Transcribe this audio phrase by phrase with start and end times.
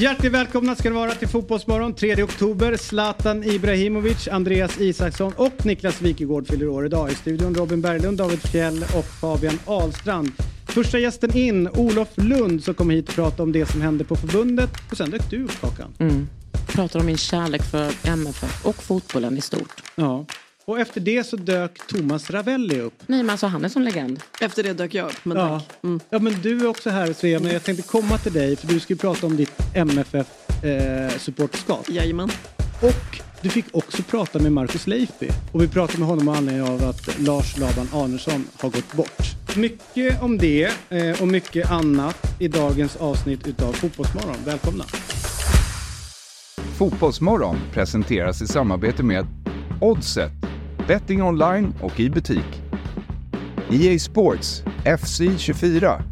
[0.00, 2.76] Hjärtligt välkomna ska ni vara till Fotbollsmorgon 3 oktober.
[2.76, 7.10] Zlatan Ibrahimovic, Andreas Isaksson och Niklas Wikegård fyller år idag.
[7.10, 10.32] I studion Robin Berglund, David Fjell och Fabian Ahlstrand.
[10.66, 14.16] Första gästen in, Olof Lund, som kommer hit och prata om det som hände på
[14.16, 14.70] förbundet.
[14.90, 15.94] Och sen dök du upp, Kakan.
[15.98, 16.28] Mm.
[16.68, 19.82] Pratar om min kärlek för MFF och fotbollen i stort.
[19.94, 20.26] Ja.
[20.70, 22.94] Och efter det så dök Thomas Ravelli upp.
[23.06, 24.20] Nej men alltså han är som legend.
[24.40, 25.16] Efter det dök jag upp.
[25.22, 25.58] Men Ja.
[25.60, 25.78] tack.
[25.84, 26.00] Mm.
[26.10, 28.80] ja, men du är också här Svea, men jag tänkte komma till dig för du
[28.80, 31.90] ska ju prata om ditt MFF-supporterskap.
[31.90, 32.30] Jajamän.
[32.82, 35.28] Och du fick också prata med Marcus Leifby.
[35.52, 39.22] Och vi pratade med honom med anledning av att Lars Laban Arnesson har gått bort.
[39.56, 44.36] Mycket om det eh, och mycket annat i dagens avsnitt utav Fotbollsmorgon.
[44.44, 44.84] Välkomna!
[46.78, 49.26] Fotbollsmorgon presenteras i samarbete med
[49.82, 50.30] Oddset,
[50.86, 52.62] betting online och i butik.
[53.70, 56.02] EA Sports, FC 24.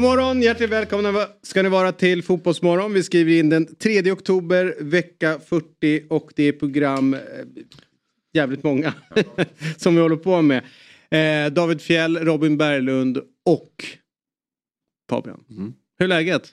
[0.00, 2.92] God morgon, hjärtligt välkomna ska ni vara till Fotbollsmorgon.
[2.92, 7.20] Vi skriver in den 3 oktober, vecka 40 och det är program eh,
[8.32, 8.94] jävligt många
[9.76, 10.64] som vi håller på med.
[11.10, 13.84] Eh, David Fjell, Robin Berglund och
[15.10, 15.44] Fabian.
[15.50, 15.74] Mm.
[15.98, 16.52] Hur är läget?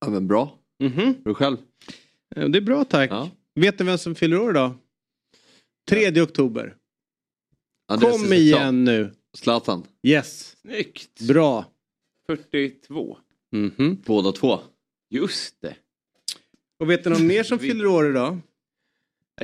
[0.00, 0.58] Ja men bra.
[0.82, 1.14] Mhm.
[1.24, 1.56] Du själv?
[2.36, 3.10] Eh, Det är bra tack.
[3.10, 3.30] Ja.
[3.54, 4.74] Vet ni vem som fyller år idag?
[5.90, 6.74] 3 oktober.
[7.88, 9.12] Andreas Kom igen nu.
[9.36, 9.84] Zlatan.
[10.02, 11.20] Yes, Snyggt!
[11.28, 11.64] bra.
[12.32, 13.18] 42.
[13.52, 14.02] Mhm.
[14.06, 14.60] Båda två.
[15.10, 15.76] Just det.
[16.78, 18.38] Och vet ni någon mer som Vi- fyller år idag?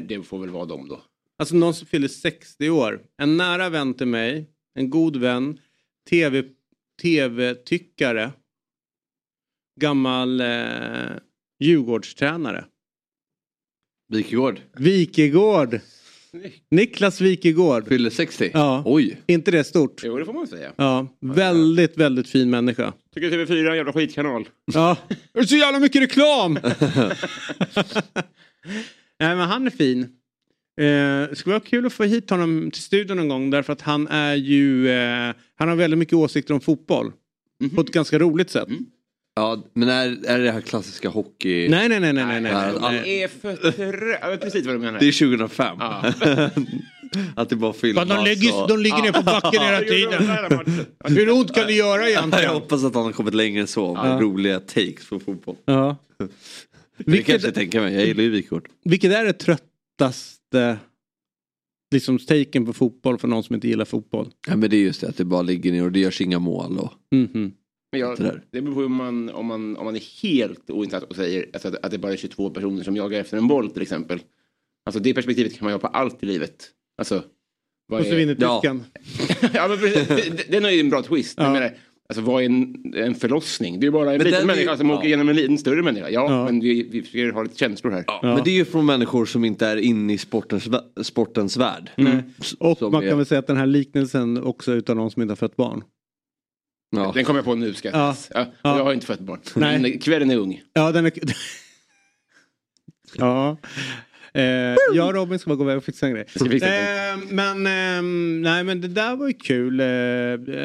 [0.03, 1.03] Det får väl vara dem då.
[1.37, 3.03] Alltså någon som fyller 60 år.
[3.17, 5.61] En nära vän till mig, en god vän,
[6.11, 6.44] tv,
[7.03, 8.33] tv-tyckare,
[9.81, 11.17] gammal eh,
[11.61, 12.65] Djurgårdstränare.
[14.09, 14.61] Wikegård.
[14.77, 15.81] Wikegård!
[16.71, 17.89] Niklas Wikegård.
[17.89, 18.50] Fyller 60?
[18.55, 18.83] Ja.
[18.87, 19.21] Oj.
[19.27, 20.00] inte det stort?
[20.05, 20.72] Jo, det får man säga.
[20.77, 22.93] Ja, väldigt, väldigt fin människa.
[23.15, 24.49] Tycker TV4 är en jävla skitkanal.
[24.73, 24.97] Ja,
[25.33, 26.59] det är så jävla mycket reklam!
[29.21, 30.03] Nej men han är fin.
[30.81, 33.81] Eh, det skulle vara kul att få hit honom till studion någon gång därför att
[33.81, 37.12] han är ju, eh, han har väldigt mycket åsikter om fotboll.
[37.75, 38.69] På ett ganska roligt sätt.
[39.37, 41.69] Ja, men är, är det det här klassiska hockey...
[41.69, 42.41] Nej, nej, nej, nej, nej.
[42.41, 44.19] nej, Nej, han- är för trö...
[44.21, 44.99] Jag vet precis vad du menar.
[45.00, 45.77] Det är 2005.
[45.81, 46.12] Ja.
[47.37, 48.09] att det bara filmas.
[48.09, 50.87] Men de ligger, och- de ligger ner på backen hela tiden.
[51.17, 52.50] Hur ont kan det göra Jag egentligen?
[52.50, 53.94] hoppas att han har kommit längre än så.
[53.94, 54.19] Med Ja.
[54.21, 55.56] roliga takes på fotboll.
[55.65, 55.97] Ja.
[56.97, 57.94] Det kanske jag Vilket, tänker mig.
[57.94, 58.69] Jag gillar ju Wikegård.
[58.84, 60.78] vilket är det tröttaste
[61.94, 64.31] liksom, taken på fotboll för någon som inte gillar fotboll?
[64.47, 66.39] Ja, men det är just det att det bara ligger ner och det görs inga
[66.39, 66.78] mål.
[66.78, 66.93] Och...
[67.12, 67.53] Mhm.
[68.00, 71.03] Men jag, Det det beror på om man, om man, om man är helt oinsatt
[71.03, 73.71] och säger alltså, att, att det bara är 22 personer som jagar efter en boll
[73.71, 74.21] till exempel.
[74.87, 76.71] Alltså det perspektivet kan man ju ha på allt i livet.
[76.99, 77.22] Alltså,
[77.88, 78.60] vad Och så är- vinner Ja.
[78.60, 78.84] tyskan.
[79.55, 80.09] ja, men precis.
[80.09, 81.34] Det- Den är ju en bra twist.
[81.38, 81.53] Ja.
[81.53, 81.77] Menar,
[82.09, 83.81] alltså, vad är en, en förlossning?
[83.81, 84.97] Det är bara en Men liten är ju- människa som ja.
[84.99, 86.11] åker igenom en liten större människa.
[86.11, 86.44] Ja, Ja.
[86.44, 88.05] men vi, vi försöker ha lite känslor här.
[88.06, 88.21] Ja.
[88.22, 90.69] Men det är ju från människor som inte är inne i sportens,
[91.03, 91.91] sportens värld.
[92.41, 94.97] S- Och som man är- kan väl säga att den här liknelsen också är utan
[94.97, 95.82] någon som inte har fött barn.
[96.97, 97.12] Ja.
[97.15, 98.16] Den kommer jag på nu ska jag Ja.
[98.34, 98.47] ja.
[98.62, 98.77] Ja.
[98.78, 99.41] Jag har inte fött barn.
[99.55, 99.78] Nej.
[99.78, 100.62] Men Kvällen är ung.
[100.72, 101.12] Ja, den är...
[103.15, 103.56] ja.
[104.34, 104.43] Eh,
[104.94, 106.27] jag och Robin ska bara gå iväg och fixa en grej.
[106.62, 109.81] Eh, men, ehm, nej, men det där var ju kul.
[109.81, 109.87] Eh,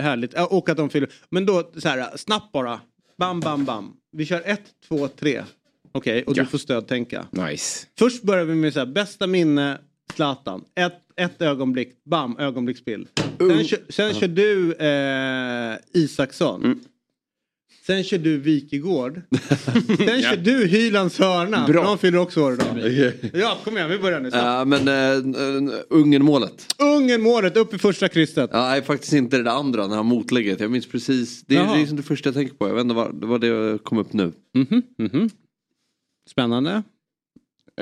[0.02, 0.34] härligt.
[0.34, 1.10] Och att de fyller...
[1.30, 2.80] Men då, så här, snabbt bara.
[3.18, 3.94] Bam, bam, bam.
[4.12, 5.44] Vi kör ett, två, tre.
[5.92, 6.44] Okej, och Ja.
[6.44, 7.26] du får stödtänka.
[7.32, 7.88] Nice.
[8.00, 9.78] Först börjar vi med så här, bästa minne,
[10.16, 10.64] Zlatan.
[10.76, 13.08] Ett, ett ögonblick, bam, ögonblicksbild.
[13.38, 16.64] Sen, kör, sen kör du eh, Isaksson.
[16.64, 16.80] Mm.
[17.90, 19.22] Sen kör du Wikegård.
[19.98, 21.68] Sen kör du Hylands hörna.
[21.68, 21.84] Bra.
[21.84, 23.14] Någon fyller också år idag.
[23.34, 24.30] Ja, kom igen, vi börjar nu.
[24.34, 26.76] Ja, men äh, Ungern-målet.
[26.78, 28.50] Ungen målet upp i första krysset.
[28.54, 30.60] Ja, nej, faktiskt inte det där andra när han motlägget.
[30.60, 31.44] Jag minns precis.
[31.46, 31.76] Det är, Jaha.
[31.76, 32.68] det är som det första jag tänker på.
[32.68, 34.32] Jag vet inte vad det var det kom upp nu.
[34.54, 35.30] Mhm, mhm.
[36.30, 36.84] Spännande.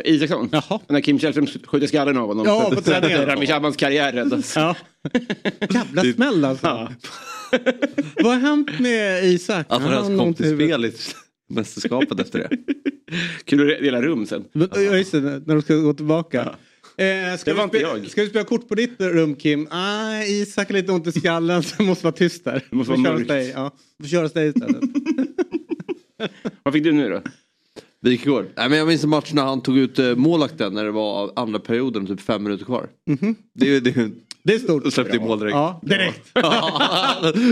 [0.06, 0.50] Isaksson.
[0.52, 0.80] Jaha.
[0.90, 2.46] När Kim Källström skjuter skallen av honom.
[2.46, 3.26] Ja, på träningen.
[3.26, 4.56] Rami Shabans karriär räddas.
[4.56, 4.76] Ja.
[5.70, 6.66] Jävla smäll alltså.
[6.68, 6.92] Ja.
[8.24, 9.66] Vad har hänt med Isak?
[9.70, 11.00] Att han har ens kom någonting i till huvudet.
[11.00, 11.16] spel
[11.50, 12.50] i mästerskapet efter det.
[13.46, 14.44] Kul att dela rum sen.
[14.54, 16.42] Ja just det, när de ska gå tillbaka.
[16.98, 18.08] Eh, ska, Det var vi inte spela, jag.
[18.10, 19.68] ska vi spela kort på ditt rum Kim?
[19.72, 22.64] Ah, Isak har lite ont i skallen så måste vara tyst där.
[22.70, 23.28] Det måste vara mörkt.
[23.28, 23.52] dig.
[23.56, 23.72] Ja.
[24.02, 24.82] Får köra hos dig istället.
[26.64, 27.22] Vad fick du nu då?
[28.02, 28.46] Wikegård.
[28.58, 31.32] Nej, men jag minns en match när han tog ut eh, målvakten när det var
[31.36, 32.88] andra perioden, typ fem minuter kvar.
[33.56, 34.12] Det är ju det ju-
[34.44, 34.86] Det är stort.
[34.86, 35.54] och släppte in mål direkt.
[35.56, 36.30] Ja, direkt.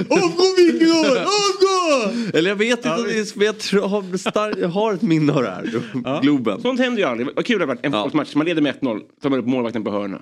[0.10, 1.18] Avgå Wikegård!
[1.18, 2.12] Avgå!
[2.38, 4.94] Eller jag vet inte, om det är, men jag, tror, jag, har star- jag har
[4.94, 6.22] ett minne av det här.
[6.22, 6.62] Globen.
[6.62, 7.28] Sånt händer ju aldrig.
[7.36, 7.86] Vad kul det har varit.
[7.86, 8.04] En Ja.
[8.04, 10.18] fotbollsmatch, man leder med 1-0, tar man upp målvakten på hörna.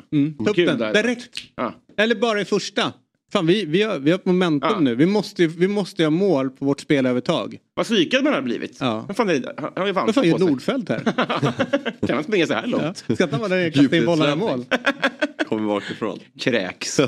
[0.50, 0.94] Upp Kul där.
[0.94, 1.30] direkt.
[1.56, 1.74] Ja.
[1.98, 2.94] Eller bara i första.
[3.34, 4.80] Fan, vi, vi, har, vi har ett momentum Ja.
[4.80, 4.96] nu.
[4.96, 7.58] Vi måste, vi måste ha mål på vårt spelövertag.
[7.74, 8.78] Vad psykad man har blivit.
[8.80, 9.04] Ja.
[9.08, 9.54] Vad fan är det?
[9.58, 10.40] Han har ju fan på sig.
[10.40, 11.00] Nordfeldt här?
[12.08, 12.78] Kan han springa så här Ja.
[12.78, 12.98] långt?
[12.98, 14.66] Ska inte han vara där och kasta in bollarna i mål?
[15.48, 16.20] Kommer bakifrån.
[16.40, 17.00] Kräks.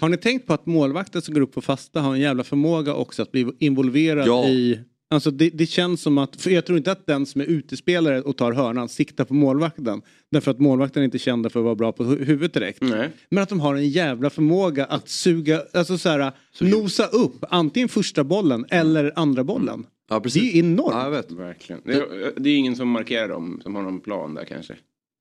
[0.00, 2.94] Har ni tänkt på att målvakten som går upp på fasta har en jävla förmåga
[2.94, 4.44] också att bli involverad Ja.
[4.48, 4.80] i...
[5.12, 8.22] Alltså det, det känns som att, för jag tror inte att den som är utespelare
[8.22, 10.02] och tar hörnan siktar på målvakten.
[10.30, 12.80] Därför att målvakten är inte kända för att vara bra på hu- huvudet direkt.
[12.82, 13.10] Nej.
[13.28, 17.88] Men att de har en jävla förmåga att suga, alltså så här, nosa upp antingen
[17.88, 19.86] första bollen eller andra bollen.
[20.10, 20.42] Ja, precis.
[20.52, 20.90] Det är enormt.
[20.94, 21.30] Ja, jag vet.
[21.32, 21.82] Verkligen.
[21.84, 24.76] Det är, det är ingen som markerar dem, som har någon plan där kanske.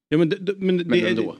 [0.10, 1.36] Ja, men det, men det, Men är- ändå.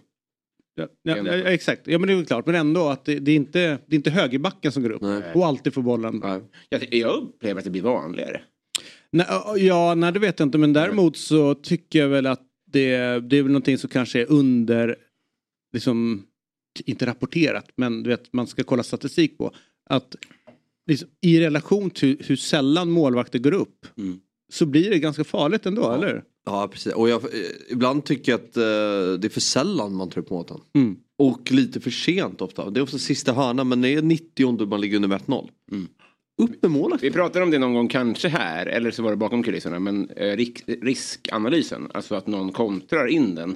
[1.04, 2.46] Ja, ja, ja, exakt, ja men det är väl klart.
[2.46, 5.22] Men ändå att det, det, är, inte, det är inte högerbacken som går upp Nej.
[5.36, 6.22] och alltid får bollen.
[6.24, 6.42] Nej.
[6.70, 8.42] Jag, jag upplever att det blir vanligare.
[9.12, 9.28] Nej,
[9.58, 12.42] ja, nej det vet jag inte men däremot så tycker jag väl att
[12.72, 14.96] det, det är väl någonting som kanske är under,
[15.74, 16.24] liksom,
[16.86, 19.52] inte rapporterat men du vet man ska kolla statistik på.
[19.90, 20.16] Att
[20.88, 24.20] liksom, i relation till hur sällan målvakter går upp Mm.
[24.54, 26.24] så blir det ganska farligt ändå, eller?
[26.50, 26.94] Ja, precis.
[26.94, 27.30] Och jag, eh,
[27.70, 28.64] ibland tycker jag att eh,
[29.20, 30.58] det är för sällan man tar upp måten.
[30.76, 30.96] Mm.
[31.18, 32.70] Och lite för sent ofta.
[32.70, 35.50] Det är ofta sista hörnan men det är 90 om man ligger under med 1-0.
[36.42, 37.04] Upp med målet.
[37.04, 40.10] Vi pratade om det någon gång kanske här, eller så var det bakom kulisserna, men
[40.10, 40.38] eh,
[40.82, 43.56] riskanalysen, alltså att någon kontrar in den.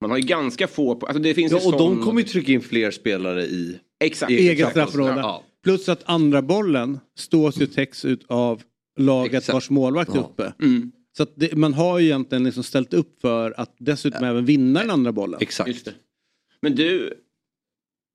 [0.00, 2.26] Man har ju ganska få, på, alltså det finns Ja, och de sån- kommer ju
[2.28, 3.78] trycka in fler spelare i...
[4.00, 4.32] Exakt.
[4.32, 5.14] Egen Eget straffområde.
[5.20, 5.42] Ja.
[5.64, 8.62] Plus att andra bollen stås ju täcks ut av
[8.98, 9.54] laget Exakt.
[9.54, 10.20] vars målvakt är Ja.
[10.20, 10.52] uppe.
[10.62, 14.44] Mm, Så att det, man har ju egentligen liksom ställt upp för att dessutom även
[14.44, 15.38] vinna den andra bollen.
[15.42, 15.68] Exakt.
[15.68, 15.94] just det.
[16.62, 17.14] Men du,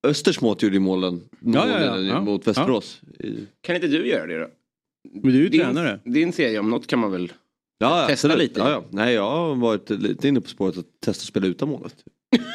[0.07, 1.89] Östersmåt gjorde ju målen, Ja, ja, ja.
[1.91, 2.21] målen Ja.
[2.21, 3.01] mot Västerås.
[3.61, 4.47] Kan inte du göra det då?
[5.13, 5.99] Men du är ju Din, tränare.
[6.05, 7.31] din serie om något kan man väl...
[7.77, 8.49] Ja, ja, Testa absolut.
[8.49, 8.59] lite.
[8.59, 8.83] Ja, ja.
[8.89, 11.95] Nej, jag har varit lite inne på spåret att testa att spela utan målet.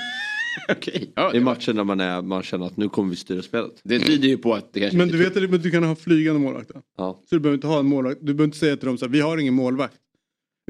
[0.72, 1.12] Okej.
[1.14, 3.80] Ja, I matchen när man, är, man känner att nu kommer vi styra spelet.
[3.84, 6.40] det tyder ju på att det kanske Men du vet att du kan ha flygande
[6.40, 6.68] målvakt?
[6.74, 6.82] då?
[6.96, 7.22] Ja.
[7.28, 8.18] Så du behöver inte ha en målvakt.
[8.20, 9.94] Du behöver inte säga till dem så här, vi har ingen målvakt.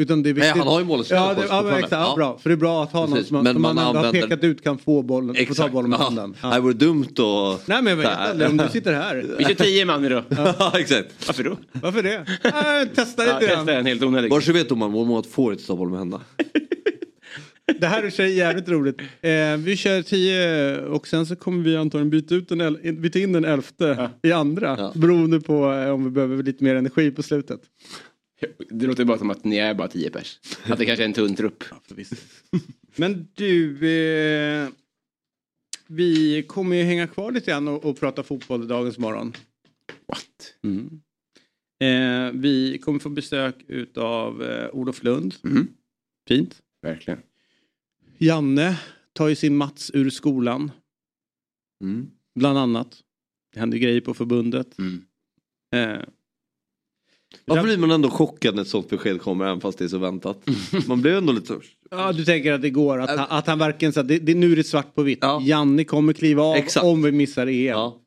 [0.01, 0.59] Utan det är Nej, viktigt.
[0.59, 2.15] han har ju målet Ja, det, ja, men exakt, ja, Ja.
[2.17, 2.39] bra.
[2.39, 3.29] För det är bra att ha någon Precis.
[3.29, 5.91] som, Men som man, man ändå har pekat ut kan få bollen, få ta bollen
[5.91, 6.05] med Ja.
[6.05, 6.33] handen.
[6.33, 6.61] Det Ja.
[6.61, 7.69] vore dumt att...
[7.69, 9.27] Nej men jag vet aldrig om du sitter här.
[9.39, 10.25] Vi kör tio man idag.
[10.59, 11.09] Ja, exakt.
[11.27, 11.57] Varför då?
[11.73, 12.15] Varför det?
[12.15, 13.69] Äh, testa Ja, lite testa grann.
[13.69, 14.31] en helt onödig.
[14.31, 16.23] Bara så vet domaren, målmålet får inte ta bollen med händerna.
[17.81, 19.01] Det här är sig jävligt roligt.
[19.01, 23.19] Eh, vi kör 10 och sen så kommer vi antagligen byta, ut den, el- byta
[23.19, 24.77] in den elfte i andra.
[24.79, 24.93] Ja.
[24.95, 27.61] Beroende på eh, om vi behöver lite mer energi på slutet.
[28.71, 30.41] Det låter bara som att ni är bara tio pers.
[30.65, 31.65] Att det kanske är en tunn trupp.
[32.97, 34.69] Men du, eh,
[35.87, 39.33] vi kommer ju hänga kvar lite grann och, och prata fotboll i dagens morgon.
[40.07, 40.55] What?
[41.81, 45.35] Eh, vi kommer få besök utav eh, Olof Lund.
[45.45, 45.69] Mm.
[46.29, 46.63] Fint.
[46.83, 47.23] Verkligen.
[48.19, 48.81] Janne
[49.13, 50.71] tar ju sin Mats ur skolan.
[51.85, 52.11] Mm.
[52.35, 53.03] Bland annat.
[53.53, 54.79] Det händer grejer på förbundet.
[54.79, 55.05] Mm.
[55.75, 56.05] Eh,
[57.45, 59.99] Varför blir man ändå chockad när ett sånt besked kommer även fast det är så
[59.99, 60.43] väntat?
[60.89, 61.55] Man blir ändå lite...
[61.91, 64.35] Ja, du tänker att det går, att, han, att han verkligen så att det, det,
[64.35, 65.19] nu är det svart på vitt.
[65.23, 65.41] Ja.
[65.43, 66.87] Janne kommer kliva av Exakt.
[66.87, 67.53] om vi missar EM.
[67.53, 67.99] Ja,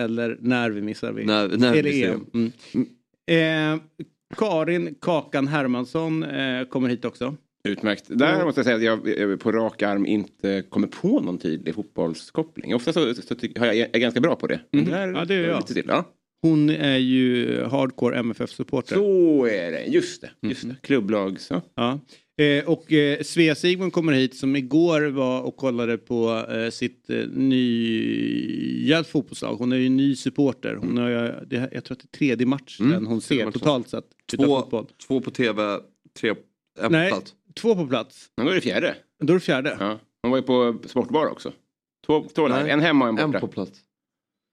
[0.00, 1.26] Eller när vi missar VM.
[1.26, 2.26] när, när Eller vi EM.
[2.34, 3.74] Mm.
[3.74, 3.80] Eh,
[4.36, 7.36] Karin Kakan Hermansson eh, kommer hit också.
[7.64, 8.04] Utmärkt.
[8.08, 12.74] Där måste jag säga att jag på rak arm inte kommer på någon tydlig fotbollskoppling.
[12.74, 14.60] Ofta så, så tycker jag jag är ganska bra på det.
[14.72, 14.84] Mhm.
[14.84, 15.56] där Ja, det är jag.
[15.56, 15.84] Lite till.
[15.88, 16.04] Ja.
[16.42, 18.94] Hon är ju hardcore MFF-supporter.
[18.94, 19.84] Så är det.
[19.84, 20.30] Just det.
[20.48, 20.76] Just det.
[20.82, 21.40] Klubblag.
[21.40, 21.62] Så.
[21.74, 22.00] Ja.
[22.44, 27.10] Eh, och eh, Svea Sigmund kommer hit som igår var och kollade på eh, sitt
[27.10, 29.54] eh, nya fotbollslag.
[29.56, 30.74] Hon är ju ny supporter.
[30.74, 33.06] Hon har, ju- det, jag tror att det är tredje matchen Mm.
[33.06, 34.04] hon ser totalt sett.
[34.36, 34.86] Två, fotboll.
[35.06, 35.78] två på tv,
[36.20, 36.34] tre
[36.80, 37.10] en Nej.
[37.10, 37.34] på plats.
[37.60, 38.26] Två på plats.
[38.36, 38.94] Men då är det fjärde.
[39.24, 39.76] Då är det fjärde.
[39.80, 39.98] Ja, Ja.
[40.22, 41.52] Hon var ju på sportbar också.
[42.06, 42.70] Två, två Nej.
[42.70, 43.40] En hemma och en En borta.
[43.40, 43.80] på plats.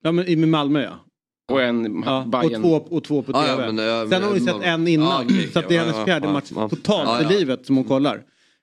[0.04, 1.04] men i med Malmö ja.
[1.52, 2.62] Och en ja och, Bayern.
[2.62, 3.66] två, och två på Ja, tv.
[3.66, 5.06] ja, men, ja, Sen har hon ju sett en innan.
[5.08, 6.68] Ja, okej, så att det är ja, hennes ja, fjärde ja, match ja.
[6.68, 7.32] totalt Ja, ja.
[7.34, 8.22] i livet som hon kollar.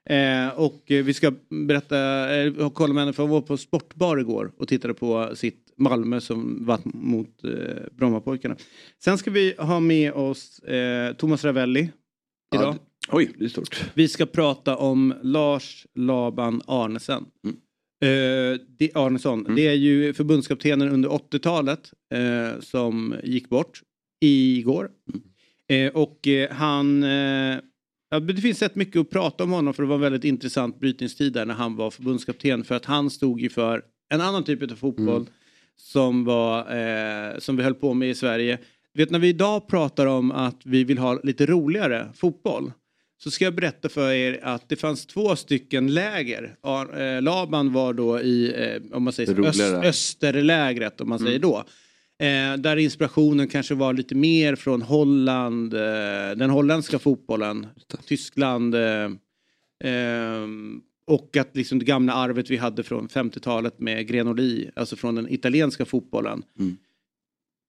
[0.10, 1.34] Eh, och eh, vi ska
[1.68, 1.98] berätta,
[2.36, 6.22] eh, kolla med henne för hon var på sportbar igår och tittade på sitt Malmö
[6.22, 7.52] som vann mot eh,
[7.92, 8.56] Brommapojkarna.
[9.04, 11.90] Sen ska vi ha med oss eh, Thomas Ravelli
[12.56, 12.76] idag.
[13.12, 13.84] Oj, det är stort.
[13.94, 17.26] Vi ska prata om Lars Laban Arnesen.
[17.44, 17.56] Mm.
[18.04, 19.56] Eh, det, Arnesson.
[19.56, 23.82] Det är ju förbundskaptenen under 80-talet eh, som gick bort
[24.22, 24.90] igår.
[25.70, 25.88] Mm.
[25.88, 27.04] Eh, och han...
[28.10, 30.80] Ja, det finns rätt mycket att prata om honom för det var en väldigt intressant
[30.80, 32.64] brytningstid där när han var förbundskapten.
[32.64, 35.28] För att han stod ju för en annan typ av fotboll Mm.
[35.76, 38.60] som, var, som vi höll på med i Sverige.
[38.94, 42.72] Du vet när vi idag pratar om att vi vill ha lite roligare fotboll
[43.18, 46.56] så ska jag berätta för er att det fanns två stycken läger.
[46.98, 51.64] Eh, Laban var då i, eh, om man säger öst, österlägret om man säger då.
[52.20, 55.72] Eh, där inspirationen kanske var lite mer från Holland,
[56.38, 57.68] den holländska fotbollen,
[58.06, 58.76] Tyskland.
[61.08, 65.34] Och att liksom det gamla arvet vi hade från 50-talet med Grenoli, alltså från den
[65.34, 66.44] italienska fotbollen.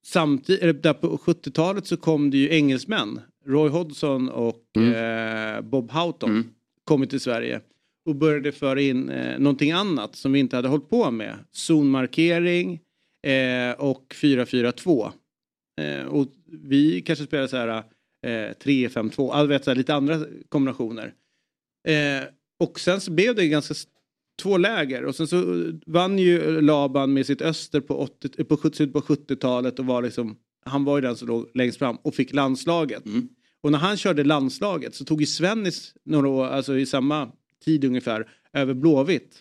[0.05, 3.21] Samtidigt, där på 70-talet så kom det ju engelsmän.
[3.47, 6.45] Roy Hodgson och eh, Bob Houghton
[6.85, 7.61] kommit till Sverige
[8.07, 11.35] och började föra in eh, någonting annat som vi inte hade hållit på med.
[11.53, 12.81] Zonmarkering
[13.27, 15.13] eh, och 4-4-2.
[15.81, 17.69] Eh, och vi kanske spelar så här
[18.27, 21.15] eh, 3-5-2, alltså lite andra kombinationer.
[21.89, 23.75] Eh, och sen så blev det ganska
[24.43, 28.87] två läger och sen så vann ju Laban med sitt öster på, 80, på 70
[28.87, 32.33] på 70-talet och var liksom han var ju den som låg längst fram och fick
[32.33, 33.03] landslaget.
[33.61, 37.33] Och när han körde landslaget så tog ju Svennis några år, alltså i samma
[37.65, 39.39] tid ungefär, över Blåvitt.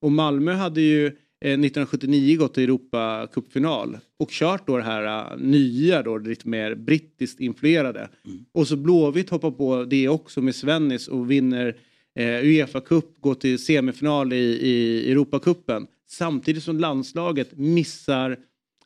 [0.00, 5.38] Och Malmö hade ju eh, 1979 gått till Europacupfinal och kört då det här eh,
[5.38, 8.08] nya då, lite mer brittiskt influerade.
[8.52, 11.76] Och så Blåvitt hoppar på det också med Svennis och vinner
[12.18, 15.86] eh, Uefa-cup, går till semifinal i, i Europacupen.
[16.06, 18.38] Samtidigt som landslaget missar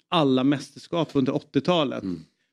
[0.09, 2.05] alla mästerskap under 80-talet.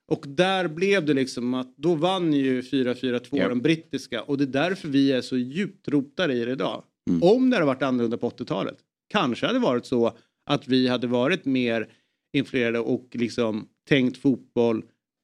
[0.08, 3.48] Och där blev det liksom att då vann ju 4-4-2 Ja.
[3.48, 6.84] den brittiska och det är därför vi är så djupt rotade i det idag.
[7.22, 8.76] Om det hade varit annorlunda på 80-talet
[9.10, 10.14] kanske hade varit så
[10.46, 11.88] att vi hade varit mer
[12.34, 14.84] influerade och liksom tänkt fotboll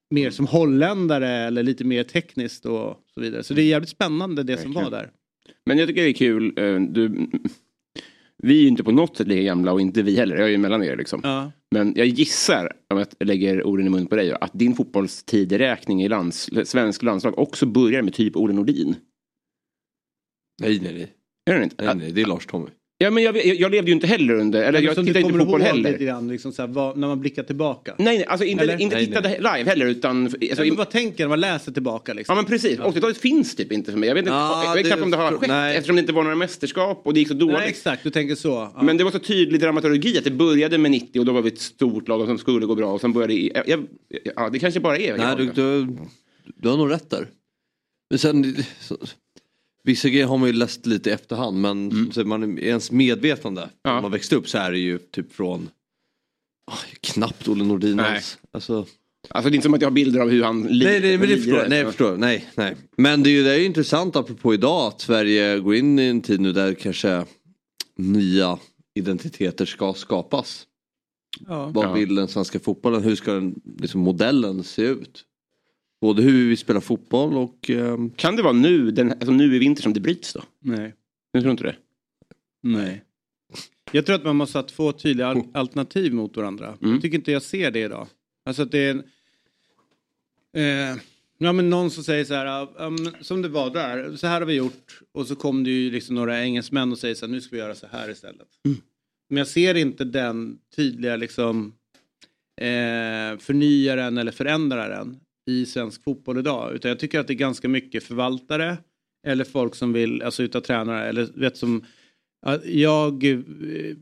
[0.09, 3.43] mer som holländare eller lite mer tekniskt och så vidare.
[3.43, 5.12] Så det är jävligt spännande det som var där.
[5.65, 6.53] Men jag tycker det är kul.
[6.57, 7.27] eh, Du,
[8.38, 10.36] vi är ju inte på något sätt lika gamla och inte vi heller.
[10.36, 11.19] Jag är ju mellan er liksom.
[11.24, 11.51] Ja.
[11.72, 16.07] Men jag gissar, om jag lägger orden i mun på dig, att din fotbollstideräkning i
[16.10, 18.95] lands, svensk landslag också börjar med typ Olle Nordin.
[20.62, 21.13] Nej, nej, nej.
[21.45, 21.86] Är det inte?
[21.86, 22.69] nej, nej det är Lars Tommy.
[22.98, 25.10] Ja, men jag, jag, jag levde ju inte heller under, eller Men jag som du
[25.14, 25.92] tittade inte på fotboll heller.
[25.92, 27.96] lite grann, liksom så här, vad, när man blickar tillbaka.
[27.98, 28.82] Nej, nej, alltså inte, Eller?
[28.82, 30.24] inte Nej, tittade live heller utan...
[30.24, 32.34] Alltså, Alltså, vad tänker när man läser tillbaka liksom?
[32.36, 34.08] Ja men precis, 80-talet finns typ inte för mig.
[34.10, 35.75] Jag vet inte Ja, jag vet det- knappt om det har skett nej.
[35.78, 37.58] eftersom det inte var några mästerskap och det gick så dåligt.
[37.58, 38.72] Nej exakt, du tänker så.
[38.75, 38.82] Ja.
[38.84, 41.48] Men det var så tydlig dramaturgi att det började med 90 och då var vi
[41.50, 43.88] ett stort lag som skulle gå bra och sen började jag,
[44.36, 45.18] ja, det kanske bara är...
[45.18, 45.88] Nej, du, du,
[46.58, 47.28] du har nog rätt där.
[48.10, 48.98] Men sen, så,
[49.86, 53.62] vissa grejer har man ju läst lite i efterhand men så man är ens medvetande
[53.62, 53.74] Mm.
[53.84, 53.94] Ja.
[53.94, 55.70] när man växte upp så är det ju typ från
[56.72, 58.22] ah, knappt Olle Nordin Nej.
[58.51, 58.86] Alltså,
[59.30, 61.18] Alltså det är inte som att jag har bilder av hur han li- nej, nej,
[61.18, 61.70] men det förstår jag.
[61.70, 62.18] Nej, jag förstår.
[62.18, 62.75] Nej, nej.
[62.98, 66.04] Men det är ju det är ju intressant apropå idag att Sverige går in i
[66.04, 67.25] en tid nu där kanske
[67.98, 68.60] nya
[68.96, 70.68] identiteter ska skapas.
[71.48, 71.68] ja.
[71.74, 73.04] Vad vill den svenska fotbollen?
[73.04, 75.24] Hur ska den, liksom, modellen se ut?
[76.02, 79.60] Både hur vi spelar fotboll och ehm, Kan det vara nu, den, alltså nu i
[79.60, 80.44] vinter som det bryts då?
[80.60, 80.94] Nej.
[81.32, 81.75] Jag tror inte det.
[82.64, 83.04] Nej.
[83.92, 86.78] Jag tror att man måste ha två tydliga al- alternativ mot varandra.
[86.82, 86.94] Mm.
[86.94, 88.08] Jag tycker inte jag ser det idag.
[88.46, 89.04] Alltså att det är en...
[90.94, 90.98] Eh,
[91.38, 94.48] ja men någon som säger så här, men som det var där, så här har
[94.48, 95.00] vi gjort.
[95.12, 97.62] Och så kom det ju liksom några engelsmän och säger så här, nu ska vi
[97.62, 98.48] göra så här istället.
[99.30, 101.74] Men jag ser inte den tydliga liksom
[102.62, 106.75] eh, förnyaren eller förändraren i svensk fotboll idag.
[106.75, 108.78] Utan jag tycker att det är ganska mycket förvaltare
[109.28, 111.86] eller folk som vill, alltså utav tränare eller vet som
[112.46, 113.24] Ja, Jag...
[113.24, 113.96] eh,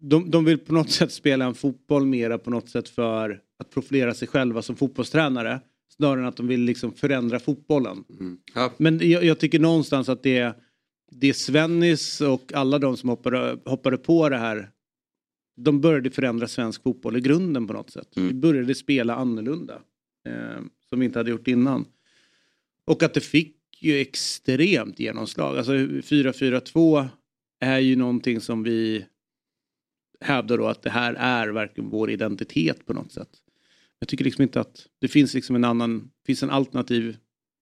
[0.00, 3.70] De, de vill på något sätt spela en fotboll mera på något sätt för att
[3.70, 5.60] profilera sig själva som fotbollstränare.
[5.96, 8.04] Snarare än att de vill liksom förändra fotbollen.
[8.54, 8.72] ja.
[8.78, 10.56] Men jag, jag tycker någonstans att det,
[11.10, 14.70] det är Svennis och alla de som hoppade, hoppade på det här.
[15.56, 18.08] De började förändra svensk fotboll i grunden på något sätt.
[18.14, 19.80] Vi började spela annorlunda.
[20.26, 21.84] Eh, som vi inte hade gjort innan.
[22.84, 25.56] Och att det fick ju extremt genomslag.
[25.56, 27.08] Alltså 4-4-2
[27.60, 29.06] är ju någonting som vi
[30.20, 33.28] hävdar då att det här är verkligen vår identitet på något sätt.
[33.98, 37.16] Jag tycker liksom inte att det finns liksom en annan, finns en alternativ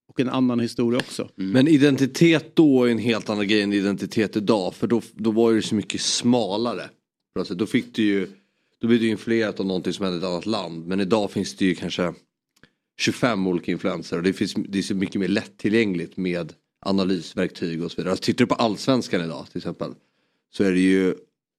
[0.09, 1.29] och en annan historia också.
[1.39, 1.51] Mm.
[1.51, 4.75] Men identitet då är en helt annan grej än identitet idag.
[4.75, 6.91] För då, då var det så mycket smalare.
[7.39, 8.29] Alltså, då fick du ju,
[8.81, 10.87] då blev du influerat av någonting som hände i ett annat land.
[10.87, 12.15] Men idag finns det ju kanske
[12.99, 16.53] 25 olika influenser och det, finns, det är så mycket mer lättillgängligt med
[16.87, 18.11] analysverktyg och så vidare.
[18.11, 19.93] Alltså, tittar du på allsvenskan idag till exempel
[20.51, 21.15] så är det ju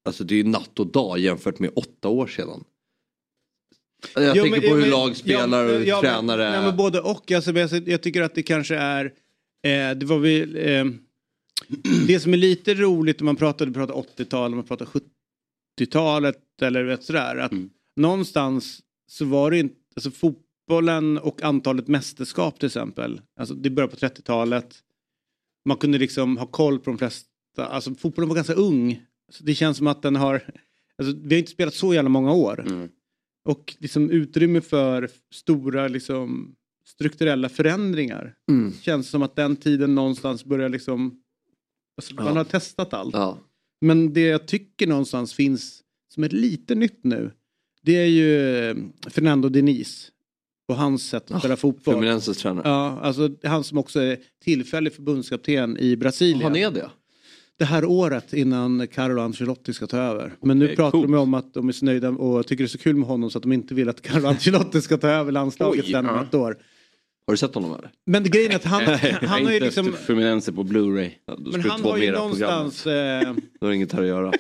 [0.06, 2.64] alltså, det är natt och dag jämfört med åtta år sedan.
[4.16, 6.62] Jag Jo, tänker men- på hur men- lag spelar och hur ja, men- tränare Ja,
[6.62, 7.32] men både och.
[7.32, 9.06] Alltså, men jag, jag tycker att det kanske är...
[9.64, 10.86] Eh, det var vi, eh,
[12.08, 14.88] det som är lite roligt om man pratar, pratar 80-tal, om man pratar
[15.80, 17.36] 70-talet eller vet sådär.
[17.36, 17.70] Att Mm.
[17.96, 19.76] Någonstans så var det inte...
[19.96, 20.12] Alltså
[20.66, 23.22] fotbollen och antalet mästerskap till exempel.
[23.40, 24.76] Alltså det började på 30-talet.
[25.66, 27.28] Man kunde liksom ha koll på de flesta.
[27.58, 29.02] Alltså fotbollen var ganska ung.
[29.32, 30.54] Så det känns som att den har...
[30.98, 32.60] Alltså, vi har inte spelat så jävla många år.
[32.68, 32.90] Mm.
[33.50, 36.56] Och liksom utrymme för stora liksom,
[36.88, 38.36] strukturella förändringar.
[38.52, 38.74] Mm.
[38.82, 41.22] Känns som att den tiden någonstans börjar liksom...
[41.98, 42.32] Alltså, Man Ja.
[42.34, 43.14] har testat allt.
[43.14, 43.38] Ja.
[43.82, 45.82] Men det jag tycker någonstans finns
[46.14, 47.32] som är lite nytt nu.
[47.82, 48.76] Det är ju eh,
[49.10, 50.12] Fernando Diniz.
[50.68, 51.94] Och hans sätt att spela fotboll.
[51.94, 52.68] Fluminenses tränare.
[52.70, 56.42] Ja, alltså han som också är tillfällig förbundskapten i Brasilien.
[56.44, 56.90] Han är det?
[57.58, 60.34] Det här året innan Carlo Ancelotti ska ta över.
[60.42, 61.12] Men nu Okej, pratar coolt.
[61.12, 63.30] de om att de är så nöjda och tycker det är så kul med honom
[63.32, 66.16] så att de inte vill att Carlo Ancelotti ska ta över landslaget Oj, sen om
[66.16, 66.24] ja.
[66.24, 66.58] ett år.
[67.28, 67.92] Har du sett honom eller?
[68.06, 69.94] Men grejen är att han, Han han har ju liksom...
[69.94, 71.12] Fluminense på Blu-ray.
[71.26, 72.88] Ja, Men han har ju någonstans...
[72.88, 74.32] Eh, Då har inget här att göra.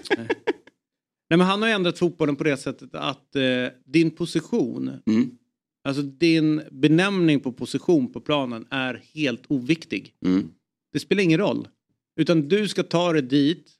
[1.30, 3.42] nej men han har ju ändrat fotbollen på det sättet att eh,
[3.86, 5.30] din position, Mm.
[5.86, 10.14] Alltså din benämning på position på planen är helt oviktig.
[10.26, 10.50] Mm.
[10.94, 11.68] Det spelar ingen roll.
[12.16, 13.72] Utan du ska ta dig dit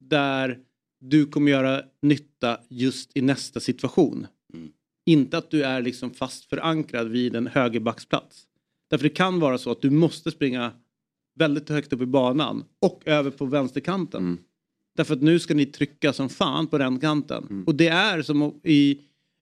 [0.00, 0.58] där
[1.00, 4.26] du kommer göra nytta just i nästa situation.
[4.54, 4.72] Mm.
[5.06, 8.46] Inte att du är liksom fast förankrad vid en högerbacksplats.
[8.90, 10.72] Därför det kan vara så att du måste springa
[11.34, 14.22] väldigt högt upp i banan och över på vänsterkanten.
[14.22, 14.38] Mm.
[14.96, 17.46] Därför att nu ska ni trycka som fan på den kanten.
[17.50, 17.64] Mm.
[17.64, 19.00] Och det är som i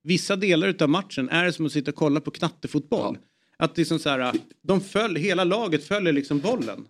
[0.08, 3.18] vissa delar av matchen är det som att sitta och kolla på knattefotboll.
[3.56, 6.86] Att liksom så här, de följ, hela laget följer liksom bollen.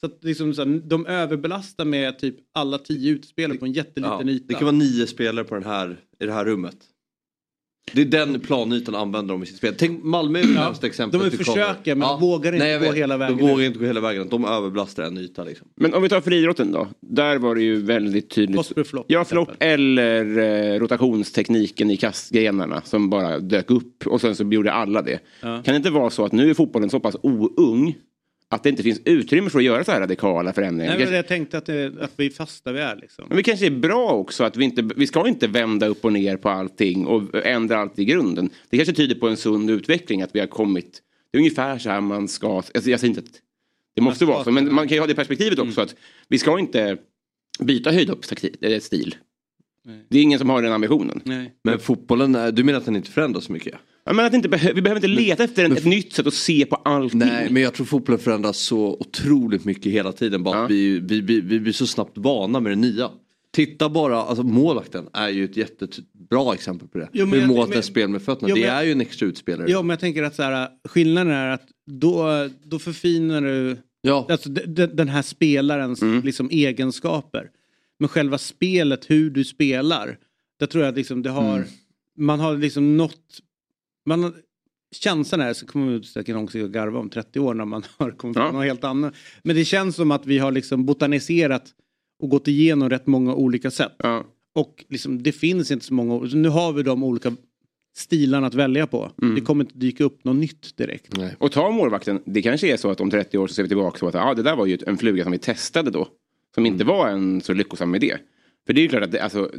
[0.00, 4.28] Så att liksom så här, de överbelastar med typ alla tio utspelare på en jätteliten
[4.28, 4.44] Ja, yta.
[4.48, 6.76] det kan vara nio spelare på den här, i det här rummet.
[7.92, 9.74] Det är den planytan använder de i sitt spel.
[9.78, 11.30] Tänk Malmö är det Ja, närmaste exemplet.
[11.32, 12.96] de försöka, men vågar inte jag gå vet.
[12.96, 14.28] hela vägen De vågar inte gå hela vägen.
[14.30, 15.68] De överbelastar en yta liksom.
[15.76, 16.88] Men om vi tar friidrotten då.
[17.00, 18.56] Där var det ju väldigt tydligt.
[18.56, 24.34] Postbro flopp, Ja, flopp eller eh, rotationstekniken i kastgrenarna som bara dök upp och sen
[24.34, 25.18] så gjorde alla det.
[25.40, 25.62] Ja.
[25.62, 27.94] Kan det inte vara så att nu är fotbollen så pass oung
[28.52, 30.96] att det inte finns utrymme för att göra så här radikala förändringar?
[30.96, 33.24] Nej, men jag tänkte att, det, att vi är fast där vi är liksom.
[33.28, 36.12] Men det kanske är bra också att vi inte, vi ska inte vända upp och
[36.12, 38.50] ner på allting och ändra allt i grunden.
[38.70, 41.90] Det kanske tyder på en sund utveckling att vi har kommit, det är ungefär så
[41.90, 43.40] här man ska, alltså jag säger inte att
[43.94, 45.94] det måste vara så, men man kan ju ha det perspektivet också att
[46.28, 46.96] vi ska inte
[47.60, 49.14] byta höjdhoppsstil.
[50.08, 51.20] Det är ingen som har den ambitionen.
[51.24, 51.52] Nej.
[51.64, 53.74] Men fotbollen, är- du menar att den inte förändras så mycket?
[54.10, 56.34] Ja, men att inte behö- vi behöver inte leta efter en, ett nytt sätt att
[56.34, 57.18] se på allting.
[57.18, 60.42] Nej, men jag tror fotbollen förändras så otroligt mycket hela tiden.
[60.42, 60.64] Bara Ja.
[60.64, 63.10] att vi, vi, vi, vi blir så snabbt vana med det nya.
[63.52, 67.08] Titta bara, alltså målvakten är ju ett jättebra exempel på det.
[67.12, 69.70] Jo, Hur målvakten men- spel med fötterna, Jo, det är ju en extra utspelare.
[69.70, 74.26] Ja, men jag tänker att så här, skillnaden är att då, då förfinar du Ja.
[74.30, 76.22] alltså, de, de, den här spelarens Mm.
[76.24, 77.48] liksom, egenskaper.
[77.98, 80.16] Men själva spelet, hur du spelar,
[80.58, 81.68] där tror jag att liksom, det har, Mm.
[82.18, 83.16] man har liksom nått,
[84.06, 84.34] man
[84.96, 88.10] känslan är, så kommer vi säkert någon att garva om 30 år när man har
[88.10, 88.46] kommit Ja.
[88.46, 89.14] på något helt annat.
[89.42, 91.74] Men det känns som att vi har liksom botaniserat
[92.22, 93.92] och gått igenom rätt många olika sätt.
[93.98, 94.24] Ja.
[94.54, 97.36] Och liksom, det finns inte så många, så nu har vi de olika
[97.96, 99.12] stilarna att välja på.
[99.22, 99.34] Mm.
[99.34, 101.16] Det kommer inte dyka upp något nytt direkt.
[101.16, 101.36] Nej.
[101.38, 103.98] Och ta målvakten, det kanske är så att om 30 år så ser vi tillbaka
[103.98, 106.08] på att ah, det där var ju en fluga som vi testade då.
[106.54, 108.16] Som inte var en så lyckosam idé.
[108.70, 109.50] För det är ju klart att det, alltså,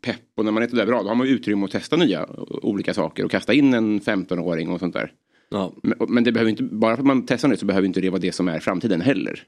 [0.00, 2.26] pepp och när man är där bra då har man utrymme att testa nya
[2.62, 5.12] olika saker och kasta in en 15-åring och sånt där.
[5.50, 5.74] Ja.
[5.82, 8.10] Men, men det behöver inte, bara för att man testar nytt så behöver inte det
[8.10, 9.42] vara det som är framtiden heller.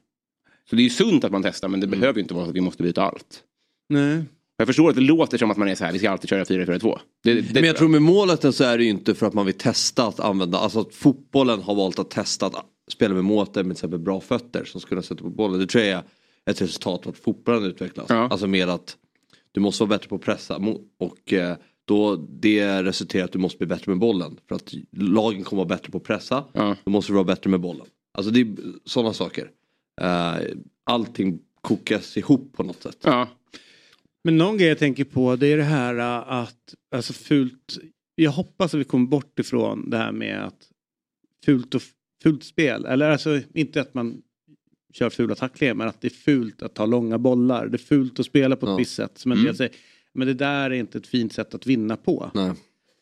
[0.70, 2.50] Så det är ju sunt att man testar men det behöver ju inte vara så
[2.50, 3.42] att vi måste byta allt.
[3.88, 4.24] Nej.
[4.56, 6.44] Jag förstår att det låter som att man är så här, vi ska alltid köra
[6.44, 6.98] 4-4-2.
[7.24, 9.46] Det, det, Men jag tror med målet så är det ju inte för att man
[9.46, 13.54] vill testa att använda, alltså att fotbollen har valt att testa att spela med målet
[13.54, 15.60] med till exempel bra fötter som skulle sätta på bollen.
[15.60, 16.02] Det tror jag är
[16.50, 18.06] ett resultat att fotbollen utvecklas.
[18.08, 18.28] Ja.
[18.28, 18.96] Alltså med att
[19.52, 20.60] du måste vara bättre på att pressa
[20.98, 24.36] och eh, då det resulterar att du måste bli bättre med bollen.
[24.48, 26.76] För att lagen kommer vara bättre på att pressa, Ja.
[26.84, 27.86] då måste du vara bättre med bollen.
[28.18, 28.46] Alltså det är
[28.84, 29.50] sådana saker.
[30.00, 30.34] Eh,
[30.84, 32.98] allting kokas ihop på något sätt.
[33.04, 33.28] ja.
[34.24, 37.78] Men någon grej jag tänker på det är det här äh, att, alltså fult,
[38.14, 40.68] jag hoppas att vi kommer bort ifrån det här med att
[41.44, 41.82] fult och
[42.22, 44.22] fult spel, eller alltså inte att man
[44.92, 48.20] kör fula tacklingar men att det är fult att ta långa bollar, det är fult
[48.20, 48.76] att spela på ett Ja.
[48.76, 49.18] visst sätt.
[49.18, 49.44] Som Mm.
[49.44, 49.72] del säger,
[50.14, 52.30] men det där är inte ett fint sätt att vinna på.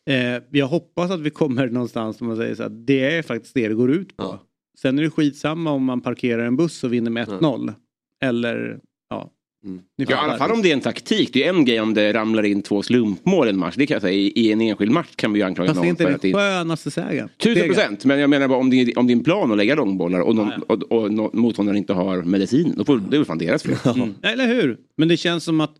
[0.05, 3.53] Eh, jag hoppas att vi kommer någonstans där man säger så att det är faktiskt
[3.53, 4.23] det det går ut på.
[4.23, 4.39] Ja.
[4.79, 7.73] Sen är det skitsamma om man parkerar en buss och vinner med 1-0.
[8.21, 9.31] Eller ja.
[9.65, 9.79] Mm.
[9.95, 11.33] Ja, I alla fall om det är en taktik.
[11.33, 13.75] Det är en grej om det ramlar in två slumpmål i en match.
[13.77, 14.13] Det kan jag säga.
[14.13, 16.09] I, i en enskild match kan vi ju anklaga Fast det är någon inte för
[16.09, 17.29] den att det skönaste sägen.
[17.37, 20.35] Tusen procent, men jag menar bara om din, om din plan att lägga långbollar och,
[20.35, 23.63] någon, och, och, nå- motståndaren inte har medicin, då får, det är väl fan deras
[23.63, 23.75] fel.
[23.95, 24.13] Mm.
[24.23, 24.77] Eller hur?
[24.97, 25.75] Men det känns som att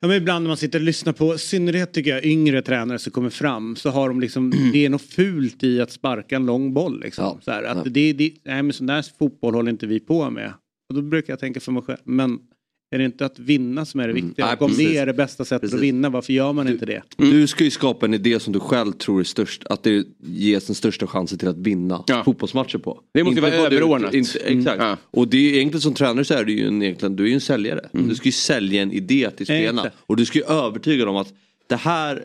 [0.00, 2.98] Ja, men ibland när man sitter och lyssnar på, i synnerhet tycker jag, yngre tränare
[2.98, 6.46] som kommer fram så har de liksom, det är något fult i att sparka en
[6.46, 7.00] lång boll.
[7.00, 7.24] Liksom.
[7.24, 7.38] Ja.
[7.44, 7.90] Så här, att Ja.
[7.90, 10.52] det, det, nej men sån där fotboll håller inte vi på med.
[10.96, 12.38] Och då brukar jag tänka för mig själv, men
[12.94, 14.46] är det inte att vinna som är det viktiga?
[14.46, 15.74] Nej, och om det är det bästa sättet Precis.
[15.74, 17.02] att vinna, varför gör man inte det?
[17.16, 19.64] Du ska ju skapa en idé som du själv tror är störst.
[19.66, 22.24] Att det ges den största chansen till att vinna Ja.
[22.24, 23.00] fotbollsmatcher på.
[23.14, 24.14] Det måste Inte vara du- överordnat.
[24.14, 24.78] Inte, exakt.
[24.82, 24.96] Ja.
[25.10, 27.34] Och det är egentligen som tränare så är du ju en, egentligen, du är ju
[27.34, 27.88] en säljare.
[27.92, 29.90] Du ska ju sälja en idé till spelarna.
[30.06, 31.32] Och du ska ju övertyga dem att
[31.66, 32.24] det här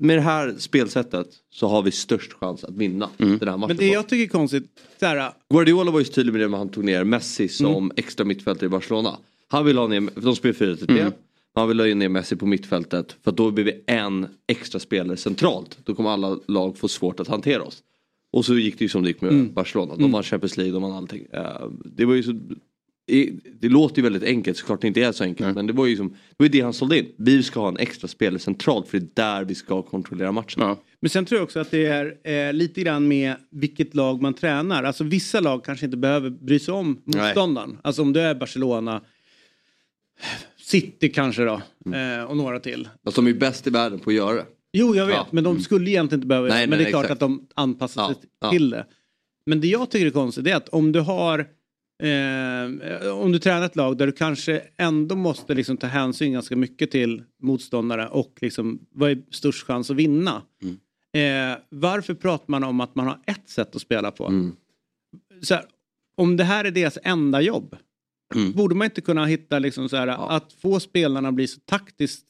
[0.00, 3.60] med det här spelsättet så har vi störst chans att vinna den här matchen.
[3.68, 4.64] Men det jag tycker är konstigt,
[5.00, 7.90] så här, Guardiola var ju tydlig med det när han tog ner Messi som Mm.
[7.96, 9.18] extra mittfältare i Barcelona.
[9.48, 11.00] Han ville ha ner, de spelar 4-3-3.
[11.00, 11.12] Mm.
[11.54, 15.78] Han ville ha ner Messi på mittfältet för då blir vi en extra spelare centralt.
[15.84, 17.82] Då kommer alla lag få svårt att hantera oss.
[18.32, 19.54] Och så gick det ju som det gick med Mm.
[19.54, 19.96] Barcelona.
[19.96, 21.26] De vann Champions League, de vann allting.
[21.32, 22.32] Eh, Det var ju så...
[23.60, 25.54] Det låter ju väldigt enkelt, såklart det inte är så enkelt.
[25.54, 27.06] Men det var ju som, det var det han sålde in.
[27.16, 30.62] Vi ska ha en extra spelare centralt för det är där vi ska kontrollera matchen.
[30.62, 30.76] Ja.
[31.00, 32.16] Men sen tror jag också att det är
[32.48, 34.84] eh, lite grann med vilket lag man tränar.
[34.84, 37.78] Alltså vissa lag kanske inte behöver bry sig om motståndaren.
[37.82, 39.02] Alltså om du är Barcelona,
[40.60, 42.18] City kanske då, Mm.
[42.20, 42.88] eh, och några till.
[43.04, 44.44] Alltså, de är bäst i världen på att göra det.
[44.72, 45.26] Jo, jag vet, Ja.
[45.30, 47.22] men de skulle egentligen inte behöva Nej, Men nej, det är klart exakt.
[47.22, 48.50] att de anpassar sig ja.
[48.50, 48.86] till det.
[49.46, 51.46] Men det jag tycker är konstigt är att om du har
[52.02, 56.56] eh, om du tränar ett lag där du kanske ändå måste liksom ta hänsyn ganska
[56.56, 60.42] mycket till motståndare och liksom vad är störst chans att vinna.
[60.62, 60.76] Mm.
[61.52, 64.26] Eh, varför pratar man om att man har ett sätt att spela på?
[64.26, 64.52] Mm.
[65.50, 65.64] Här,
[66.16, 67.76] om det här är deras enda jobb,
[68.34, 68.52] Mm.
[68.52, 70.06] borde man inte kunna hitta liksom så här,
[70.36, 72.24] att få spelarna bli så taktiskt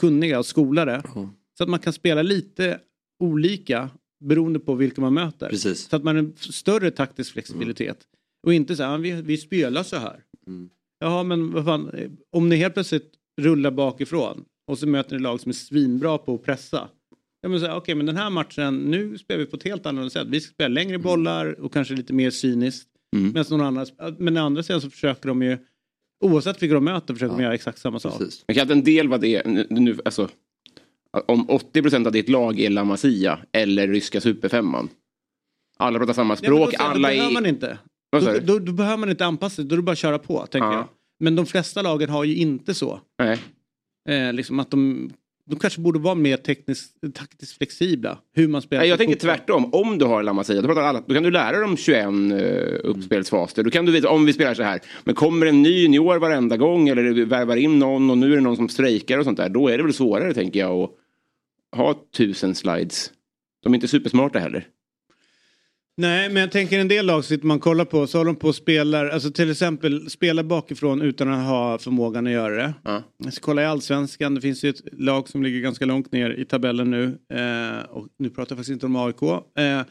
[0.00, 1.28] kunniga och skolade Ja.
[1.58, 2.80] så att man kan spela lite
[3.18, 3.90] olika
[4.24, 5.48] beroende på vilka man möter.
[5.48, 5.88] Precis.
[5.88, 7.98] Så att man har en större taktisk flexibilitet.
[8.46, 10.22] Och inte så här, vi, vi spelar så här.
[10.46, 10.70] Mm.
[11.00, 11.90] Jaha, men vad fan,
[12.32, 16.34] om ni helt plötsligt rullar bakifrån och så möter ni lag som är svinbra på
[16.34, 16.88] att pressa.
[17.42, 19.86] Ja, men så här, Okej, men den här matchen, nu spelar vi på ett helt
[19.86, 20.26] annat sätt.
[20.30, 22.88] Vi ska spela längre bollar och kanske lite mer cyniskt.
[23.16, 23.32] Mm.
[23.32, 23.86] Medan någon annan,
[24.18, 25.58] men å andra sidan så försöker de ju,
[26.24, 28.18] oavsett vilka de möter, försöker de göra exakt samma sak.
[28.18, 28.44] Precis.
[28.48, 30.28] Men kan en del vara det, nu- nu, alltså,
[31.26, 34.88] om 80% av ditt lag är La Masia eller ryska superfemman.
[35.78, 37.20] Alla pratar samma Ja, språk, då alla är...
[38.12, 40.46] Då, då, då behöver man inte anpassa sig, då är det bara att köra på,
[40.46, 40.74] tänker Ja.
[40.74, 40.88] jag.
[41.20, 43.00] Men de flesta lagen har ju inte så.
[43.18, 43.38] Nej.
[44.08, 45.10] Eh, liksom att de,
[45.50, 48.18] de kanske borde vara mer tekniskt, taktiskt flexibla.
[48.34, 49.36] Hur man spelar Nej, jag tänker fotboll.
[49.36, 49.74] tvärtom.
[49.74, 52.40] Om du har La Masia, då, alla, då kan du lära dem 21 uh,
[52.84, 53.62] uppspelsfaser.
[53.62, 54.80] Då kan du veta, om vi spelar så här.
[55.04, 58.36] Men kommer en ny junior varenda gång eller du värvar in någon och nu är
[58.36, 59.48] det någon som strejkar och sånt där.
[59.48, 60.90] Då är det väl svårare tänker jag att
[61.78, 63.10] ha tusen slides.
[63.62, 64.66] De är inte supersmarta heller.
[66.00, 68.48] Nej, men jag tänker en del lag sitter man kollar på så håller de på
[68.48, 72.74] och spelar, alltså till exempel spelar bakifrån utan att ha förmågan att göra det.
[72.84, 73.02] Ja.
[73.24, 76.30] Jag ska kolla i allsvenskan, det finns ju ett lag som ligger ganska långt ner
[76.30, 77.04] i tabellen nu.
[77.38, 79.22] Eh, och nu pratar jag faktiskt inte om AIK.
[79.58, 79.82] Eh,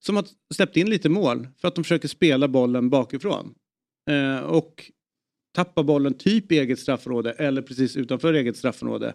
[0.00, 0.24] som har
[0.54, 3.54] släppt in lite mål för att de försöker spela bollen bakifrån.
[4.10, 4.90] Eh, och
[5.54, 9.14] tappa bollen typ i eget straffområde eller precis utanför eget straffområde.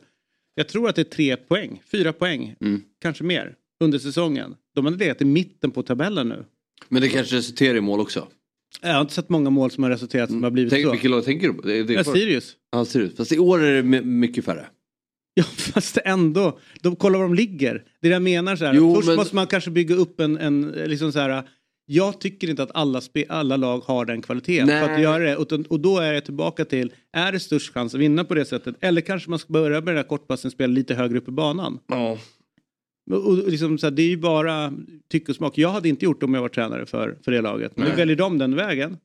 [0.55, 2.81] Jag tror att det är tre poäng, fyra poäng, Mm.
[3.01, 4.55] kanske mer, under säsongen.
[4.75, 6.45] De hade legat i mitten på tabellen nu.
[6.89, 8.27] Men det kanske resulterar i mål också.
[8.81, 10.91] Jag har inte sett många mål som har resulterat som har blivit Tänk, så.
[10.91, 11.61] vilket lag tänker du på?
[11.67, 12.55] Det, det, Ja, Sirius.
[12.71, 13.15] Ja, Sirius.
[13.17, 14.65] Fast i år är det my- mycket färre.
[15.33, 16.59] Ja, fast ändå.
[16.81, 17.73] De kollar var de ligger.
[18.01, 18.55] Det är det jag menar.
[18.55, 18.73] Så här.
[18.73, 21.43] Jo, Först men- måste man kanske bygga upp en, en liksom så här.
[21.91, 24.85] Jag tycker inte att alla, spe, alla lag har den kvaliteten Nej.
[24.87, 25.35] för att göra det.
[25.37, 28.45] Och, och då är jag tillbaka till, är det störst chans att vinna på det
[28.45, 28.75] sättet?
[28.79, 31.79] Eller kanske man ska börja med den här kortpassen spela lite högre upp i banan?
[31.87, 32.17] Ja.
[33.09, 34.73] Och, liksom så här, det är ju bara
[35.11, 35.57] tycke och smak.
[35.57, 37.77] Jag hade inte gjort det om jag var tränare för, för det laget.
[37.77, 37.97] Men Nej.
[37.97, 38.97] väljer de den vägen,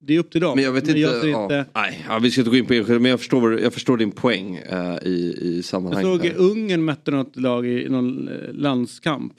[0.00, 0.52] det är upp till dem.
[0.56, 1.20] Men jag vet inte.
[1.20, 1.42] ser ja.
[1.42, 3.96] inte Nej, ja, vi ska inte gå in på enskilda men jag förstår, jag förstår
[3.96, 6.06] din poäng eh, i, i Jag sammanhanget.
[6.06, 6.36] såg här.
[6.38, 9.32] Ungern mötte något lag i någon eh, landskamp.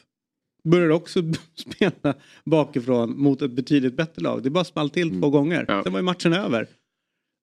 [0.63, 1.23] Började också
[1.55, 2.13] spela
[2.45, 4.43] bakifrån mot ett betydligt bättre lag.
[4.43, 5.65] Det bara small till två gånger.
[5.67, 5.83] Ja.
[5.83, 6.67] Sen var ju matchen över.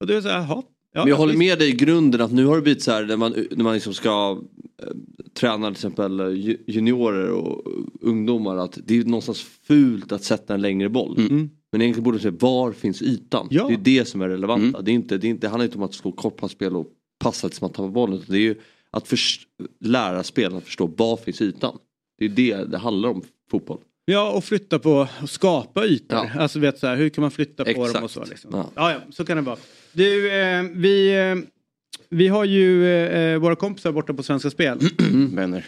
[0.01, 0.62] Och det är så här, jaha.
[0.96, 3.04] Ja, Men jag håller med dig i grunden att nu har det blivit så här
[3.04, 4.40] när man, när man liksom ska
[4.82, 4.88] eh,
[5.35, 7.62] träna till exempel eh, ju- juniorer och
[8.00, 11.18] ungdomar att det är någonstans fult att sätta en längre boll.
[11.18, 11.50] Mm.
[11.72, 13.48] Men egentligen borde man säga var finns ytan?
[13.50, 13.66] Ja.
[13.68, 14.82] Det är det som är relevanta.
[14.82, 16.87] Det, är inte, det, är inte, det handlar inte om att slå kortpassspel och
[17.18, 18.16] passa tills man tappar bollen.
[18.16, 18.54] utan Det är ju
[18.90, 19.46] att förs-
[19.80, 21.78] lära spelarna att förstå var finns ytan.
[22.18, 23.78] Det är det det handlar om fotboll.
[24.04, 26.18] Ja, och flytta på och skapa ytor.
[26.18, 26.30] Ja.
[26.40, 27.94] Alltså vet så här, hur kan man flytta på Exakt.
[27.94, 28.24] dem och så.
[28.24, 28.50] Liksom.
[28.54, 28.70] Ja.
[28.74, 28.90] Ja.
[28.92, 29.56] Ja, så kan det vara.
[29.96, 31.35] Du, eh, vi, eh,
[32.09, 34.78] vi har ju eh, våra kompisar borta på Svenska Spel.
[35.35, 35.66] Vänner.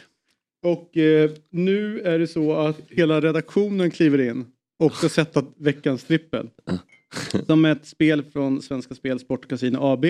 [0.62, 4.46] Och eh, nu är det så att hela redaktionen kliver in
[4.78, 6.50] och ska sätta veckans trippel.
[7.46, 10.06] Som är ett spel från Svenska Spel Sport Casino AB.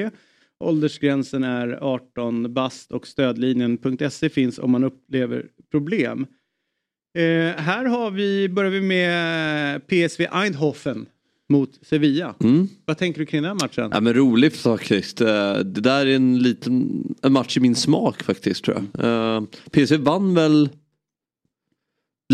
[0.64, 6.26] Åldersgränsen är 18 bast och stödlinjen.se finns om man upplever problem.
[7.18, 11.06] Eh, här har vi, börjar vi med PSV Eindhoven
[11.48, 12.34] mot Sevilla.
[12.40, 12.68] Mm.
[12.84, 13.90] Vad tänker du kring den här matchen?
[13.92, 15.20] Ja, men roligt faktiskt.
[15.20, 19.04] Eh, Det där är en liten en match i min smak faktiskt tror jag.
[19.36, 20.68] Eh, PSV vann väl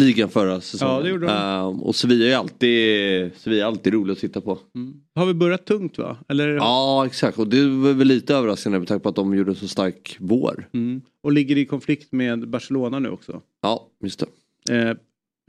[0.00, 0.94] ligan förra säsongen.
[0.94, 1.32] Ja, det gjorde de.
[1.32, 4.58] Eh, och Sevilla är alltid, Sevilla är alltid roligt att titta på.
[4.74, 4.94] Mm.
[5.14, 6.16] Har vi börjat tungt va?
[6.28, 6.48] Eller?
[6.48, 9.56] Ja exakt och det var väl lite överraskande med tanke på att de gjorde en
[9.56, 10.68] så stark vår.
[10.72, 11.00] Mm.
[11.22, 13.40] Och ligger i konflikt med Barcelona nu också.
[13.62, 14.24] Ja just
[14.68, 14.74] det.
[14.78, 14.94] Eh,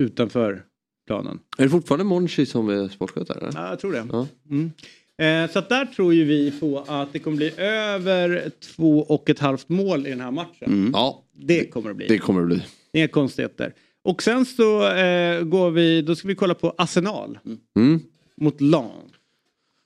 [0.04, 0.63] utanför
[1.07, 1.39] planen.
[1.57, 3.51] Är det fortfarande Monchi som är sportchef Eller?
[3.53, 4.07] Ja, jag tror det.
[4.11, 4.27] Ja.
[4.49, 4.71] Mm.
[5.17, 9.29] Eh, så att där tror ju vi på att det kommer bli över två och
[9.29, 10.89] ett halvt mål i den här matchen.
[10.93, 12.07] Ja Det kommer det bli.
[12.07, 12.61] det kommer det bli.
[12.93, 13.73] Inga konstigheter.
[14.03, 17.39] Och sen så eh, går vi, då ska vi kolla på Arsenal
[17.75, 17.99] Mm.
[18.37, 18.91] mot Lan.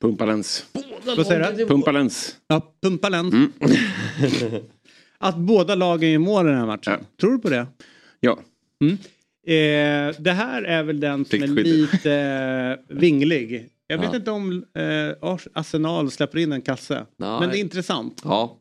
[0.02, 0.66] Pumpalens.
[1.18, 1.66] Vad säger du?
[1.66, 2.36] Pumpalens.
[2.48, 3.54] Ja, Pumpalen.
[5.18, 6.94] att båda lagen gör mål i den här matchen.
[7.00, 7.06] Ja.
[7.22, 7.68] Tror du på det?
[8.20, 8.40] Ja.
[9.48, 12.14] Eh, det här är väl den som är lite
[12.90, 13.70] eh, vinglig.
[13.88, 14.16] Jag vet Ja.
[14.16, 14.82] inte om eh,
[15.30, 17.06] Ars- Arsenal släpper in en kasse.
[17.18, 17.40] Nej.
[17.40, 18.22] Men det är intressant.
[18.24, 18.56] Ja.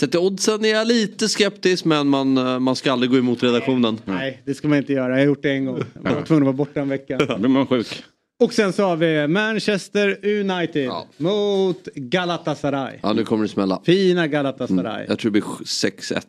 [0.00, 3.42] Sett till oddsen är jag lite skeptisk men man, eh, man ska aldrig gå emot
[3.42, 3.98] redaktionen.
[4.04, 5.08] Nej, det ska man inte göra.
[5.12, 5.82] Jag har gjort det en gång.
[6.04, 7.18] Jag var tvungen att vara borta en vecka.
[7.28, 8.02] Då blir man sjuk.
[8.40, 11.06] Och sen så har vi Manchester United Ja.
[11.16, 12.98] mot Galatasaray.
[13.02, 13.80] Ja nu kommer det smälla.
[13.84, 15.06] Fina Galatasaray.
[15.08, 16.22] Jag tror det blir 6-1.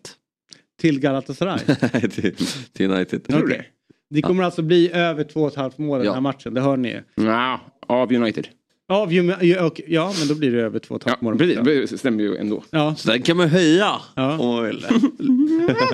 [0.80, 1.60] Till Galatasaray.
[2.10, 2.36] Till,
[2.74, 3.22] till United.
[3.34, 3.70] Okej.
[4.10, 6.06] Det kommer alltså bli över två och ett halvt mål i Ja.
[6.06, 6.54] den här matchen.
[6.54, 7.26] Det hör ni ju.
[7.26, 8.48] Ja, av United.
[8.88, 11.38] Av, ja, och- ja, men då blir det över två och ett Ja, halvt mål.
[11.38, 11.90] precis.
[11.92, 12.64] Det stämmer ju ändå.
[12.70, 12.96] Ja.
[12.96, 13.92] Så den kan man höja.
[14.16, 14.38] Ja.
[14.40, 14.86] om man vill.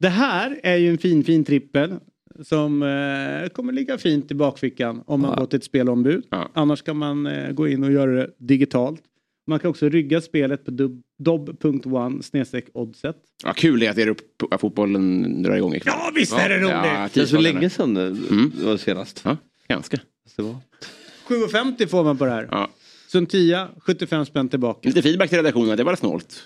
[0.00, 1.94] Det här är ju en fin fin trippel.
[2.44, 5.40] Som eh, kommer ligga fint i bakfickan om man Ja.
[5.40, 6.24] gått ett spelombud.
[6.30, 6.48] Ja.
[6.54, 9.00] Annars kan man eh, gå in och göra det digitalt.
[9.46, 10.70] Man kan också rygga spelet på
[11.18, 13.16] dob.one snedstreck oddset.
[13.44, 15.94] Ja, kul det är att det är upp, att fotbollen drar igång ikväll.
[15.98, 16.70] Ja, visst är det roligt!
[16.70, 18.10] Ja, Det är så länge sedan eh,
[18.58, 19.20] det var senast.
[19.24, 19.36] Ja,
[19.68, 19.98] ganska.
[20.36, 20.56] Det var.
[21.28, 22.48] 7,50 får man på det här.
[22.50, 22.70] Ja.
[23.08, 24.88] Suntia, 75 spänn tillbaka.
[24.88, 26.42] Lite feedback till redaktionen, det var snålt.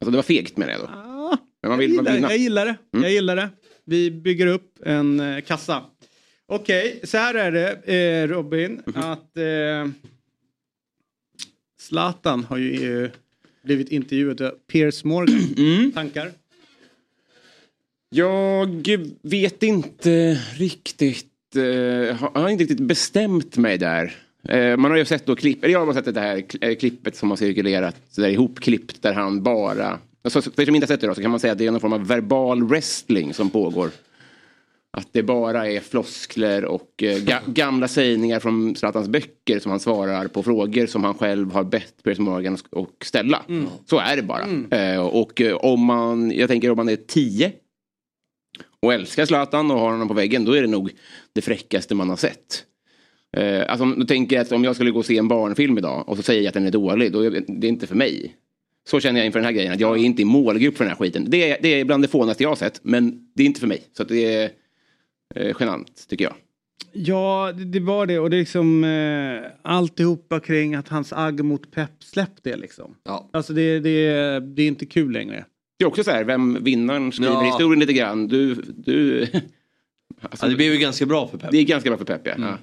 [0.00, 0.84] Alltså det var fegt med det då.
[0.84, 2.30] Ah, Men man jag, vill, man gillar, vill vinna.
[2.30, 2.76] jag gillar det.
[2.90, 3.48] Jag gillar det.
[3.84, 5.82] Vi bygger upp en eh, kassa.
[6.48, 8.82] Okej, så här är det eh, Robin.
[8.94, 9.90] Att eh,
[11.80, 13.10] Zlatan har ju eh,
[13.64, 15.92] blivit intervjuad av Piers Morgan.
[15.94, 16.30] Tankar?
[18.10, 18.88] Jag
[19.22, 21.26] vet inte riktigt.
[21.56, 21.62] eh,
[22.16, 24.14] har- jag har inte riktigt bestämt mig där.
[24.48, 27.16] Eh, man har ju sett då klipp, eller jag har sett det här kl- klippet
[27.16, 31.06] som har cirkulerat, där ihopklippt där han bara, alltså, för som inte har sett det
[31.06, 33.90] då så kan man säga att det är någon form av verbal wrestling som pågår.
[34.96, 39.80] Att det bara är floskler och eh, ga gamla sägningar från Zlatans böcker som han
[39.80, 43.42] svarar på frågor som han själv har bett Piers Morgan och ställa.
[43.86, 44.46] Så är det bara.
[44.70, 47.52] Eh, och eh, om man, jag tänker om man är tio
[48.82, 50.90] och älskar Zlatan och har honom på väggen då är det nog
[51.32, 52.64] det fräckaste man har sett.
[53.36, 56.08] Eh, alltså, då tänker jag att om jag skulle gå och se en barnfilm idag
[56.08, 58.36] och så säger jag att den är dålig, då är det inte för mig.
[58.88, 60.90] Så känner jag inför den här grejen, att jag är inte i målgrupp för den
[60.90, 61.24] här skiten.
[61.28, 63.66] Det är, det är bland det fånaste jag har sett, men det är inte för
[63.66, 63.82] mig.
[63.96, 64.50] Så att det är
[65.36, 66.34] eh, genant, tycker jag.
[66.92, 68.18] Ja, det, det var det.
[68.18, 72.94] Och det är liksom eh, alltihopa kring att hans agg mot Pep släpp det liksom.
[73.04, 73.28] Ja.
[73.32, 74.08] Alltså det, det,
[74.40, 75.44] det är inte kul längre.
[75.78, 77.42] Det är också så här, vem vinnaren skriver Ja.
[77.42, 78.28] historien lite grann.
[78.28, 79.20] Du, du...
[80.20, 81.50] alltså, Ja, det blev ju ganska bra för Pep.
[81.50, 82.34] det är ganska bra för Pep, ja.
[82.38, 82.58] ja.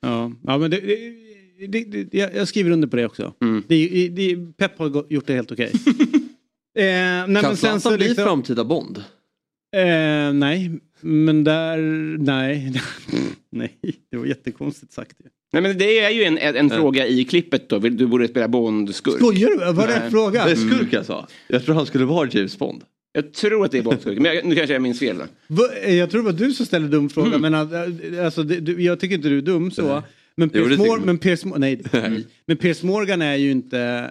[0.00, 3.34] Ja, ja men det, det, det, det, jag jag skriver under på det också.
[3.42, 3.62] Mm.
[3.68, 5.70] Det, det, Pep har gjort det helt okej.
[5.74, 5.74] eh,
[6.74, 8.98] nej, Kan men sen Zlatan så bli liksom, framtida Bond?
[9.76, 11.78] eh, Nej, men där...
[12.18, 12.72] Nej.
[13.52, 13.78] nej,
[14.10, 15.16] det var jättekonstigt sagt.
[15.52, 17.78] Nej, men det är ju en, en, en fråga i klippet då.
[17.78, 19.14] Vill- Du borde spela Bond-skurk.
[19.16, 19.72] Skojar du?
[19.72, 20.44] Var det en fråga?
[20.44, 21.26] Det är skurk alltså.
[21.48, 22.82] Jag tror han skulle vara James Bond.
[23.12, 24.18] Jag tror att det är Bond-skurk.
[24.18, 25.18] Men jag, nu kanske jag minns fel.
[25.18, 25.24] Då.
[25.46, 27.52] Va- Jag tror det var du som ställde dum fråga, Mm.
[27.52, 27.54] men
[28.24, 30.02] alltså, det, du, jag tycker inte du är dum så.
[30.38, 31.82] Men Piers, Mor- men, Piers, nej,
[32.46, 34.10] men Piers Morgan är ju inte...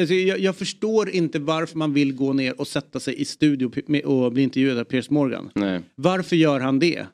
[0.00, 3.70] Alltså, jag, jag förstår inte varför man vill gå ner och sätta sig i studio
[4.04, 5.50] och bli intervjuad av Piers Morgan.
[5.54, 5.80] Nej.
[5.94, 7.06] Varför gör han det?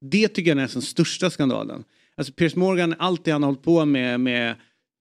[0.00, 1.84] Det tycker jag är den största skandalen.
[2.16, 4.54] Alltså Piers Morgan, allt det han har hållit på med, med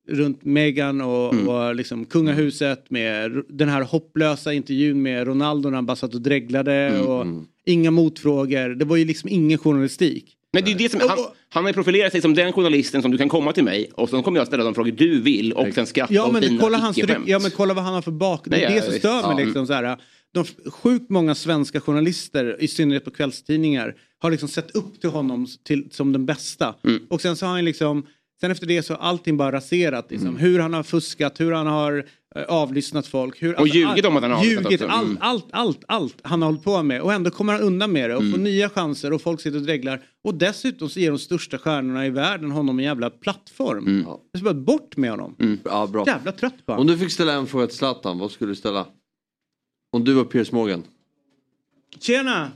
[0.09, 1.47] runt Meghan och, Mm.
[1.47, 6.21] och liksom kungahuset med den här hopplösa intervjun med Ronaldo när han bara satt och
[6.21, 7.25] dreglade Mm, och
[7.65, 8.69] inga motfrågor.
[8.69, 10.37] Det var ju liksom ingen journalistik.
[10.53, 11.17] Nej, det är det som, han,
[11.49, 14.23] han har profilerat sig som den journalisten som du kan komma till mig och så
[14.23, 17.27] kommer jag ställa de frågor du vill och sen skratta Ja men, kolla hans, icke-skämt.
[17.27, 18.41] ja men kolla vad han har för bak.
[18.45, 18.99] Det är det som visst.
[18.99, 19.39] stör mig.
[19.39, 19.45] Ja.
[19.45, 19.97] Liksom, så här,
[20.33, 25.47] de sjukt många svenska journalister, i synnerhet på kvällstidningar, har liksom sett upp till honom
[25.63, 26.75] till, som den bästa.
[26.83, 27.01] Mm.
[27.09, 28.05] Och sen så har han liksom,
[28.41, 30.11] sen efter det så har allting bara raserat.
[30.11, 30.29] Liksom.
[30.29, 30.41] Mm.
[30.41, 32.05] Hur han har fuskat, hur han har
[32.47, 33.41] avlyssnat folk.
[33.43, 34.93] Hur, Och ljugit om att han har avlyssnat ljugit, också.
[34.93, 35.17] allt, Mm.
[35.21, 37.01] allt, allt, allt han har hållit på med.
[37.01, 38.43] Och ändå kommer han undan med det och får Mm.
[38.43, 40.03] nya chanser och folk sitter och dreglar.
[40.23, 43.87] Och dessutom så ger de största stjärnorna i världen honom en jävla plattform.
[43.87, 44.03] Mm.
[44.03, 45.59] Det är så bara bort med honom.
[45.63, 46.03] Ja, bra.
[46.07, 46.81] Jävla trött på honom.
[46.81, 48.85] Om du fick ställa en fråga till Zlatan, vad skulle du ställa?
[49.93, 50.83] Om du var Piers Morgan.
[51.99, 52.51] Tjena!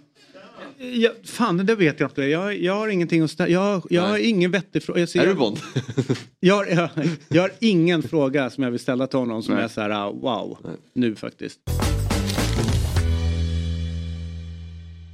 [0.77, 2.21] Ja, fan, det vet jag inte.
[2.23, 3.49] Jag, jag har ingenting att ställa.
[3.49, 4.99] Jag, jag har ingen vettig fråga.
[4.99, 5.59] Jag, ser- Är du Bond?
[6.39, 6.89] jag, har- jag,
[7.27, 9.63] jag har ingen fråga som jag vill ställa till honom som Nej.
[9.63, 10.57] är så här, ah, wow,
[10.93, 11.59] nu faktiskt.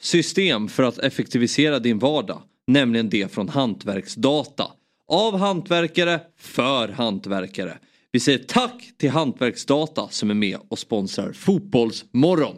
[0.00, 2.42] system för att effektivisera din vardag.
[2.66, 4.64] Nämligen det från Hantverksdata.
[5.08, 7.78] Av hantverkare, för hantverkare.
[8.12, 12.56] Vi säger tack till Hantverksdata som är med och sponsrar Fotbollsmorgon.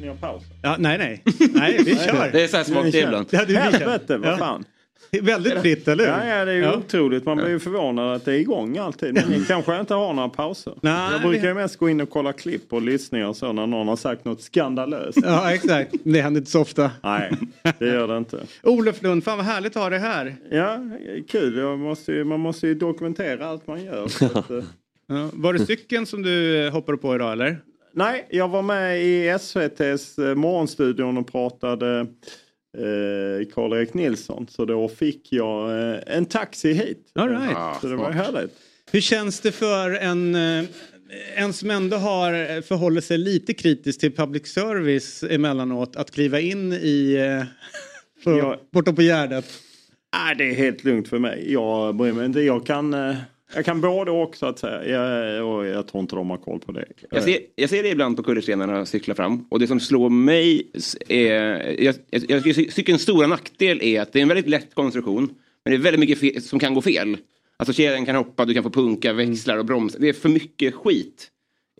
[0.00, 0.42] Ni har paus?
[0.62, 1.22] Ja, nej, nej.
[1.54, 2.32] Nej, vi kör.
[2.32, 3.26] Det är så här är ibland.
[3.30, 3.60] Ja, det vi kör.
[3.60, 4.38] Helvete, vad
[5.10, 5.18] Ja.
[5.18, 5.26] fan.
[5.26, 6.10] Väldigt fritt, eller hur?
[6.28, 6.76] Ja, ja, det är ju Ja.
[6.76, 7.24] otroligt.
[7.24, 9.14] Man blir ju förvånad att det är igång alltid.
[9.14, 10.74] Men ni kanske inte har några pauser.
[10.80, 13.66] Nej, jag brukar ju mest gå in och kolla klipp och lyssningar och så när
[13.66, 15.18] någon har sagt något skandalöst.
[15.22, 15.94] Ja, exakt.
[16.04, 16.90] Det händer inte så ofta.
[17.02, 17.32] Nej,
[17.78, 18.40] det gör det inte.
[18.62, 20.36] Olof Lund, fan vad härligt att ha dig här.
[20.50, 20.78] Ja,
[21.28, 21.56] kul.
[21.58, 24.04] Jag måste ju, man måste ju dokumentera allt man gör.
[24.04, 24.56] Att, eh,
[25.08, 27.58] Ja, var det cykeln som du eh, hoppade på idag, eller?
[27.92, 32.06] Nej, jag var med i SVTs eh, morgonstudion och pratade
[33.54, 34.46] Karl-Erik Nilsson.
[34.50, 37.10] Så då fick jag eh, en taxi hit.
[37.14, 37.80] All right.
[37.80, 38.50] Så det var härligt.
[38.92, 40.64] Hur känns det för en, eh,
[41.36, 46.72] en som ändå har förhållit sig lite kritiskt till public service emellanåt att kliva in
[46.72, 47.44] i eh,
[48.24, 48.60] på, Ja.
[48.72, 49.44] bortom på Gärdet?
[50.16, 51.52] Nej, det är helt lugnt för mig.
[51.52, 52.40] Jag bryr mig inte.
[52.40, 53.16] Jag kan, eh,
[53.54, 54.86] jag kan både och så att säga.
[54.86, 56.84] Jag, och jag tror inte de har koll på det.
[57.10, 60.70] Jag ser, jag ser det ibland på kullerstenarna cykla fram och det som slår mig
[61.08, 61.82] är...
[61.82, 65.34] Jag, jag, jag tycker en stora nackdel är att det är en väldigt lätt konstruktion
[65.64, 67.16] men det är väldigt mycket som kan gå fel.
[67.56, 69.98] Alltså kedjan kan hoppa, du kan få punka, växlar och bromsar.
[69.98, 71.30] Det är för mycket skit.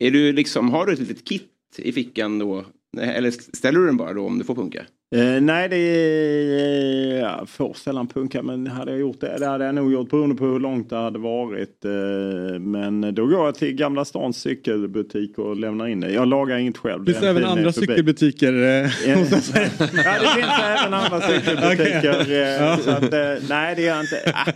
[0.00, 2.64] Är du liksom, har du ett litet kit i fickan då?
[3.00, 4.87] Eller ställer du den bara då om du får punka?
[5.14, 7.18] Eh, nej, det är...
[7.20, 10.34] Jag får sällan punka, men hade jag gjort det, det hade jag nog gjort beroende
[10.36, 11.84] på hur långt det hade varit.
[11.84, 16.12] Eh, men då går jag till Gamla Stans cykelbutik och lämnar in det.
[16.12, 17.04] Jag lagar inget själv.
[17.04, 17.86] Finns det även är andra förbi.
[17.86, 18.52] cykelbutiker?
[18.52, 19.26] eh, Ja.
[19.26, 19.68] säga?
[19.78, 22.16] Ja, det finns även andra cykelbutiker.
[22.22, 22.42] Okej.
[22.42, 22.76] eh, Ja.
[22.76, 24.32] Så att, eh, nej, det gör jag inte.
[24.34, 24.52] Ah,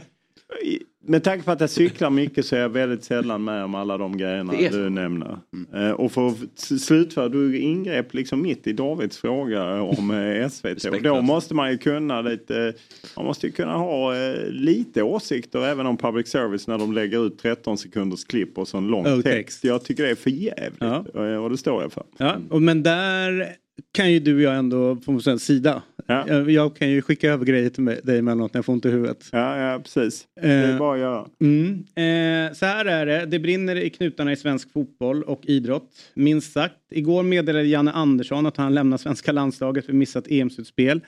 [1.02, 3.98] Med tanke på att jag cyklar mycket så är jag väldigt sällan med om alla
[3.98, 5.38] de grejerna du nämner.
[5.74, 10.84] Eh, Och för att slutföra, du ingrep liksom mitt i Davids fråga om eh, SVT.
[10.84, 12.74] Och då måste man ju kunna lite,
[13.16, 17.26] man måste ju kunna ha eh, lite åsikter även om public service när de lägger
[17.26, 19.24] ut 13 sekunders klipp och så en lång text.
[19.24, 19.64] text.
[19.64, 20.80] Jag tycker det är för jävligt.
[20.80, 21.04] Ja.
[21.14, 22.04] Eh, Och det står jag för.
[22.18, 23.46] Ja, och men där
[23.92, 25.82] kan ju du och jag ändå få en sida.
[26.06, 26.24] Ja.
[26.28, 28.84] Jag, jag kan ju skicka över grejer till mig, dig emellanåt när jag får ont
[28.84, 29.28] i huvudet.
[29.32, 30.26] Ja, ja precis.
[30.40, 31.26] Det är Eh, bara att göra.
[31.40, 31.72] Mm.
[31.74, 35.90] Eh, så här är det, det brinner i knutarna i svensk fotboll och idrott.
[36.14, 36.74] Minst sagt.
[36.90, 41.00] Igår meddelade Janne Andersson att han lämnar svenska landslaget för missat EM-slutspel.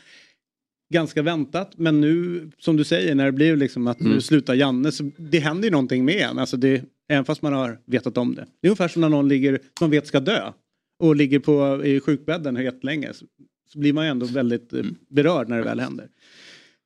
[0.95, 4.93] Ganska väntat, men nu som du säger när det blir liksom att nu slutar Janne
[4.93, 6.39] så det händer ju någonting med en.
[6.39, 8.47] Alltså det, även fast man har vetat om det.
[8.61, 10.53] Det är ungefär som när någon ligger, som vet ska dö
[11.03, 13.12] och ligger på, i sjukbädden jättelänge.
[13.12, 13.26] Så,
[13.72, 16.09] så blir man ju ändå väldigt eh, berörd när det väl händer.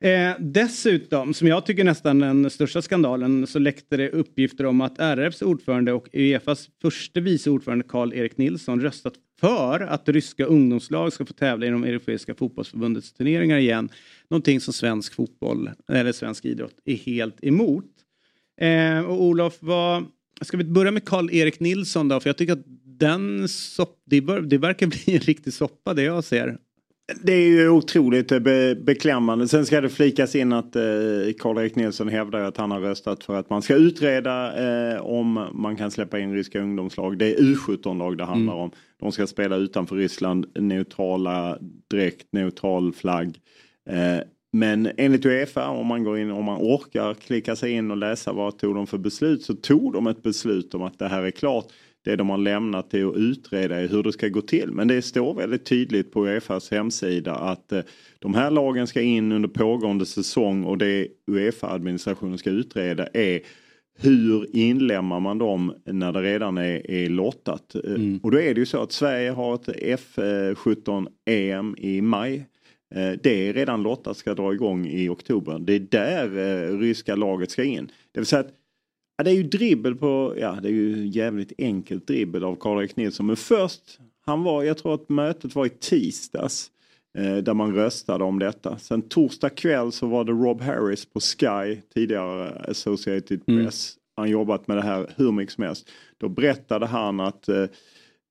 [0.01, 4.99] Eh, dessutom, som jag tycker nästan den största skandalen, så läckte det uppgifter om att
[4.99, 11.27] RFs ordförande och Uefas förste vice ordförande Karl-Erik Nilsson röstat för att ryska ungdomslag ska
[11.27, 13.89] få tävla i de europeiska fotbollsförbundets turneringar igen.
[14.29, 17.91] Någonting som svensk fotboll, eller svensk idrott, är helt emot.
[18.61, 20.05] Eh, och Olof, vad,
[20.41, 22.21] ska vi börja med Karl-Erik Nilsson då?
[22.21, 22.67] För jag tycker att
[22.99, 26.59] den sopp, det, bör, det verkar bli en riktig soppa det jag ser.
[27.23, 29.49] Det är ju otroligt eh, be beklämmande.
[29.49, 30.83] Sen ska det flikas in att eh,
[31.39, 34.57] Karl-Erik Nilsson hävdar att han har röstat för att man ska utreda
[34.95, 37.19] eh, om man kan släppa in ryska ungdomslag.
[37.19, 38.71] Det är U17-lag det handlar om.
[39.01, 41.59] De ska spela utanför Ryssland, neutrala,
[41.91, 43.39] direkt neutral flagg.
[43.91, 44.21] Eh,
[44.53, 48.33] men enligt Uefa, om man går in om man orkar klicka sig in och läsa
[48.33, 51.31] vad tog de för beslut så tog de ett beslut om att det här är
[51.31, 51.67] klart.
[52.07, 54.71] Det de har lämnat till att utreda är hur det ska gå till.
[54.73, 57.81] Men det står väldigt tydligt på Uefas hemsida att eh,
[58.19, 63.41] de här lagen ska in under pågående säsong och det Uefa-administrationen ska utreda är
[63.99, 67.75] hur inlämnar man dem när det redan är, är lottat?
[67.75, 67.83] Eh,
[68.23, 69.69] Och då är det ju så att Sverige har ett
[70.09, 72.47] F17-EM i maj.
[72.95, 75.59] Eh, Det är redan lottat, ska dra igång i oktober.
[75.59, 77.91] Det är där ryska laget ska in.
[78.13, 78.53] Det vill säga att
[79.17, 82.97] Ja, det är ju dribbel på, ja det är ju jävligt enkelt dribbel av Karl-Erik
[82.97, 83.27] Nilsson.
[83.27, 86.71] Men först, han var, jag tror att mötet var i tisdags.
[87.19, 88.79] Eh, där man röstade om detta.
[88.79, 93.95] Sen torsdag kväll så var det Rob Harris på Sky, tidigare Associated Press.
[94.17, 95.91] Han jobbat med det här hur mycket som helst.
[96.19, 97.65] Då berättade han att eh,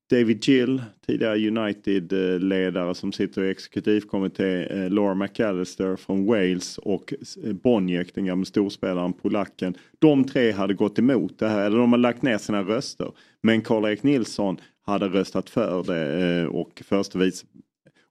[0.10, 7.54] David Gill, tidigare United-ledare som sitter i exekutivkommitté, eh, Laura McAllister från Wales och eh,
[7.54, 9.78] Boniek, den gamla storspelaren, polacken.
[10.00, 13.12] De tre hade gått emot det här, eller de har lagt ner sina röster.
[13.42, 17.46] Men Karl-Erik Nilsson hade röstat för det eh, och förste vice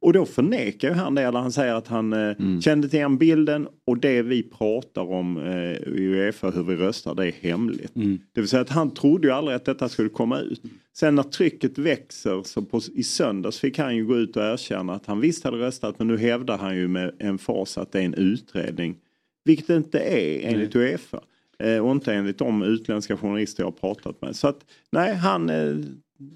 [0.05, 3.18] och då förnekar ju han det, eller han säger att han eh, kände till den
[3.18, 7.92] bilden och det vi pratar om eh, i Uefa, hur vi röstar, det är hemligt.
[8.32, 10.62] Det vill säga att han trodde ju aldrig att detta skulle komma ut.
[10.96, 14.94] Sen när trycket växer så på, i söndags fick han ju gå ut och erkänna
[14.94, 18.00] att han visst hade röstat men nu hävdar han ju med en fas att det
[18.00, 18.96] är en utredning.
[19.44, 21.20] Vilket det inte är enligt Uefa.
[21.59, 24.36] Eh, och inte enligt de utländska journalister jag har pratat med.
[24.36, 24.59] Så att
[24.92, 25.76] nej, han, eh,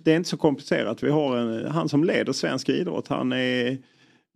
[0.02, 1.02] det är inte så komplicerat.
[1.02, 3.08] Vi har en, han som leder svensk idrott.
[3.08, 3.78] Han är,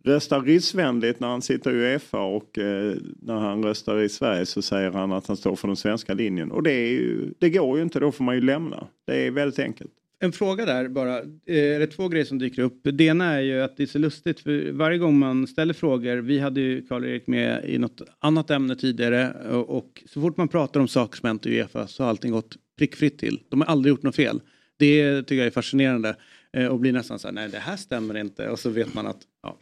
[0.03, 4.61] röstar ryssvänligt när han sitter i Uefa och eh, när han röstar i Sverige så
[4.61, 6.51] säger han att han står för den svenska linjen.
[6.51, 8.87] Och det, är ju, det går ju inte, då får man ju lämna.
[9.07, 9.91] Det är väldigt enkelt.
[10.19, 11.17] En fråga där bara.
[11.19, 12.79] Eh, Det är två grejer som dyker upp.
[12.83, 16.17] Det ena är ju att det är så lustigt för varje gång man ställer frågor.
[16.17, 20.47] Vi hade ju Karl-Erik med i något annat ämne tidigare och, och så fort man
[20.47, 23.39] pratar om saker som hänt i Uefa så har allting gått prickfritt till.
[23.49, 24.39] De har aldrig gjort något fel.
[24.79, 26.15] Det tycker jag är fascinerande
[26.57, 29.07] eh, och blir nästan så här, nej det här stämmer inte och så vet man
[29.07, 29.57] att, ja.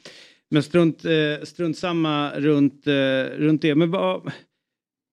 [0.49, 1.11] Men strunt, eh,
[1.43, 2.93] strunt samma runt, eh,
[3.37, 3.75] runt det.
[3.75, 4.31] Men vad,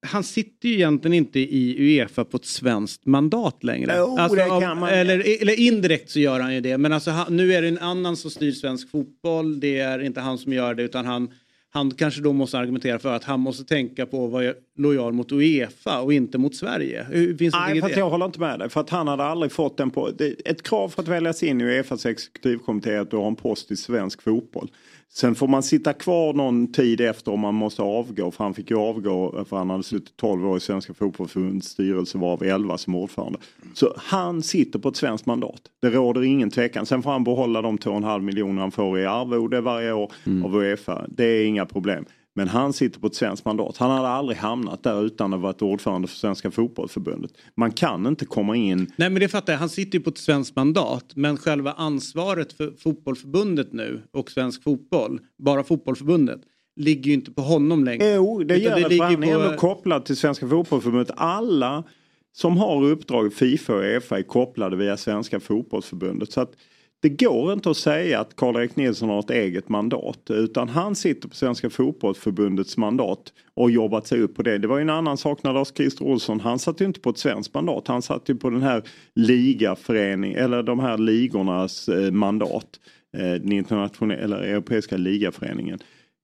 [0.07, 3.95] han sitter ju egentligen inte i Uefa på ett svenskt mandat längre.
[3.99, 4.61] Jo, det av-
[4.93, 6.79] eller, eller indirekt så gör han ju det.
[6.79, 9.61] Men alltså, han, nu är det en annan som styr svensk fotboll.
[9.61, 11.31] Det är inte han som gör det utan han,
[11.71, 16.01] han kanske då måste argumentera för att han måste tänka på vara lojal mot Uefa
[16.01, 17.07] och inte mot Sverige.
[17.39, 18.69] Finns det Nej, fast jag håller inte med dig.
[18.69, 20.11] För att han hade aldrig fått den på...
[20.45, 23.71] Ett krav för att väljas in i Uefas exekutivkommitté är att du har en post
[23.71, 24.71] i svensk fotboll.
[25.13, 28.31] Sen får man sitta kvar någon tid efter om man måste avgå.
[28.31, 32.19] För han fick ju avgå för han hade suttit 12 år i Svenska fotbollförbundets styrelse
[32.19, 33.39] varav 11 som ordförande.
[33.75, 35.61] Så han sitter på ett svenskt mandat.
[35.81, 36.87] Det råder ingen tvekan.
[36.87, 40.13] Sen får han behålla de 2,5 miljoner han får i arvode varje år
[40.45, 41.07] av Uefa.
[41.09, 42.05] Det är inga problem.
[42.39, 43.77] Men han sitter på ett svenskt mandat.
[43.77, 47.31] Han hade aldrig hamnat där utan att varit ordförande för Svenska fotbollförbundet.
[47.55, 50.19] Man kan inte komma in Nej men det fattar jag, han sitter ju på ett
[50.19, 56.41] svenskt mandat men själva ansvaret för fotbollförbundet nu och svensk fotboll, bara fotbollförbundet,
[56.77, 58.15] ligger ju inte på honom längre.
[58.15, 61.11] Jo, det gör det, för ligger han är på- ändå kopplad till Svenska fotbollsförbundet.
[61.17, 61.85] Alla
[62.33, 66.33] som har uppdrag Fifa och Uefa är kopplade via Svenska fotbollsförbundet.
[66.33, 66.53] Så att
[67.01, 70.31] det går inte att säga att Karl-Erik Nilsson har ett eget mandat.
[70.31, 74.59] Utan han sitter på Svenska fotbollsförbundets mandat och jobbat sig upp på det.
[74.59, 77.19] Det var ju en annan sak när Lars-Christer Olsson, han satt ju inte på ett
[77.19, 77.89] svenskt mandat.
[77.89, 78.83] Han satt ju på den här
[79.15, 82.81] ligaförening eller de här ligornas eh, mandat.
[83.17, 85.79] Eh, den internationella eller europeiska ligaföreningen.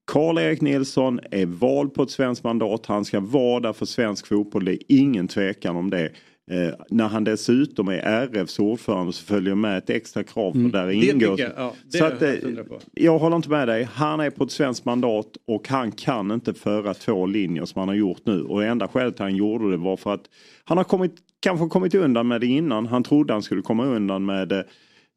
[0.06, 2.86] Karl-Erik Nilsson är vald på ett svenskt mandat.
[2.86, 4.64] Han ska vara där för svensk fotboll.
[4.64, 6.10] Det är ingen tvekan om det.
[6.50, 10.70] Eh, när han dessutom är RFs ordförande så följer med ett extra krav för Mm.
[10.70, 11.40] där Det ingår.
[11.40, 12.78] jag, ja, det så att, jag eh, på.
[12.92, 13.88] jag håller inte med dig.
[13.92, 17.88] Han är på ett svenskt mandat och han kan inte föra två linjer som han
[17.88, 18.42] har gjort nu.
[18.42, 20.24] Och enda skälet han gjorde det var för att
[20.64, 22.86] han har kommit, kanske kommit undan med det innan.
[22.86, 24.64] Han trodde han skulle komma undan med det.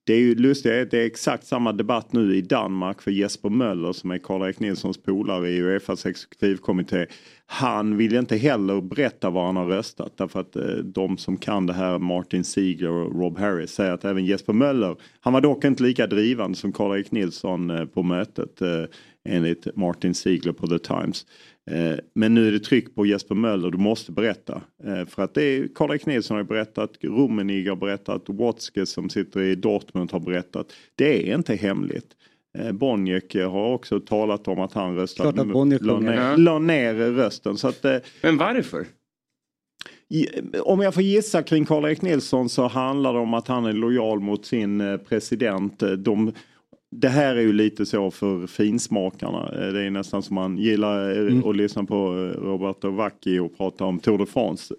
[0.08, 3.94] Det är ju lustigt, det är exakt samma debatt nu i Danmark för Jesper Möller
[3.94, 7.06] som är Karl-Erik Nilssons polare i Uefas exekutivkommitté.
[7.46, 11.66] Han vill inte heller berätta vad han har röstat därför att eh, de som kan
[11.66, 15.66] det här, Martin Ziegler och Rob Harris, säger att även Jesper Möller, han var dock
[15.66, 18.84] inte lika drivande som Karl-Erik Nilsson eh, på mötet eh,
[19.30, 21.26] enligt Martin Ziegler på The Times.
[21.68, 24.62] Eh, Men nu är det tryck på Jesper Möller, du måste berätta.
[24.84, 29.42] Eh, För att det är Karl-Erik Nilsson har berättat, Rummenigge har berättat, Watzke som sitter
[29.42, 30.74] i Dortmund har berättat.
[30.96, 32.08] Det är inte hemligt.
[32.58, 36.60] Eh, Boniek har också talat om att han röstade, Klart att Boniek la, ner, la
[36.60, 37.58] ner rösten.
[37.58, 37.86] Så att,
[38.22, 38.86] Men varför?
[40.64, 44.20] om jag får gissa kring Karl-Erik Nilsson så handlar det om att han är lojal
[44.20, 45.84] mot sin president.
[45.98, 46.32] De,
[46.92, 49.50] det här är ju lite så för finsmakarna.
[49.68, 51.46] Eh, Det är nästan som man gillar eh, Mm.
[51.50, 54.74] att lyssna på eh, Roberto Vacchi och prata om Tour de France.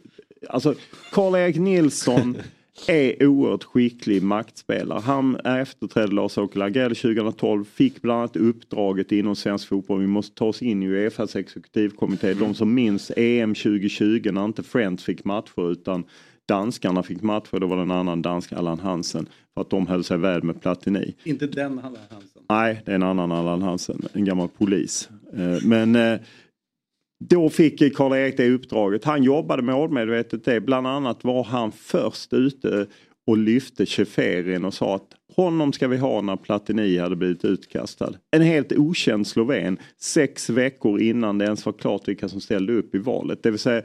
[0.48, 0.74] Alltså
[1.12, 2.36] Karl-Erik Nilsson
[2.88, 5.00] är oerhört skicklig maktspelare.
[5.00, 10.00] Han efterträdde Lars-Åke Lagrell 2012, fick bland annat uppdraget inom svensk fotboll.
[10.00, 12.34] Vi måste ta oss in i Uefas exekutivkommitté.
[12.34, 16.04] De som minns EM 2020 när inte Friends fick matcher utan
[16.48, 17.60] danskarna fick matcher.
[17.60, 20.60] Då var det en annan dansk, Allan Hansen, för att de höll sig väl med
[20.60, 21.14] Platini.
[21.24, 22.42] Inte den Allan Hansen.
[22.48, 25.08] Nej, det är en annan Allan Hansen, en gammal polis.
[25.36, 26.18] Eh, Men eh,
[27.24, 29.04] då fick Karl-Erik det uppdraget.
[29.04, 30.60] Han jobbade målmedvetet det.
[30.60, 32.86] Bland annat var han först ute
[33.26, 38.12] och lyfte Cheferin och sa att honom ska vi ha när Platini hade blivit utkastad.
[38.30, 42.94] En helt okänd sloven sex veckor innan det ens var klart vilka som ställde upp
[42.94, 43.42] i valet.
[43.42, 43.82] Det vill säga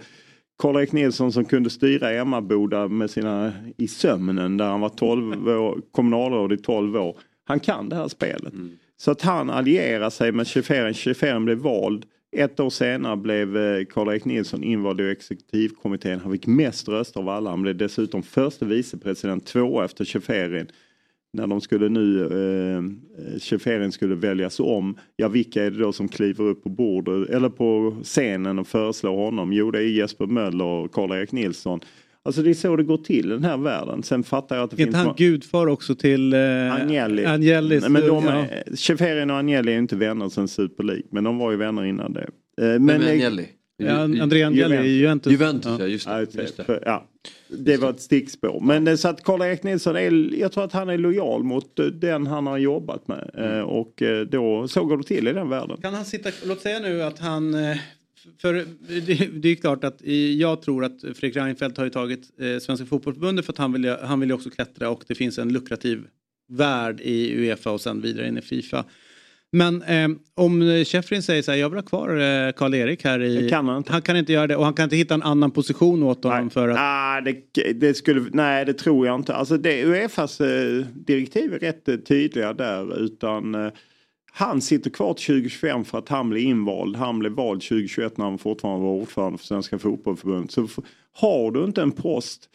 [0.58, 5.82] Karl-Erik Nilsson som kunde styra Emmaboda med sina, i sömnen där han var 12 år,
[5.92, 7.18] kommunalråd i 12 år.
[7.46, 8.54] Han kan det här spelet.
[8.98, 10.94] Så att han allierar sig med Cheferin.
[10.94, 12.06] Cheferin blev vald.
[12.36, 16.20] Ett år senare blev eh, Karl-Erik Nilsson invald i exekutivkommittén.
[16.20, 17.50] Han fick mest röster av alla.
[17.50, 20.68] Han blev dessutom förste vicepresident två efter Cheferin.
[21.34, 24.98] När de skulle nu, eh, Cheferin skulle väljas om.
[25.16, 29.16] Ja vilka är det då som kliver upp på bordet eller på scenen och föreslår
[29.16, 29.54] honom?
[29.54, 31.80] Jo det är Jesper Möller och Karl-Erik Nilsson.
[32.26, 34.04] Alltså det är så det går till i den här världen.
[34.04, 35.06] Sen fattar jag att det Är inte finns...
[35.08, 37.26] han gudfar också till eh, Agnelli.
[37.26, 37.82] Agnellis?
[37.82, 38.32] Nej, men de, ja.
[38.32, 41.04] är- Cheferin och Agnelli är inte vänner sen Super League.
[41.12, 42.22] Men de var ju vänner innan det.
[42.22, 42.28] Eh,
[42.58, 43.48] Men, Men, men eh, Agnelli.
[43.78, 45.32] Ja, André Agnelli är Juventus.
[45.32, 46.20] Juventus, ja just det.
[46.22, 46.80] just Just det.
[46.86, 47.08] ja,
[47.50, 48.60] det var ett stickspår.
[48.60, 51.86] Men det, så att Karl-Erik Nilsson är, jag tror att han är lojal mot eh,
[51.86, 53.30] den han har jobbat med.
[53.34, 55.78] Eh, Och eh, då, så går det till i den världen.
[55.82, 57.78] Kan han sitta, låt säga nu att han, eh,
[58.42, 60.02] för det, det är klart att
[60.38, 63.84] jag tror att Fredrik Reinfeldt har ju tagit eh, Svenska Fotbollförbundet för att han vill,
[63.84, 66.04] ju- han vill ju också klättra och det finns en lukrativ
[66.50, 68.86] värld i Uefa och sen vidare in i Fifa.
[69.56, 73.42] Men eh, om Sheffrin säger så här, jag vill ha kvar eh, Karl-Erik här i...
[73.42, 73.92] Det kan han inte.
[73.92, 76.50] Han kan inte göra det och han kan inte hitta en annan position åt honom
[76.50, 76.78] för att...
[76.80, 79.36] Ah, det, det skulle, nej, det tror jag inte.
[79.36, 83.00] Alltså det, Uefas eh, direktiv är rätt eh, tydliga där.
[83.00, 83.72] Utan eh,
[84.32, 86.96] han sitter kvar till 2025 för att han blir invald.
[86.96, 90.52] Han blev vald 2021 när han fortfarande var ordförande för Svenska Fotbollförbundet.
[90.52, 90.68] Så
[91.14, 92.50] har du inte en post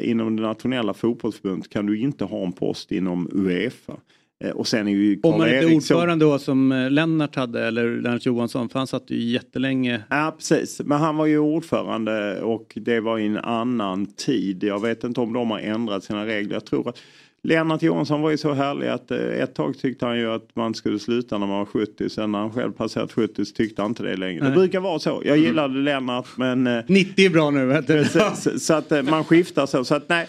[0.00, 3.96] inom det nationella fotbollsförbundet kan du inte ha en post inom Uefa.
[4.44, 7.66] Eh, och sen är ju Om man inte är ordförande då som eh, Lennart hade
[7.66, 10.00] eller Lennart Johansson för han satt ju jättelänge.
[10.10, 14.64] Ja precis, men han var ju ordförande och det var i en annan tid.
[14.64, 16.54] Jag vet inte om de har ändrat sina regler.
[16.54, 16.98] Jag tror att
[17.42, 20.74] Lennart Johansson var ju så härlig att eh, ett tag tyckte han ju att man
[20.74, 22.08] skulle sluta när man var 70.
[22.08, 24.40] Sen när han själv passerat 70 så tyckte han inte det längre.
[24.40, 24.56] Det Nej.
[24.58, 25.22] brukar vara så.
[25.24, 26.66] Jag gillade Lennart men...
[26.66, 27.66] eh, 90 är bra nu.
[27.66, 28.04] vet du.
[28.04, 29.84] så, så att man skiftar så.
[29.84, 30.28] så att, nej.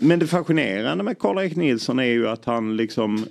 [0.00, 3.26] Men det fascinerande med Karl-Erik Nilsson är ju att han liksom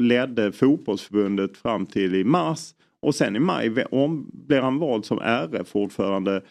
[0.00, 2.74] ledde fotbollsförbundet fram till i mars.
[3.02, 6.42] Och sen i maj om, blev han vald som RF-ordförande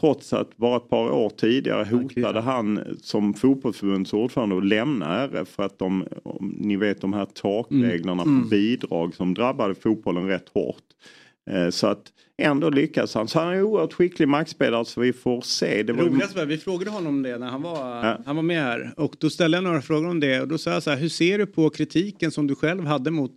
[0.00, 5.48] trots att bara ett par år tidigare hotade han som fotbollsförbunds ordförande att lämna RF
[5.48, 6.04] för att de,
[6.40, 8.42] ni vet de här takreglerna Mm.
[8.42, 10.84] på bidrag som drabbade fotbollen rätt hårt.
[11.50, 12.12] Eh, Så att
[12.42, 13.28] ändå lyckas han.
[13.28, 15.82] Så han är oerhört skicklig maktspelare så vi får se.
[15.82, 18.18] Det var Roligast vi frågade honom det när han var, Ja.
[18.26, 20.70] han var med här och då ställde jag några frågor om det och då sa
[20.70, 23.32] jag så här, hur ser du på kritiken som du själv hade mot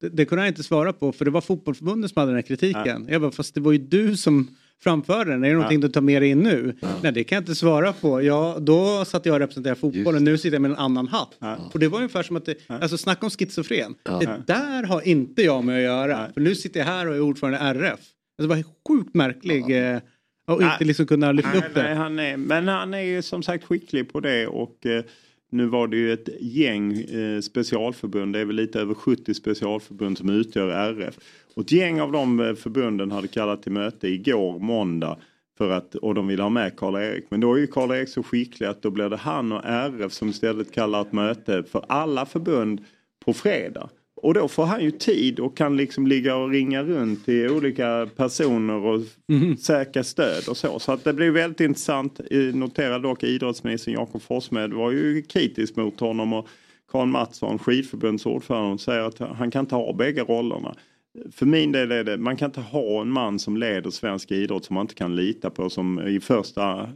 [0.00, 2.42] det, det kunde han inte svara på för det var fotbollförbundet som hade den här
[2.42, 3.06] kritiken.
[3.10, 4.48] Jag bara, fast det var ju du som
[4.82, 5.44] framförde den.
[5.44, 6.76] Är det någonting du tar med dig in nu?
[7.02, 8.22] Nej, det kan jag inte svara på.
[8.22, 11.38] Ja, då satt jag och representerade fotbollen, nu sitter jag med en annan hatt.
[11.72, 13.94] Och det var ungefär som att, det, alltså snacka om schizofren.
[14.02, 16.32] Det där har inte jag med att göra.
[16.34, 18.00] För nu sitter jag här och är ordförande i RF.
[18.38, 19.92] Alltså, det var sjukt märklig.
[19.94, 20.00] eh,
[20.46, 21.82] Och inte liksom kunna lyfta Nej, upp det.
[21.82, 25.04] nej, han är, men han är ju som sagt skicklig på det och eh,
[25.50, 30.18] nu var det ju ett gäng eh, specialförbund, det är väl lite över 70 specialförbund
[30.18, 31.18] som utgör RF.
[31.54, 35.18] Och ett gäng av de eh, förbunden hade kallat till möte igår måndag
[35.58, 37.24] för att, och de ville ha med Karl-Erik.
[37.30, 40.28] Men då är ju Karl-Erik så skicklig att då blir det han och RF som
[40.28, 42.84] istället kallar ett möte för alla förbund
[43.24, 43.88] på fredag.
[44.24, 48.08] Och då får han ju tid och kan liksom ligga och ringa runt till olika
[48.16, 49.00] personer och
[49.58, 50.78] säkra stöd och så.
[50.78, 52.20] Så att det blir väldigt intressant.
[52.54, 56.48] Notera dock idrottsministern Jakob Forssmed var ju kritisk mot honom och
[56.92, 60.74] Karin Mattsson, skidförbundets ordförande, säger att han kan inte ha bägge rollerna.
[61.32, 64.64] För min del är det, man kan inte ha en man som leder svensk idrott
[64.64, 66.88] som man inte kan lita på som i första,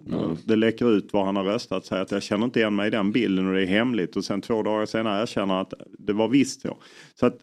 [0.45, 2.91] det läcker ut vad han har röstat, säger att jag känner inte igen mig i
[2.91, 6.29] den bilden och det är hemligt och sen två dagar senare erkänner att det var
[6.29, 6.77] visst så.
[7.14, 7.39] Så att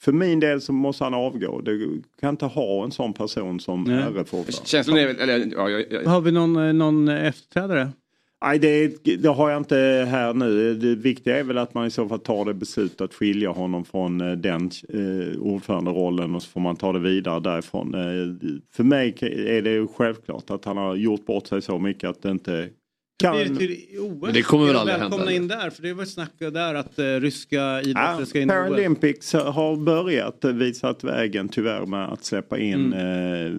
[0.00, 1.60] för min del så måste han avgå.
[1.60, 3.86] Du kan inte ha en sån person som.
[3.86, 5.50] RF-ordförande.
[5.56, 7.88] Ja, jag, jag, Har vi någon, eh, någon efterträdare?
[8.44, 10.74] Nej, det, det har jag inte här nu.
[10.74, 13.84] Det viktiga är väl att man i så fall tar det beslutet att skilja honom
[13.84, 17.94] från eh, den eh, ordföranderollen och så får man ta det vidare därifrån.
[17.94, 22.10] Eh, för mig är det ju självklart att han har gjort bort sig så mycket
[22.10, 22.68] att det inte
[23.22, 23.36] kan...
[23.36, 24.32] Det till OS?
[24.32, 25.70] Det kommer väl aldrig hända, in där?
[25.70, 28.54] För det var snack där att eh, ryska idrottare Ja, ska in i OS.
[28.54, 33.46] Paralympics har börjat visat vägen tyvärr med att släppa in Mm.
[33.46, 33.52] eh,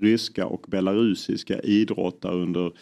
[0.00, 2.72] ryska och belarusiska idrottare under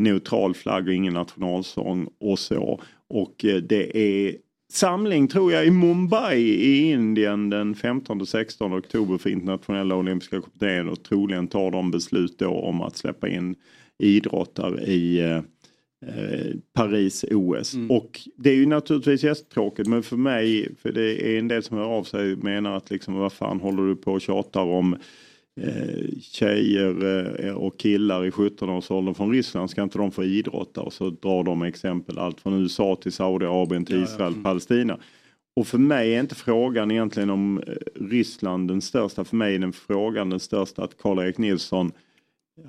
[0.00, 2.80] neutral flagg och ingen nationalsång och så.
[3.08, 4.36] Och eh, det är
[4.72, 11.02] samling tror jag i Mumbai i Indien den 15-16 oktober för internationella olympiska kommittén och
[11.02, 13.54] troligen tar de beslut då om att släppa in
[13.98, 15.36] idrottare i eh,
[16.06, 17.74] eh, Paris OS.
[17.88, 21.76] Och det är ju naturligtvis jättetråkigt men för mig, för det är en del som
[21.76, 24.96] hör av sig menar att liksom vad fan håller du på och tjatar om
[26.20, 30.80] tjejer eh, och killar i 17-årsåldern från Ryssland, ska inte de få idrotta?
[30.80, 34.98] Och så drar de exempel allt från USA till Saudiarabien till Israel, Palestina.
[35.56, 39.24] Och för mig är inte frågan egentligen om eh, Ryssland den största.
[39.24, 41.92] För mig är den frågan den största att Karl-Erik Nilsson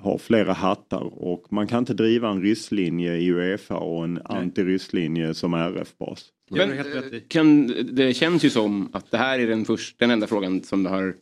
[0.00, 5.34] har flera hattar och man kan inte driva en rysslinje i Uefa och en anti-rysslinje
[5.34, 6.28] som RF-bas.
[6.50, 6.84] Men eh,
[7.28, 10.82] kan, det känns ju som att det här är den, först, den enda frågan som,
[10.82, 11.14] det har,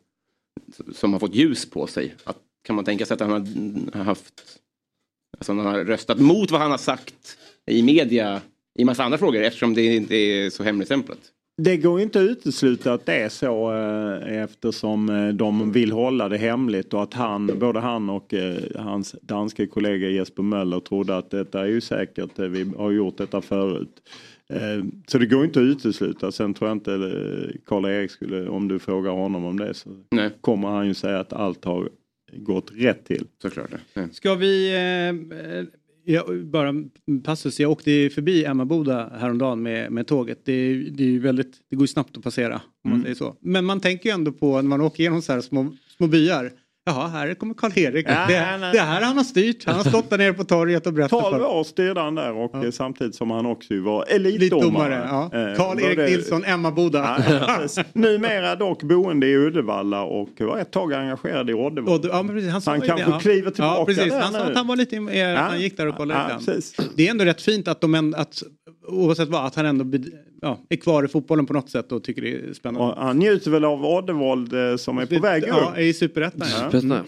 [0.95, 2.15] som har fått ljus på sig.
[2.25, 3.31] Att, kan man tänka sig att han
[3.95, 4.43] har, haft,
[5.39, 8.41] alltså han har röstat mot vad han har sagt i media
[8.79, 11.19] i massa andra frågor eftersom det inte är så hemligstämplat?
[11.63, 16.29] Det går inte att utesluta att det är så eh, eftersom eh, de vill hålla
[16.29, 21.17] det hemligt och att han, både han och eh, hans danske kollega Jesper Möller trodde
[21.17, 24.03] att detta är ju säkert, eh, vi har gjort detta förut.
[24.51, 26.33] Eh, Så det går inte att utesluta.
[26.33, 30.31] Sen tror jag inte eh, Karl-Erik skulle, om du frågar honom om det så Nej.
[30.41, 31.89] kommer han ju säga att allt har
[32.37, 33.27] gått rätt till.
[33.43, 33.71] Såklart.
[33.95, 34.09] Ja.
[34.13, 34.71] Ska vi...
[34.75, 35.65] Eh,
[36.05, 36.75] jag, bara
[37.25, 37.61] passus.
[37.61, 40.41] Jag åkte förbi Emmaboda häromdagen med, med tåget.
[40.45, 42.55] Det, är- det, är ju väldigt, det går ju snabbt att passera.
[42.55, 43.03] Om man Mm.
[43.03, 43.37] säger så.
[43.41, 46.53] Men man tänker ju ändå på när man åker igenom så här små, små byar.
[46.85, 48.07] Jaha, här kommer Karl-Erik.
[48.09, 48.73] Ja, det, nej, nej.
[48.73, 49.65] det här han har styrt.
[49.67, 52.33] Han har stått där nere på torget och berättat 12 för år styrde han där
[52.33, 54.95] och eh, samtidigt som han också var Elitdomare.
[54.95, 55.31] elitdomare.
[55.33, 55.51] Ja.
[55.51, 57.25] Eh, Karl-Erik Nilsson, Emmaboda.
[57.31, 57.83] Ja.
[57.93, 61.99] Numera dock boende i Uddevalla och var ett tag engagerad i Oddevall.
[61.99, 63.19] Och, ja, precis, han Han kanske det, ja.
[63.21, 64.13] kliver tillbaka Ja, precis.
[64.13, 64.97] där Han sa att han var lite...
[64.97, 66.83] Eh, Han gick där och kollade ja, lite.
[66.97, 68.43] Det är ändå rätt fint att de ändå, att
[68.89, 69.85] oavsett vad, att han ändå
[70.41, 72.87] ja, är kvar i fotbollen på något sätt och tycker det är spännande.
[72.95, 75.79] Och han njuter väl av Oddevall eh, som är på väg Ja, upp.
[75.79, 76.49] i Superettan.
[76.51, 76.71] Ja.
[76.71, 77.05] Superettan.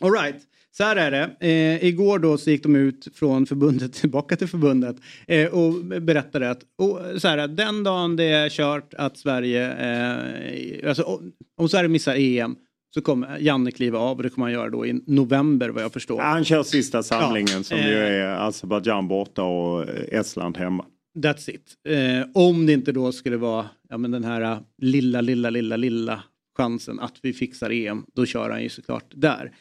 [0.00, 0.36] All right.
[0.72, 1.46] Så här är det.
[1.48, 4.96] Eh, igår då så gick de ut från förbundet tillbaka till förbundet
[5.26, 10.88] eh, och berättade att och, så här, den dagen det är kört att Sverige, eh,
[10.88, 12.56] alltså, om- om Sverige missar EM
[12.94, 15.92] så kommer Janne kliva av och det kommer han göra då i november vad jag
[15.92, 16.18] förstår.
[16.18, 17.88] Ja, han kör sista samlingen som Eh.
[17.88, 20.84] ju är Azerbajdzjan borta och eh, Estland hemma.
[21.18, 21.74] That's it.
[21.88, 25.76] Eh, om det inte då skulle vara ja, men den här eh, lilla, lilla, lilla,
[25.76, 26.22] lilla
[26.56, 29.52] chansen att vi fixar EM, då kör han ju såklart där.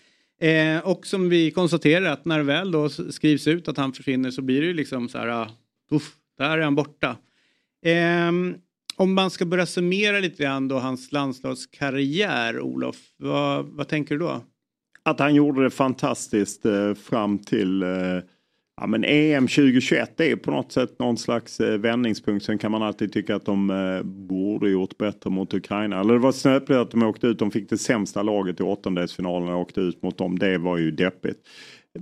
[0.41, 4.41] Eh, och som vi konstaterar att när väl då skrivs ut att han försvinner så
[4.41, 5.49] blir det ju liksom så här, eh,
[5.89, 7.17] puff, där är han borta.
[7.85, 8.31] Eh,
[8.95, 14.19] om man ska börja summera lite grann då hans landslagskarriär, Olof, vad, vad tänker du
[14.19, 14.41] då?
[15.03, 17.89] Att han gjorde det fantastiskt eh, fram till eh,
[18.81, 22.45] Ja men EM 2021 är på något sätt någon slags eh, vändningspunkt.
[22.45, 25.99] Sen kan man alltid tycka att de eh, borde gjort bättre mot Ukraina.
[25.99, 27.39] Eller det var snöpligt att de åkte ut.
[27.39, 30.39] De fick det sämsta laget i åttondelsfinalen och åkte ut mot dem.
[30.39, 31.37] Det var ju deppigt.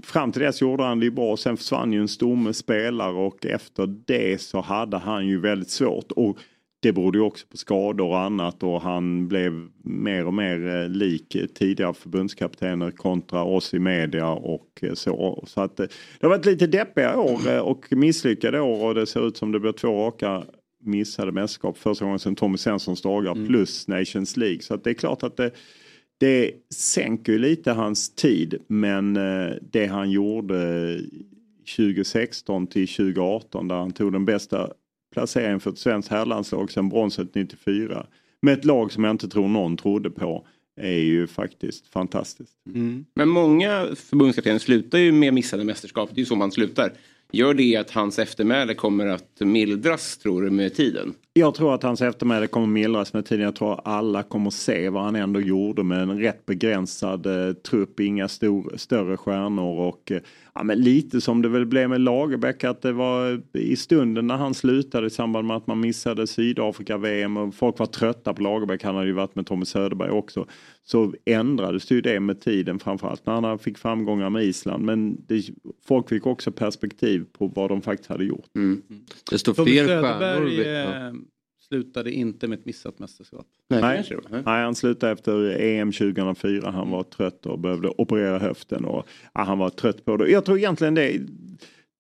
[0.03, 1.37] Fram till dess gjorde han det ju bra.
[1.37, 6.11] Sen försvann ju en stomme spelare och efter det så hade han ju väldigt svårt.
[6.11, 6.37] Och
[6.79, 10.89] det berodde ju också på skador och annat och han blev mer och mer eh,
[10.89, 15.43] lik tidigare förbundskaptener kontra oss i media och eh, så.
[15.47, 15.85] Så att eh,
[16.19, 19.59] det har varit lite deppiga år och misslyckade år och det ser ut som det
[19.59, 20.43] blir två raka
[20.83, 23.47] missade mästerskap första gången sedan Tommy Svenssons dagar Mm.
[23.47, 24.61] plus Nations League.
[24.61, 25.51] Så att det är klart att det,
[26.17, 29.13] det sänker ju lite hans tid men
[29.71, 30.99] det han gjorde
[31.77, 34.69] 2016 till 2018 där han tog den bästa
[35.13, 38.07] placeringen för ett svenskt herrlandslag sedan bronset 94.
[38.41, 40.47] Med ett lag som jag inte tror någon trodde på.
[40.81, 42.53] Är ju faktiskt fantastiskt.
[42.67, 43.05] Mm.
[43.15, 46.09] Men många förbundskaptener slutar ju med missade mästerskap.
[46.13, 46.93] Det är ju så man slutar.
[47.31, 51.13] Gör det att hans eftermäle kommer att mildras tror du med tiden?
[51.33, 53.45] Jag tror att hans eftermäle kommer mildras med tiden.
[53.45, 57.53] Jag tror att alla kommer se vad han ändå gjorde med en rätt begränsad eh,
[57.53, 57.99] trupp.
[57.99, 60.21] Inga stor, större stjärnor och eh,
[60.55, 64.27] ja, men lite som det väl blev med Lagerbäck att det var eh, i stunden
[64.27, 68.41] när han slutade i samband med att man missade Sydafrika-VM och folk var trötta på
[68.41, 68.83] Lagerbäck.
[68.83, 70.45] Han hade ju varit med Tommy Söderberg också.
[70.89, 74.85] Så ändrades ju det med tiden framförallt när han fick framgångar med Island.
[74.85, 75.43] Men det,
[75.87, 78.49] folk fick också perspektiv på vad de faktiskt hade gjort.
[79.29, 81.07] Det står fler stjärnor.
[81.07, 81.13] eh,
[81.67, 83.45] slutade inte med ett missat mästerskap.
[83.69, 83.81] Nej,
[84.31, 84.41] var.
[84.45, 86.71] Nej, han slutade efter EM 2004.
[86.71, 88.85] Han var trött och behövde operera höften.
[88.85, 90.29] Och, ja, han var trött på det.
[90.29, 91.19] Jag tror egentligen det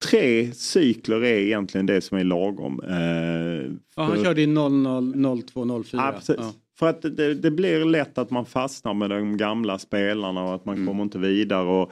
[0.05, 2.81] Tre cykler är egentligen det som är lagom.
[2.83, 2.95] Eh,
[3.95, 5.13] Ja, han för- körde i 00,
[5.53, 6.01] 02, 04.
[6.01, 6.35] Ja, precis.
[6.39, 6.53] Ja.
[6.79, 10.65] För att det, det blir lätt att man fastnar med de gamla spelarna och att
[10.65, 10.87] man Mm.
[10.87, 11.67] kommer inte vidare.
[11.67, 11.91] Och,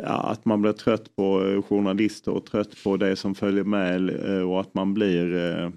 [0.00, 4.10] ja, att man blir trött på eh, journalister och trött på det som följer med
[4.36, 5.36] eh, och att man blir...
[5.36, 5.70] eh,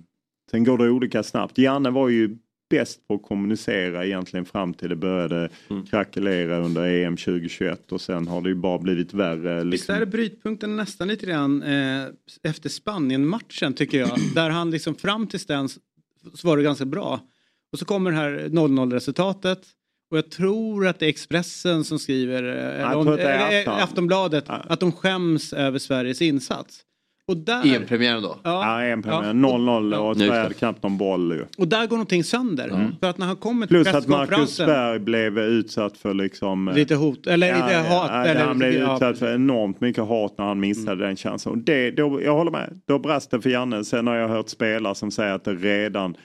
[0.51, 1.57] Sen går det olika snabbt.
[1.57, 2.37] Janne var ju
[2.69, 5.85] bäst på att kommunicera egentligen fram till det började Mm.
[5.85, 9.55] krackelera under EM 2021 och sen har det ju bara blivit värre.
[9.63, 9.95] Visst Liksom.
[9.95, 12.05] är det brytpunkten nästan lite grann eh,
[12.43, 14.09] efter Spanien-matchen tycker jag.
[14.35, 17.19] där han liksom fram tills den så var det ganska bra.
[17.77, 19.59] Och så kommer det här 0-0 resultatet.
[20.11, 23.73] Och jag tror att det är Expressen som skriver, eh, eller att eh, Afton.
[23.83, 26.79] Aftonbladet, att de skäms över Sveriges insats.
[27.27, 28.37] Och där, EM-premiären då?
[28.43, 29.21] Ja, EM Ja.
[29.21, 31.45] 0-0 och Just Sverige knappt någon boll ju.
[31.57, 32.91] och där går någonting sönder.
[32.99, 36.67] För att när han kommer till Plus att Marcus Berg blev utsatt för liksom...
[36.67, 38.09] eh, lite hot, eller lite Ja, hat.
[38.13, 38.93] ja, eller, han blev ja, Mm.
[38.95, 41.51] utsatt för enormt mycket hat när han missade den chansen.
[41.51, 43.83] Och det, då, jag håller med, då brast det för Janne.
[43.83, 46.15] Sen har jag hört spelare som säger att det redan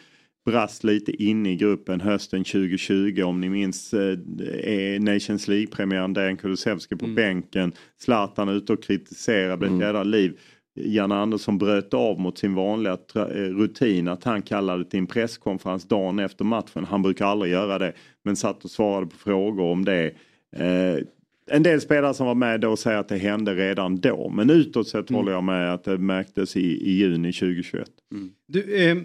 [0.45, 6.95] brast lite in i gruppen hösten 2020 om ni minns eh, Nations League-premiären Dejan Kulusevski
[6.95, 6.99] Mm.
[6.99, 7.73] på bänken.
[7.99, 10.39] Zlatan ute och kritiserade, blev ett liv.
[10.75, 15.85] Janne Andersson bröt av mot sin vanliga eh, rutin att han kallade till en presskonferens
[15.89, 16.85] dagen efter matchen.
[16.85, 17.93] Han brukar aldrig göra det.
[18.25, 20.11] Men satt och svarade på frågor om det.
[20.57, 20.97] Eh,
[21.51, 24.29] en del spelare som var med då säger att det hände redan då.
[24.29, 27.89] Men utåt sett håller jag med att det märktes i, i juni 2021.
[28.49, 28.97] Du, eh,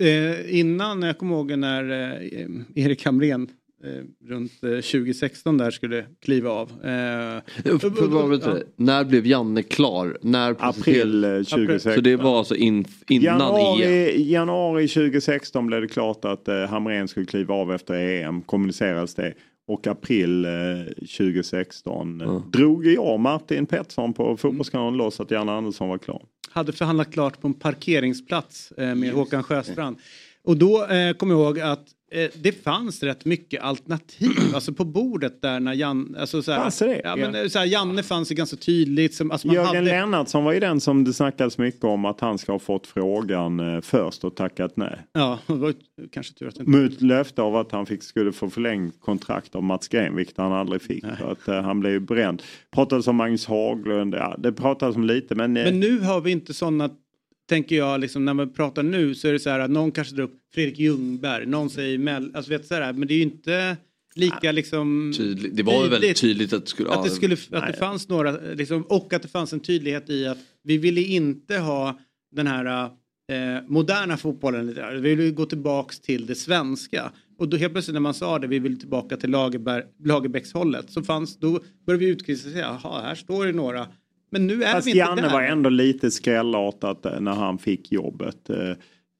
[0.00, 3.50] eh, innan, jag kommer ihåg när eh, Erik Hamrén
[3.84, 6.70] eh, runt eh, 2016 där skulle kliva av.
[6.70, 7.42] Eh,
[8.76, 10.18] När blev Janne klar?
[10.22, 11.92] När April eh, 2016.
[11.94, 13.40] Så det var alltså in, innan EM?
[13.40, 18.42] Januari, januari 2016 blev det klart att eh, Hamrén skulle kliva av efter EM.
[18.42, 19.34] Kommunicerades det.
[19.68, 20.50] Och april eh,
[21.18, 26.22] 2016 eh, drog jag Martin Pettersson på fotbollskanalen loss att Janne Andersson var klar.
[26.50, 29.98] hade förhandlat klart på en parkeringsplats eh, med Håkan Sjöstrand.
[30.44, 34.84] Och då eh, kommer jag ihåg att eh, det fanns rätt mycket alternativ alltså på
[34.84, 37.00] bordet där när Jan, alltså så här, Fanns det?
[37.04, 37.40] Ja, men, Ja.
[37.42, 39.14] eh, så här, Janne fanns ju ganska tydligt.
[39.14, 42.20] Som, alltså man Jörgen hade, Lennartsson var ju den som det snackades mycket om att
[42.20, 44.98] han ska ha fått frågan eh, först och tackat nej.
[45.12, 45.74] Ja, det var
[46.12, 46.70] kanske tur att det inte...
[46.78, 50.52] Mot löfte av att han fick, skulle få förlängt kontrakt av Mats Green, vilket han
[50.52, 51.04] aldrig fick.
[51.18, 52.42] För att, eh, han blev ju bränd.
[52.74, 55.56] Pratades om Magnus Haglund, ja, det pratades om lite men...
[55.56, 56.90] eh, Men nu har vi inte sådana,
[57.50, 60.14] tänker jag, liksom, när man pratar nu så är det så här att någon kanske
[60.14, 63.22] drar upp Fredrik Ljungberg, någon säger Mell, alltså vet så här, men det är ju
[63.22, 63.76] inte
[64.14, 65.12] lika liksom...
[65.16, 65.56] Tydligt.
[65.56, 66.90] Det var ju väldigt tydligt att det skulle...
[66.90, 70.26] Att det, skulle, att det fanns några, liksom, och att det fanns en tydlighet i
[70.26, 71.98] att vi ville inte ha
[72.32, 72.84] den här
[73.32, 74.74] eh, moderna fotbollen.
[75.02, 77.12] Vi ville gå tillbaks till det svenska.
[77.38, 81.38] Och då helt plötsligt när man sa det, vi vill tillbaka till Lagerbäckshållet, så fanns,
[81.38, 83.86] då började vi utkristallisera, jaha, här står det några.
[84.30, 85.30] Men nu är Fast vi inte Janne där.
[85.30, 88.50] var ändå lite skrällartat eh, när han fick jobbet.
[88.50, 88.72] Eh,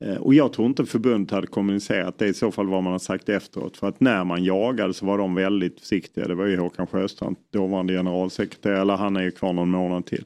[0.04, 2.98] Eh, Och jag tror inte förbundet hade kommunicerat det i så fall vad man har
[2.98, 3.76] sagt efteråt.
[3.76, 6.28] För att när man jagade så var de väldigt försiktiga.
[6.28, 10.24] Det var ju Håkan Sjöstrand, dåvarande generalsekreterare, eller han är ju kvar någon månad till.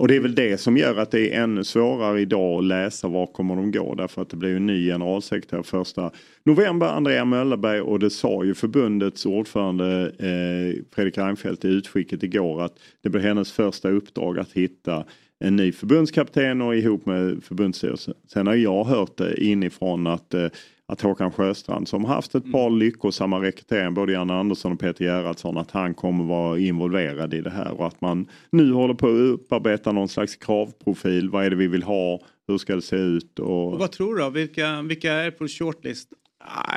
[0.00, 3.08] Och det är väl det som gör att det är ännu svårare idag att läsa
[3.08, 3.94] var kommer de gå.
[3.94, 6.10] Därför att det blir ju en ny generalsekreterare första
[6.44, 7.80] november, Andrea Möllerberg.
[7.80, 13.20] Och det sa ju förbundets ordförande eh, Fredrik Reinfeldt i utskicket igår att det blir
[13.20, 15.04] hennes första uppdrag att hitta
[15.38, 18.14] en ny förbundskapten och ihop med förbundsstyrelsen.
[18.32, 20.46] Sen har jag hört det inifrån att, eh,
[20.90, 25.58] att Håkan Sjöstrand som haft ett par lyckosamma rekryteringar, både Janne Andersson och Peter Gerhardsson,
[25.58, 29.12] att han kommer vara involverad i det här och att man nu håller på att
[29.12, 31.30] upparbeta någon slags kravprofil.
[31.30, 32.20] Vad är det vi vill ha?
[32.48, 33.38] Hur ska det se ut?
[33.38, 33.72] Och...
[33.72, 34.30] Och vad tror du då?
[34.30, 36.08] Vilka, vilka är på shortlist?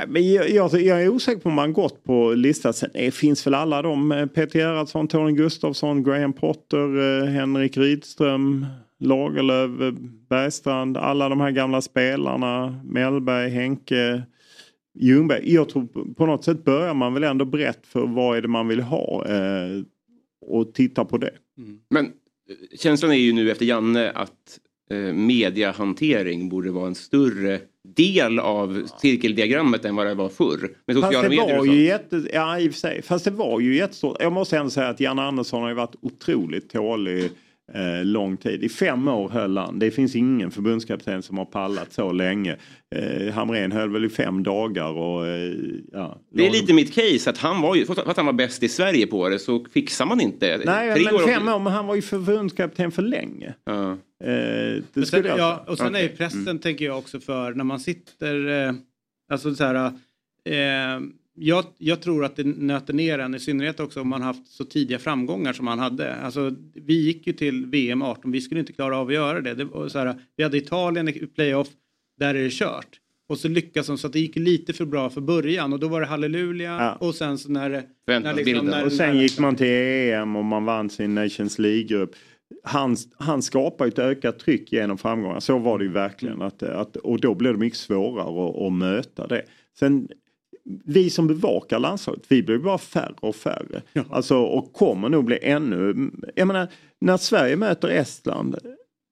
[0.07, 2.73] Men jag, jag, jag är osäker på om man gått på listan.
[2.73, 4.11] Sen eh, finns väl alla de.
[4.11, 8.65] eh, Peter Gerhardsson, Tony Gustafsson, Graham Potter, eh, Henrik Rydström,
[9.03, 9.93] Lagerlöf,
[10.29, 10.97] Bergstrand.
[10.97, 12.81] Alla de här gamla spelarna.
[12.85, 14.23] Mellberg, Henke,
[14.99, 15.53] Ljungberg.
[15.53, 18.67] Jag tror på- något sätt börjar man väl ändå brett för vad är det man
[18.67, 19.25] vill ha.
[19.27, 19.81] Eh,
[20.45, 21.31] och titta på det.
[21.89, 22.11] Men eh,
[22.79, 24.59] känslan är ju nu efter Janne att
[24.91, 27.59] eh, mediahantering borde vara en större
[27.95, 30.69] del av cirkeldiagrammet än vad det var förr.
[30.87, 33.59] Med Fast det medier var ju jätte, ja i och för sig, fast det var
[33.59, 34.17] ju jättestort.
[34.19, 37.31] Jag måste ändå säga att Janne Andersson har ju varit otroligt tålig
[37.73, 38.63] eh, lång tid.
[38.63, 39.79] I fem år höll han.
[39.79, 42.57] Det finns ingen förbundskapten som har pallat så länge.
[42.95, 45.53] Eh, Hamrén höll väl i fem dagar och eh,
[45.91, 46.19] ja.
[46.31, 48.69] Det är lite mitt case att han var ju, för att han var bäst i
[48.69, 50.61] Sverige på det så fixar man inte.
[50.65, 53.53] Nej, Tre men år- fem år, men han var ju förbundskapten för länge.
[53.65, 53.91] Ja.
[53.91, 56.17] Eh, det sen, skulle jag ja, och sen är ju Okej.
[56.17, 56.59] pressen Mm.
[56.59, 58.73] tänker jag också för när man sitter, eh,
[59.31, 59.85] alltså så här,
[60.49, 61.01] eh,
[61.35, 64.65] jag, jag tror att det nöter ner en i synnerhet också om man haft så
[64.65, 66.15] tidiga framgångar som man hade.
[66.15, 69.53] Alltså, vi gick ju till VM 18, vi skulle inte klara av att göra det.
[69.53, 71.67] det var så här, vi hade Italien i playoff,
[72.19, 72.99] där är det kört.
[73.27, 75.87] Och så lyckas de så att det gick lite för bra för början och då
[75.87, 76.95] var det halleluja Ja.
[77.07, 77.83] och sen så när det...
[78.07, 81.59] När liksom- när- Och sen när- gick man till EM och man vann sin Nations
[81.59, 82.11] League-grupp.
[82.63, 85.39] Han, han skapar ju ett ökat tryck genom framgångar.
[85.39, 86.41] Så var det ju verkligen.
[86.41, 89.41] Att, att, och då blir det mycket svårare att, att möta det.
[89.79, 90.07] Sen
[90.85, 93.81] vi som bevakar landslaget, vi blir bara färre och färre.
[94.09, 96.11] Alltså, och kommer nog bli ännu...
[96.35, 96.67] Jag menar,
[97.01, 98.57] när Sverige möter Estland,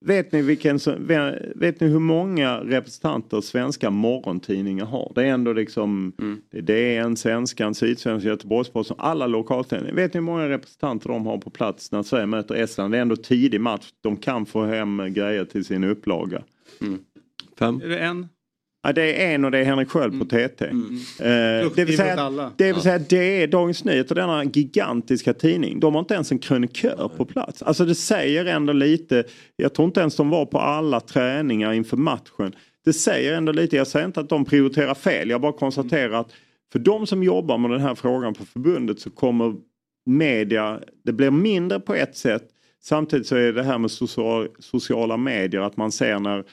[0.06, 0.80] vet ni, vilken,
[1.56, 5.12] vet ni hur många representanter svenska morgontidningar har?
[5.16, 6.14] Det är ändå liksom,
[6.64, 9.96] det är en svenska, en sydsvensk, Göteborgsposten, alla lokaltidningar.
[9.96, 12.94] Vet ni hur många representanter de har på plats när Sverige möter Estland?
[12.94, 16.44] Det är ändå tidig match, de kan få hem grejer till sin upplaga.
[17.60, 17.82] Fem.
[17.84, 18.28] Är det en?
[18.84, 20.66] Ja, det är en och det är Henrik Sköld på TT.
[20.66, 20.72] Eh,
[21.20, 22.52] det vill Duktig säga, mot alla.
[22.58, 25.80] det vill säga det är Dagens Nyheter, denna gigantiska tidning.
[25.80, 27.64] De har inte ens en krönikör på plats.
[27.64, 29.24] Alltså det säger ändå lite.
[29.56, 32.56] Jag tror inte ens de var på alla träningar inför matchen.
[32.86, 33.76] Det säger ändå lite.
[33.76, 35.30] Jag säger inte att de prioriterar fel.
[35.30, 36.32] Jag bara konstaterar att
[36.72, 39.54] för de som jobbar med den här frågan på förbundet så kommer
[40.06, 42.44] media, det blir mindre på ett sätt.
[42.84, 46.44] Samtidigt så är det här med social, sociala medier att man ser när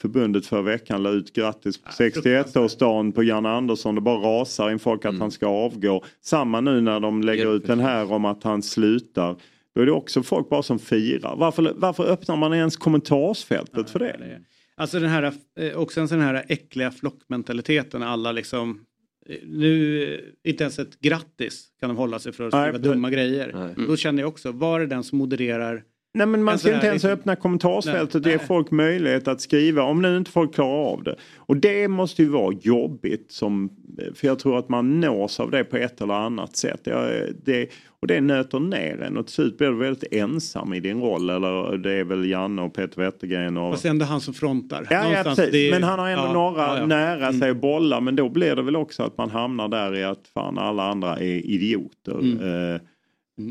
[0.00, 3.94] förbundet för veckan la ut grattis på 61-årsdagen på Jan Andersson.
[3.94, 6.04] Det bara rasar in folk att han ska avgå.
[6.20, 9.36] Samma nu när de lägger ut den här om att han slutar.
[9.74, 11.36] Då är det också folk bara som firar.
[11.36, 14.40] Varför, varför öppnar man ens kommentarsfältet för det?
[14.76, 18.02] Alltså den här, eh, och sen så den här äckliga flockmentaliteten.
[18.02, 18.80] Alla liksom,
[19.28, 20.02] eh, nu,
[20.44, 23.10] eh, inte ens ett grattis kan de hålla sig för att Nej, skriva det- dumma
[23.10, 23.74] grejer.
[23.88, 25.82] Då känner jag också, var är den som modererar?
[26.18, 29.40] Nej men man en ska inte ens liksom- öppna kommentarsfältet och ge folk möjlighet att
[29.40, 31.16] skriva om nu inte folk klarar av det.
[31.36, 33.70] Och det måste ju vara jobbigt som,
[34.14, 36.80] för jag tror att man nås av det på ett eller annat sätt.
[36.84, 37.10] Jag,
[37.44, 37.68] det,
[38.00, 41.30] och det nöter ner en och till slut blir du väldigt ensam i din roll.
[41.30, 43.72] Eller det är väl Janne och Peter Wettergren och...
[43.72, 44.86] Fast ändå han som frontar.
[44.90, 45.50] Ja, ja precis.
[45.52, 46.86] det är- Men han har ändå ja, några ja, ja.
[46.86, 48.00] nära sig att bolla.
[48.00, 51.16] Men då blir det väl också att man hamnar där i att fan alla andra
[51.16, 52.18] är idioter.
[52.20, 52.72] Mm.
[52.74, 52.80] Eh,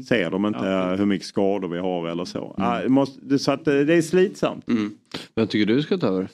[0.08, 0.60] Ser de inte
[0.98, 2.56] hur mycket skador vi har eller så.
[2.58, 4.66] Ah, det måste, så att eh, det är slitsamt.
[5.36, 6.28] Vem tycker du ska ta över?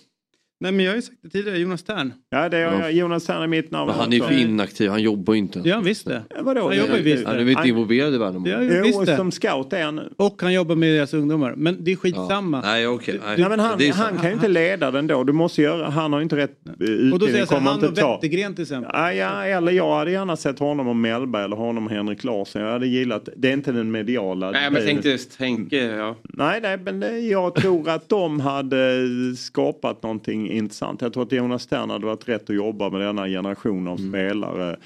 [0.63, 2.13] Nej men jag har ju sagt det tidigare, Jonas Tern.
[2.29, 5.01] Ja, det är Jonas Tern är mitt namn Men han är ju för inaktiv, han
[5.01, 5.61] jobbar ju inte.
[5.65, 6.21] Ja visst det.
[6.39, 6.67] Vadå?
[6.67, 8.47] Han jobbar ju visst Han är väl inte involverad i Värnamo?
[8.47, 9.15] Ja, Jo, visst det.
[9.15, 10.13] som scout är han nu.
[10.17, 11.53] Och han jobbar med deras ungdomar.
[11.57, 12.61] Men det är skitsamma.
[12.61, 13.19] Nej okej.
[13.25, 13.37] nej.
[13.37, 15.23] Nej, men han, han kan ju inte leda den då.
[15.23, 17.13] Du måste göra, han har ju inte rätt utbildning.
[17.13, 17.97] Och då säger jag så här, han och.
[17.97, 18.91] Wettergren till exempel.
[18.93, 22.61] Ja, ja, eller jag hade gärna sett honom och Mellberg eller honom och Henrik Larsson.
[22.61, 25.01] Jag hade gillat, det är inte den mediala Nej men delen.
[25.01, 26.15] tänkte, tänkte ja.
[26.23, 28.99] Nej, nej, men jag tror att de hade
[29.37, 31.01] skapat någonting intressant.
[31.01, 34.77] Jag tror att Jonas Tern hade varit rätt att jobba med denna generation av spelare.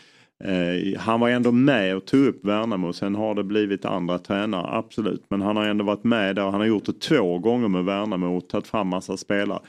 [0.43, 2.93] Eh, han var ändå med och tog upp Värnamo.
[2.93, 5.23] Sen har det blivit andra tränare, absolut.
[5.29, 6.43] Men han har ändå varit med där.
[6.43, 9.59] Han har gjort det två gånger med Värnamo och tagit fram massa spelare.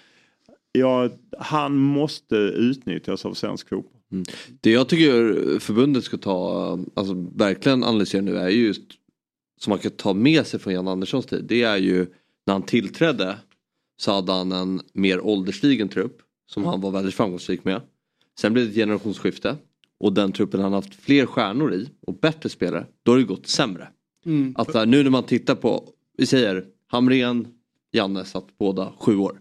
[0.72, 4.00] ja, han måste utnyttjas av svensk fotboll.
[4.12, 4.24] Mm.
[4.60, 8.82] Det jag tycker förbundet ska ta, alltså verkligen analysera nu är ju just
[9.60, 11.44] som man kan ta med sig från Jan Anderssons tid.
[11.48, 12.06] Det är ju
[12.46, 13.36] när han tillträdde
[14.00, 17.80] så hade han en mer ålderstigen trupp som han var väldigt framgångsrik med.
[18.38, 19.56] Sen blev det ett generationsskifte
[20.00, 23.46] och den truppen han haft fler stjärnor i och bättre spelare, då har det gått
[23.46, 23.88] sämre.
[24.24, 24.54] Mm.
[24.58, 27.48] Att här, nu när man tittar på, vi säger Hamrén,
[27.92, 29.40] Janne satt båda sju år.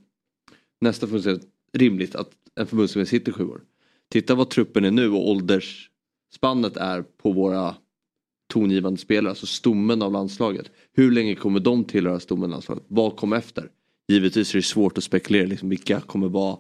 [0.82, 3.62] Nästa förbundskapten, rimligt att en förbundskapten sitter sju år.
[4.10, 7.76] Titta vad truppen är nu och åldersspannet är på våra
[8.48, 10.72] tongivande spelare, alltså stommen av landslaget.
[10.94, 12.84] Hur länge kommer de tillhöra stommen av landslaget?
[12.88, 13.70] Vad kommer efter?
[14.08, 16.58] Givetvis är det svårt att spekulera liksom, vilka kommer vara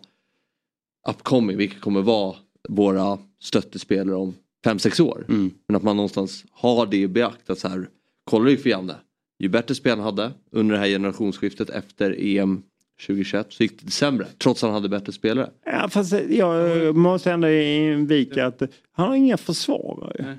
[1.09, 2.35] upcoming, vilka kommer vara
[2.69, 4.35] våra stöttespelare om
[4.65, 5.25] 5-6 år.
[5.67, 7.89] Men att man någonstans har det i beakt att så här,
[8.23, 8.95] kollar du för Janne,
[9.39, 12.63] ju bättre spel han hade under det här generationsskiftet efter EM
[13.07, 15.49] 2021 så gick det sämre trots att han hade bättre spelare.
[15.65, 20.37] Ja, fast jag måste ändå invika att han har inga försvarare.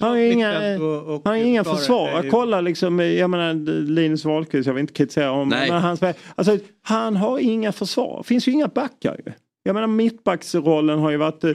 [0.00, 3.54] Han har inga, och- och han har inga försvarare Kolla liksom, jag menar
[3.86, 5.48] Linus Wahlqvist, jag vill inte kritisera honom.
[5.48, 5.70] Nej.
[5.70, 5.98] Men han,
[6.34, 8.22] alltså, han har inga försvar.
[8.22, 9.32] Finns ju inga backar ju.
[9.66, 11.50] Jag menar mittbacksrollen har ju varit, eh,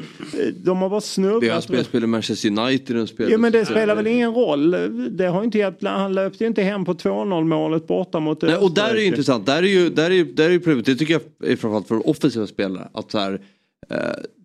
[0.63, 1.63] de har bara snurrat.
[1.63, 3.31] spelat, spelat Manchester United och spelat...
[3.31, 4.71] Ja men det spelar väl ingen roll.
[5.17, 5.83] Det har inte hjälpt.
[5.83, 9.05] Han löpte ju inte hem på 2-0 målet borta mot Nej, och där är det
[9.05, 11.55] intressant, där är ju, där är, ju- där är ju problemet, det tycker jag är
[11.55, 12.87] framförallt för offensiva spelare.
[12.93, 13.41] Att så här,
[13.89, 13.97] eh,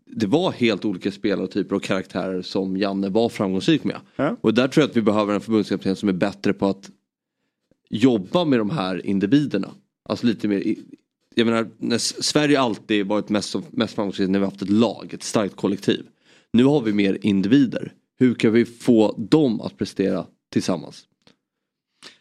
[0.07, 3.97] det var helt olika spelartyper och karaktärer som Janne var framgångsrik med.
[4.17, 4.37] Ja.
[4.41, 6.91] Och där tror jag att vi behöver en förbundskapten som är bättre på att
[7.91, 9.69] jobba med de här individerna.
[10.09, 10.79] Alltså lite mer, i-
[11.39, 15.15] jag menar när Sverige alltid varit mest, mest framgångsrikt när vi har haft ett lag,
[15.15, 16.07] ett starkt kollektiv.
[16.53, 17.93] Nu har vi mer individer.
[18.19, 21.05] Hur kan vi få dem att prestera tillsammans?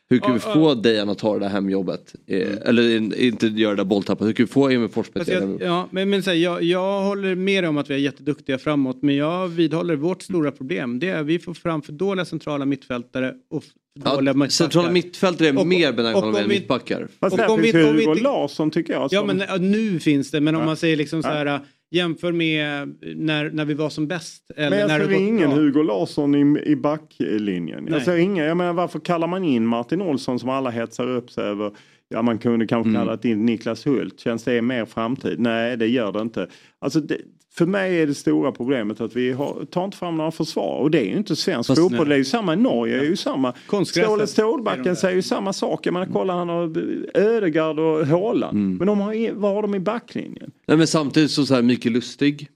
[0.10, 2.16] Hur kan vi få Dejan att ta det där hemjobbet?
[2.28, 4.28] Eh, Eller in- inte göra det där bolltappet.
[4.28, 6.64] Hur kan vi få Emil Forsberg Alltså till jag, ja, men, men så här, jag,
[6.64, 10.99] jag håller med om att vi är jätteduktiga framåt men jag vidhåller vårt stora problem.
[10.99, 13.64] Det är att vi får fram för dåliga centrala mittfältare och
[14.03, 17.08] Ja, centrala mittfältare är Och- mer benägna att än mittbackar.
[17.20, 19.03] Fast Och där om finns vi- om Hugo Larsson tycker jag.
[19.03, 20.66] Ja som- men ja, nu finns det men om Ja.
[20.66, 21.60] man säger liksom så Ja.
[21.95, 24.51] Jämför med när, när vi var som bäst.
[24.55, 25.59] Eller Men jag när ser ingen bra.
[25.59, 27.83] Hugo Larsson i, i backlinjen.
[27.83, 27.93] Nej.
[27.93, 31.31] Jag ser ingen, jag menar varför kallar man in Martin Olsson som alla hetsar upp
[31.31, 31.71] sig över?
[32.10, 33.01] Ja man kunde kanske Mm.
[33.01, 34.20] kallat in Niklas Hult.
[34.20, 35.39] Känns det mer framtid?
[35.39, 36.47] Nej det gör det inte.
[36.80, 37.18] Alltså det,
[37.53, 40.78] för mig är det stora problemet att vi har, tar inte fram några försvar.
[40.80, 42.10] Och det är ju inte svensk Fast- fotboll.
[42.10, 42.95] Det är ju samma i Norge.
[42.97, 43.53] Det är ju samma.
[43.86, 45.86] Ståle Stålbacken säger ju samma sak.
[45.86, 46.74] Jag menar kolla han har
[47.14, 48.58] Ödegard och Haaland.
[48.58, 48.78] Mm.
[48.78, 50.51] Men de har, vad har de i backlinjen?
[50.68, 52.49] Nej men samtidigt så, så här Mikael Lustig.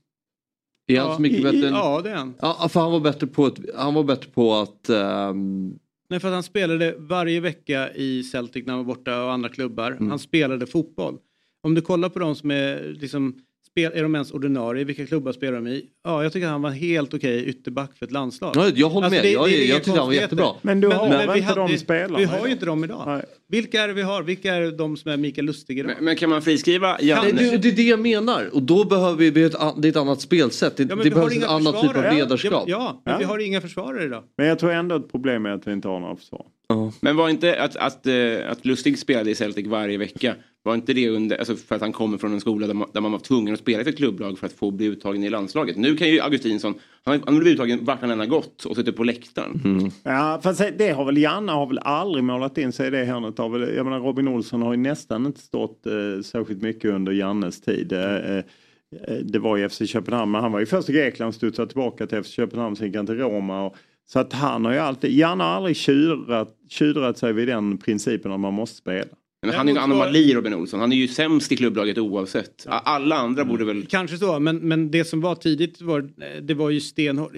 [0.87, 1.73] Är han så mycket i- bättre i- än...
[1.73, 2.33] Ja det är han.
[2.41, 5.73] Ja, för han var bättre på att, han var bättre på att ehm,
[6.09, 9.49] Nej, för att han spelade varje vecka i Celtic när han var borta och andra
[9.49, 9.91] klubbar.
[9.91, 10.09] Mm.
[10.09, 11.17] Han spelade fotboll.
[11.61, 13.41] Om du kollar på de som är liksom
[13.79, 14.83] spel, är de ens ordinarie?
[14.83, 15.85] Vilka klubbar spelar de i?
[16.03, 18.51] Ja, jag tycker att han var helt okej ytterback för ett landslag.
[18.55, 19.25] Ja, jag håller med.
[19.25, 20.47] Jag- jag inga tyckte han var jättebra.
[20.61, 23.21] Men du har väl vi inte de spelarna Vi har ju inte dem idag.
[23.49, 24.23] Vilka är det vi har?
[24.23, 25.91] Vilka är de som är Mikael Lustig idag?
[25.95, 27.31] Men, men kan man friskriva Nej, Janne?
[27.31, 28.49] det, det är det jag menar.
[28.53, 30.77] Och då behöver vi, det är ett, det annat spelsätt.
[30.77, 32.51] Det, Ja, men det vi har behövs en inga annan typ av ledarskap.
[32.53, 33.17] Ja, ja men Ja.
[33.19, 34.23] vi har inga försvarare idag.
[34.37, 36.45] Men jag tror ändå att problemet är att vi inte har några försvar.
[37.01, 38.13] Men var inte att, att, eh,
[38.49, 40.35] att Lustig spelade i Celtic varje vecka.
[40.63, 43.01] Var inte det under, alltså för att han kommer från en skola där man, där
[43.01, 45.77] man var tvungen att spela för ett klubblag för att få bli uttagen i landslaget.
[45.77, 48.91] Nu kan ju Augustinsson, han, han blir uttagen vart han än har gått och sitter
[48.91, 49.61] på läktaren.
[49.65, 49.91] Mm.
[50.03, 53.39] Ja, fast det har väl Janne har väl aldrig målat in sig i det hörnet.
[53.39, 57.61] Av, jag menar Robin Olsson har ju nästan inte stått eh, särskilt mycket under Jannes
[57.61, 57.93] tid.
[57.93, 58.43] Eh, eh
[59.23, 62.07] det var i FC Köpenhamn, men han var ju först i Grekland och studsade tillbaka
[62.07, 63.65] till FC Köpenhamn, sen gick han till Roma.
[63.65, 63.75] Och,
[64.09, 68.31] så att han har ju alltid, Janne har aldrig tjurat, tjudrat sig vid den principen
[68.31, 69.07] att man måste spela.
[69.41, 70.79] Men han är ju en anomali Robin Olsson.
[70.79, 72.65] Han är ju sämst i klubblaget oavsett.
[72.69, 73.85] Alla andra borde väl...
[73.85, 76.09] Kanske så, men, men det som var tidigt var,
[76.41, 77.31] det var ju stenhårt.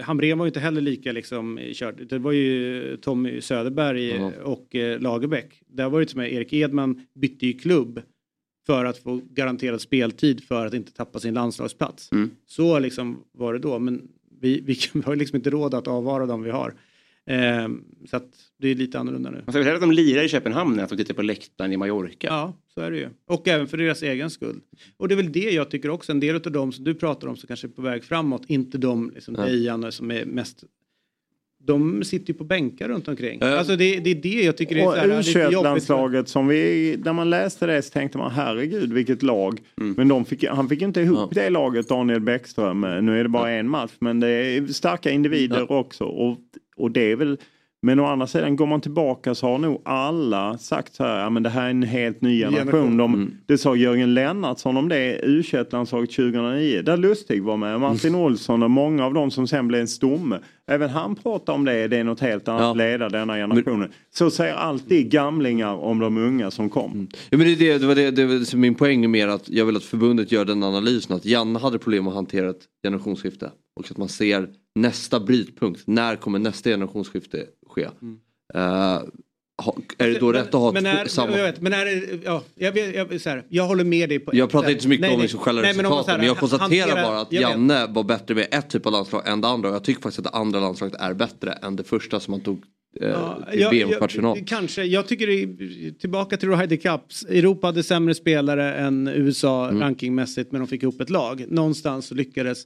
[0.00, 2.06] Hamrén var ju inte heller lika liksom körd.
[2.08, 4.32] Det var ju Tommy Söderberg Ja.
[4.42, 5.62] och eh, Lagerbäck.
[5.66, 8.02] Där var det som Erik Edman bytte ju klubb
[8.66, 12.12] för att få garanterad speltid för att inte tappa sin landslagsplats.
[12.12, 12.30] Mm.
[12.46, 14.08] Så liksom var det då, men
[14.40, 16.74] vi, vi, har ju liksom inte råd att avvara dem vi har.
[17.26, 19.36] Ehm, så att det är lite annorlunda nu.
[19.36, 21.72] Man ska väl hellre att de lirar i Köpenhamn än att de tittar på läktaren
[21.72, 22.26] i Mallorca.
[22.26, 23.08] Ja, så är det ju.
[23.26, 24.60] Och även för deras egen skull.
[24.96, 26.12] Och det är väl det jag tycker också.
[26.12, 28.78] En del av dem som du pratar om som kanske är på väg framåt, inte
[28.78, 29.44] de liksom Ja.
[29.44, 30.64] Dejan som är mest
[31.66, 33.38] de sitter ju på bänkar runt omkring.
[33.40, 33.58] Ja.
[33.58, 35.58] Alltså det, det är det jag tycker är Och så här, lite jobbigt.
[35.58, 39.60] U21-landslaget som vi, när man läste det så tänkte man herregud vilket lag.
[39.74, 41.42] Men de fick, han fick inte ihop Ja.
[41.42, 42.80] det laget Daniel Bäckström.
[42.80, 46.04] Nu är det bara en match men det är starka individer också.
[46.04, 46.38] Och,
[46.76, 47.38] och det är väl
[47.84, 51.30] Men å andra sidan, går man tillbaka så har nog alla sagt så här, ja
[51.30, 52.96] men det här är en helt ny generation.
[52.96, 53.34] De, Mm.
[53.46, 56.82] Det sa Jörgen Lennartsson om det u landslaget 2009.
[56.82, 60.38] Där Lustig var med, Martin Olsson och många av dem som sen blev en stomme.
[60.66, 63.92] Även han pratar om det, det är något helt annat att leda denna generationen.
[64.14, 67.08] Så säger alltid gamlingar om de unga som kom.
[67.30, 69.66] Ja, men det, det, det var det, det var min poäng är mer att jag
[69.66, 73.50] vill att förbundet gör den analysen att Janne hade problem att hantera ett generationsskifte.
[73.80, 75.82] Och att man ser nästa brytpunkt.
[75.86, 77.82] När kommer nästa generationsskifte ske?
[78.54, 79.02] Eh, ha,
[79.98, 81.36] är det då rätt att ha men är, samma...
[81.38, 84.18] jag, vet, men är det, ja, jag, jag, så här, jag håller med dig.
[84.18, 86.36] På, Jag pratar inte så mycket nej, om liksom själva men resultaten här, men jag
[86.36, 87.32] konstaterar hantera- bara att.
[87.32, 90.18] Janne var bättre med ett typ av landslag än det andra och jag tycker faktiskt
[90.26, 92.62] att det andra landslaget är bättre än det första som man tog
[93.00, 93.08] eh,
[93.52, 94.38] Ja, VM-kvartsfinal.
[94.46, 94.84] Kanske.
[94.84, 97.22] Jag tycker det tillbaka till Ryder Cups.
[97.24, 99.80] Europa hade sämre spelare än USA Mm.
[99.80, 101.44] rankingmässigt men de fick ihop ett lag.
[101.48, 102.58] Någonstans lyckades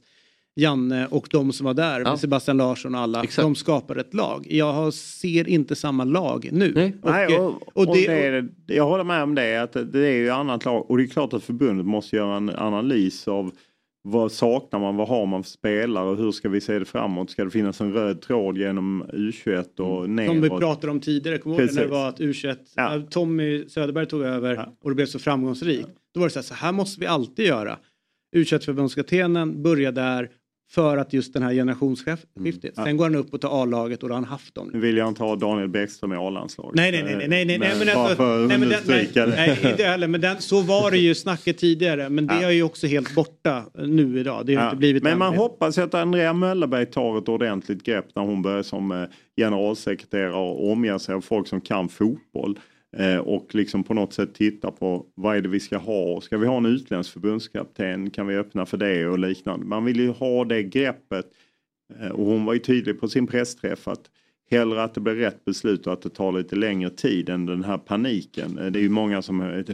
[0.57, 4.47] Janne och de som var där, med Sebastian Larsson och alla, de skapade ett lag.
[4.49, 6.93] Jag ser inte samma lag nu.
[7.01, 10.07] Och, Nej, och, och, och det- det, är, jag håller med om det, att det
[10.07, 10.91] är ju ett annat lag.
[10.91, 13.51] Och det är klart att förbundet måste göra en analys av
[14.09, 17.29] vad saknar man, vad har man för spelare och hur ska vi se det framåt?
[17.31, 20.59] Ska det finnas en röd tråd genom U21 och Som vi neråt?
[20.59, 24.69] pratade om tidigare, kommer ihåg när det var att U21, när Tommy Söderberg tog över
[24.83, 25.87] och det blev så framgångsrikt.
[26.13, 27.77] Då var det så här, så här måste vi alltid göra.
[28.35, 30.29] U21-förbundskaptenen börjar där
[30.69, 32.73] för att just den här generationsskiftet.
[32.75, 32.83] Ja.
[32.83, 34.69] Sen går han upp och tar A-laget och då har han haft dem.
[34.73, 36.75] Nu vill jag inte ha Daniel Bäckström i A-landslaget.
[36.75, 38.79] Nej, nej, nej, nej, nej, nej, nej, men bara alltså, för att nej, men den,
[38.85, 42.51] nej, nej, inte heller, men den, så var det ju snacket tidigare, men det är
[42.51, 44.45] ju också helt borta nu idag.
[44.45, 45.39] Det har Ja, inte blivit Men man än.
[45.39, 49.03] hoppas att Andrea Möllerberg tar ett ordentligt grepp när hon börjar som eh,
[49.37, 52.59] generalsekreterare och omger sig av folk som kan fotboll.
[52.97, 56.21] Eh, och liksom på något sätt titta på vad är det vi ska ha.
[56.21, 58.09] Ska vi ha en utländsk förbundskapten?
[58.09, 59.65] Kan vi öppna för det och liknande.
[59.65, 61.25] Man vill ju ha det greppet.
[61.99, 64.09] Eh, och hon var ju tydlig på sin pressträff att
[64.49, 67.63] hellre att det blir rätt beslut och att det tar lite längre tid än den
[67.63, 68.57] här paniken.
[68.57, 69.65] Eh, det är ju många som eh,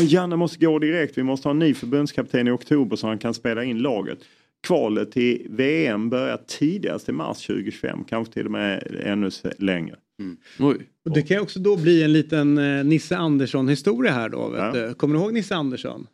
[0.00, 1.18] Janne måste gå direkt.
[1.18, 4.18] Vi måste ha en ny förbundskapten i oktober så han kan spela in laget.
[4.66, 9.96] Kvalet till VM börjar tidigast i mars 2025, kanske till och med ännu längre
[10.56, 10.76] se- längre.
[11.04, 14.48] Och det kan också då bli en liten eh, Nisse Andersson historia här då.
[14.48, 14.94] Vet du.
[14.94, 16.06] Kommer du ihåg Nisse Andersson?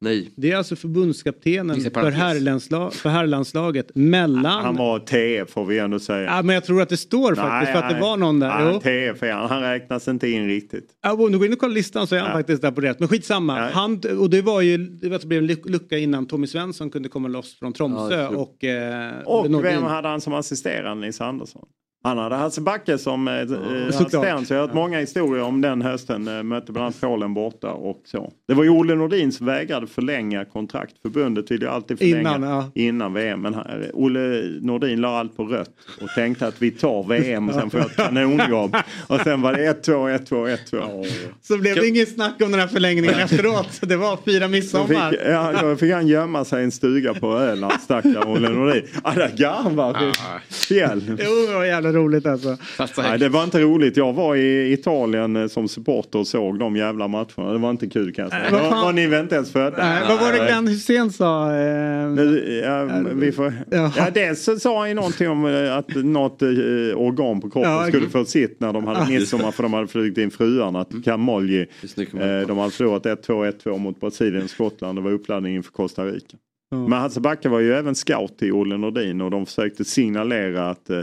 [0.00, 0.30] Nej.
[0.36, 4.64] Det är alltså förbundskaptenen för, herrlandslag, för herrlandslaget mellan...
[4.64, 6.22] Han var TF får vi ändå säga.
[6.24, 8.64] Ja, men jag tror att det står faktiskt för att det var någon där.
[8.64, 8.80] Nej.
[9.12, 9.48] TF är han.
[9.48, 10.88] Han räknas inte in riktigt.
[11.02, 12.98] Ja, om du går in och kollar listan så är han faktiskt där på rätt.
[13.00, 13.70] Men skitsamma.
[13.70, 16.46] Han, och det var ju det var att det blev en luc- lucka innan Tommy
[16.46, 18.64] Svensson kunde komma loss från Tromsö Ja, och...
[18.64, 21.66] Eh, Och vem hade han som assisterande Nisse Andersson?
[22.04, 23.94] Han hade Hasse Backe som eh, eh, Såklart.
[23.94, 24.48] assistent.
[24.48, 26.28] Så jag har hört många historier om den hösten.
[26.28, 28.32] Eh, mötte bland annat Polen borta och så.
[28.48, 30.94] Det var ju Olle Nordin som vägrade förlänga kontrakt.
[31.02, 32.70] Förbundet ville ju alltid förlänga Innan, ja.
[32.74, 33.40] innan VM.
[33.40, 35.70] Men här, Olle Nordin la allt på rött
[36.02, 38.76] och tänkte att vi tar VM och sen får jag ett kanonjobb.
[39.06, 41.06] Och sen var det 1-2, 1-2, 1-2.
[41.42, 43.80] Så blev det inget snack om den här förlängningen efteråt.
[43.80, 45.10] Det var fyra Då midsommar.
[45.10, 48.82] fick, ja, då fick han gömma sig i en stuga på Öland, stackare Olle Nordin.
[49.04, 50.12] Ja, där garvar
[50.50, 51.16] fjäll.
[51.24, 51.64] Jo,
[51.94, 52.56] roligt alltså.
[52.98, 53.96] Nej, det var inte roligt.
[53.96, 57.52] Jag var i Italien eh, som supporter och såg de jävla matcherna.
[57.52, 58.50] Det var inte kul kan jag säga.
[58.52, 59.76] Vad Var, var ni inte ens födda?
[59.78, 61.46] Nej, vad var det Glenn Hysén sa?
[61.56, 65.94] Eh, Nu, ja, vi får, ja, dels så sa han ju någonting om eh, att
[65.94, 66.48] något eh,
[66.96, 69.06] organ på kroppen Ja, skulle få sitt när de hade Ja.
[69.08, 70.80] midsommar för de hade flugit in fruarna.
[70.80, 74.98] Att Camolli, eh, de hade förlorat 1-2, 1-2 mot Brasilien och Skottland.
[74.98, 76.36] Det var uppladdning inför Costa Rica.
[76.70, 80.90] Men Hasse Backe var ju även scout till Olle Nordin och de försökte signalera att
[80.90, 81.00] eh,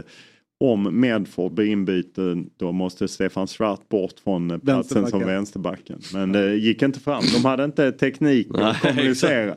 [0.62, 6.00] om Medford blir inbyten då måste Stefan Svart bort från eh, platsen som Vänsterbacken.
[6.12, 7.22] Men det gick inte fram.
[7.34, 9.56] De hade inte teknik att kommunicera.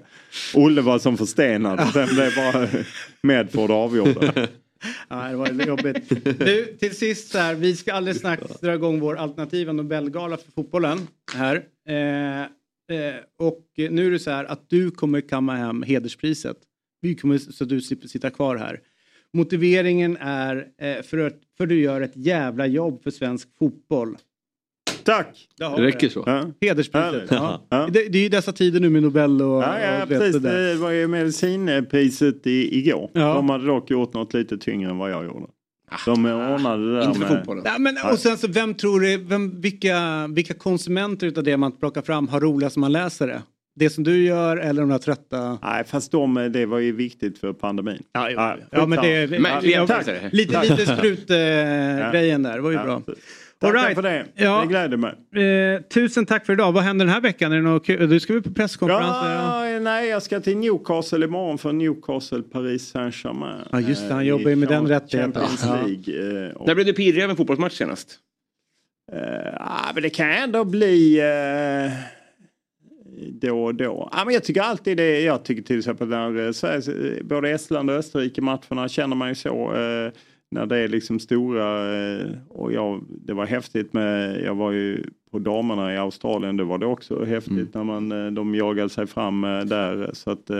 [0.53, 1.89] Olle var som förstenad.
[1.93, 2.67] Sen blev bara
[3.21, 4.33] Medford avgjorda.
[5.09, 6.09] Ja, det var jobbigt.
[6.39, 10.51] Du, till sist så här, vi ska alldeles strax dra igång vår alternativa Nobelgala för
[10.51, 10.99] fotbollen
[11.33, 11.63] här.
[11.89, 16.57] Eh, eh, och nu är det så här att du kommer kamma hem hederspriset.
[17.01, 18.79] Vi kommer, så du slipper sitta kvar här.
[19.35, 24.17] Motiveringen är eh, för att för du gör ett jävla jobb för svensk fotboll.
[25.03, 25.47] Tack!
[25.57, 26.23] Det räcker så.
[26.25, 26.45] Ja.
[26.61, 27.31] Hederspriset.
[27.31, 27.67] Ja.
[27.69, 27.89] Ja.
[27.91, 30.41] Det, det är ju dessa tider nu med Nobel och, Ja, ja och precis.
[30.41, 30.71] det.
[30.71, 33.11] Det var ju medicinpriset i, igår.
[33.13, 33.33] Ja.
[33.33, 35.47] De hade dock gjort något lite tyngre än vad jag gjorde.
[36.05, 37.27] De ordnade det där Inte med...
[37.27, 37.63] fotbollen.
[37.65, 41.71] Ja, men, och sen så vem tror du, vem, vilka, vilka konsumenter utav det man
[41.71, 43.41] plockar fram har roligast när man läser det?
[43.75, 45.57] Det som du gör eller de där trötta?
[45.63, 48.03] Nej, fast de, det var ju viktigt för pandemin.
[48.13, 50.05] Ja, jo, Ja, ja men det, Men, ja, Lena, tack.
[50.05, 50.33] tack.
[50.33, 53.01] lite, lite sprut-grejen där, det var ju Ja, bra.
[53.61, 53.95] All right.
[53.95, 54.25] för det.
[54.35, 54.61] Ja.
[54.61, 55.13] Det gläder mig.
[55.45, 56.71] Eh, tusen tack för idag.
[56.71, 57.51] Vad händer den här veckan?
[57.51, 58.09] Är det något kul?
[58.09, 59.07] Du ska väl på presskonferens?
[59.23, 63.57] Ja, eh, nej, jag ska till Newcastle imorgon för Newcastle Paris Saint-Germain.
[63.71, 65.33] Ja, just det, han eh, jobbar ju med den rättigheten.
[65.33, 65.75] Champions Ja.
[65.87, 66.45] League.
[66.47, 68.19] eh, och- När blev du pirrig över en fotbollsmatch senast?
[69.13, 71.91] Eh, ah, men det kan ändå bli eh,
[73.31, 74.09] då och då.
[74.11, 75.21] Ah, men jag tycker alltid det.
[75.21, 79.29] Jag tycker till exempel när eh, Sveriges, eh, både Estland och Österrike matcherna känner man
[79.29, 79.73] ju så.
[79.73, 80.11] Eh,
[80.49, 85.03] när det är liksom stora eh, och jag, det var häftigt med, jag var ju
[85.31, 89.41] på damerna i Australien, det var det också häftigt när man, de jagade sig fram
[89.41, 90.09] där.
[90.13, 90.51] Så att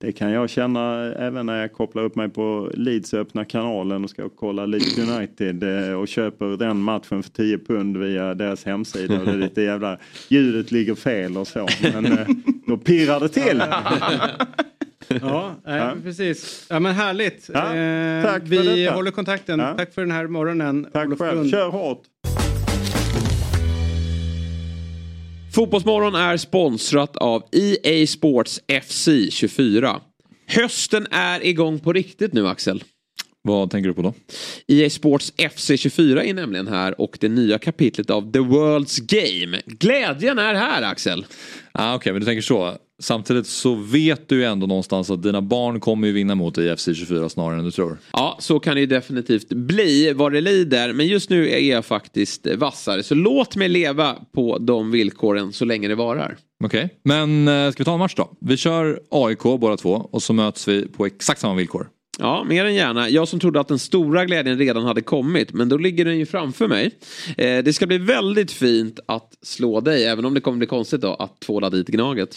[0.00, 4.10] det kan jag känna även när jag kopplar upp mig på Leeds öppna kanalen och
[4.10, 9.18] ska kolla Leeds United eh, och köper den matchen för 10 pund via deras hemsida
[9.20, 9.98] och det är lite jävla
[10.28, 11.66] ljudet ligger fel och så.
[11.92, 12.28] Men eh,
[12.66, 13.62] då pirrar det till.
[15.20, 15.92] Ja, Ja.
[16.02, 16.66] precis.
[16.70, 17.50] Ja, men härligt.
[17.54, 18.94] Ja, Eh, tack för vi detta.
[18.94, 19.60] håller kontakten.
[19.60, 19.74] Ja.
[19.76, 20.86] Tack för den här morgonen.
[20.92, 21.50] Tack Olof själv, Lund.
[21.50, 22.02] kör hårt.
[25.54, 30.00] Fotbollsmorgon är sponsrat av EA Sports FC 24.
[30.46, 32.84] Hösten är igång på riktigt nu Axel.
[33.42, 34.14] Vad tänker du på då?
[34.68, 39.60] EA Sports FC 24 är nämligen här och det nya kapitlet av The World's Game.
[39.66, 41.26] Glädjen är här Axel.
[41.72, 42.76] Ah, Okej, men du tänker så.
[43.00, 46.66] Samtidigt så vet du ju ändå någonstans att dina barn kommer ju vinna mot dig
[46.66, 47.98] i FC24 snarare än du tror.
[48.12, 50.92] Ja, så kan det ju definitivt bli vad det lider.
[50.92, 53.02] Men just nu är jag faktiskt vassare.
[53.02, 56.36] Så låt mig leva på de villkoren så länge det varar.
[56.64, 58.30] Okej, men eh, ska vi ta en match då?
[58.40, 61.88] Vi kör AIK båda två och så möts vi på exakt samma villkor.
[62.18, 63.08] Ja, mer än gärna.
[63.08, 66.26] Jag som trodde att den stora glädjen redan hade kommit, men då ligger den ju
[66.26, 66.90] framför mig.
[67.36, 71.00] Eh, det ska bli väldigt fint att slå dig, även om det kommer bli konstigt
[71.00, 72.36] då att tvåla dit Gnaget.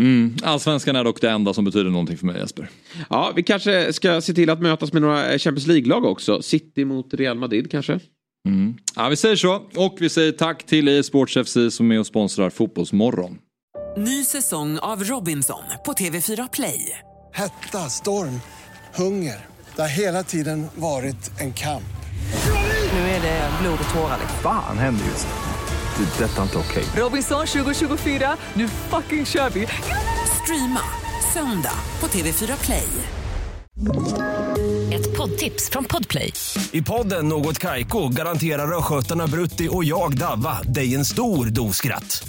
[0.00, 0.36] Mm.
[0.42, 2.68] Allsvenskan är dock det enda som betyder någonting för mig Jesper.
[3.10, 6.42] Ja, vi kanske ska se till att mötas med några eh, Champions League-lag också.
[6.42, 8.00] City mot Real Madrid kanske.
[8.48, 8.74] Mm.
[8.96, 12.06] Ja, vi säger så och vi säger tack till EA Sports FC som är och
[12.06, 13.38] sponsrar Fotbollsmorgon.
[13.96, 16.98] Ny säsong av Robinson på TV4 Play.
[17.32, 18.40] Hetta, storm,
[18.94, 19.36] hunger.
[19.76, 21.82] Det har hela tiden varit en kamp.
[22.92, 24.18] Nu är det blod och tårar.
[24.42, 25.49] Fan händer just nu.
[26.00, 26.24] Det.
[26.24, 26.84] är Detta är inte okej.
[26.96, 29.66] Robinson 2024, nu fucking kör vi!
[30.42, 30.80] Streama
[31.32, 32.88] söndag på TV4 Play.
[34.92, 36.32] Ett poddtips från Podplay.
[36.72, 42.28] I podden Något Kaiko garanterar östgötarna Brutti och jag, Davva, dig en stor dos skratt.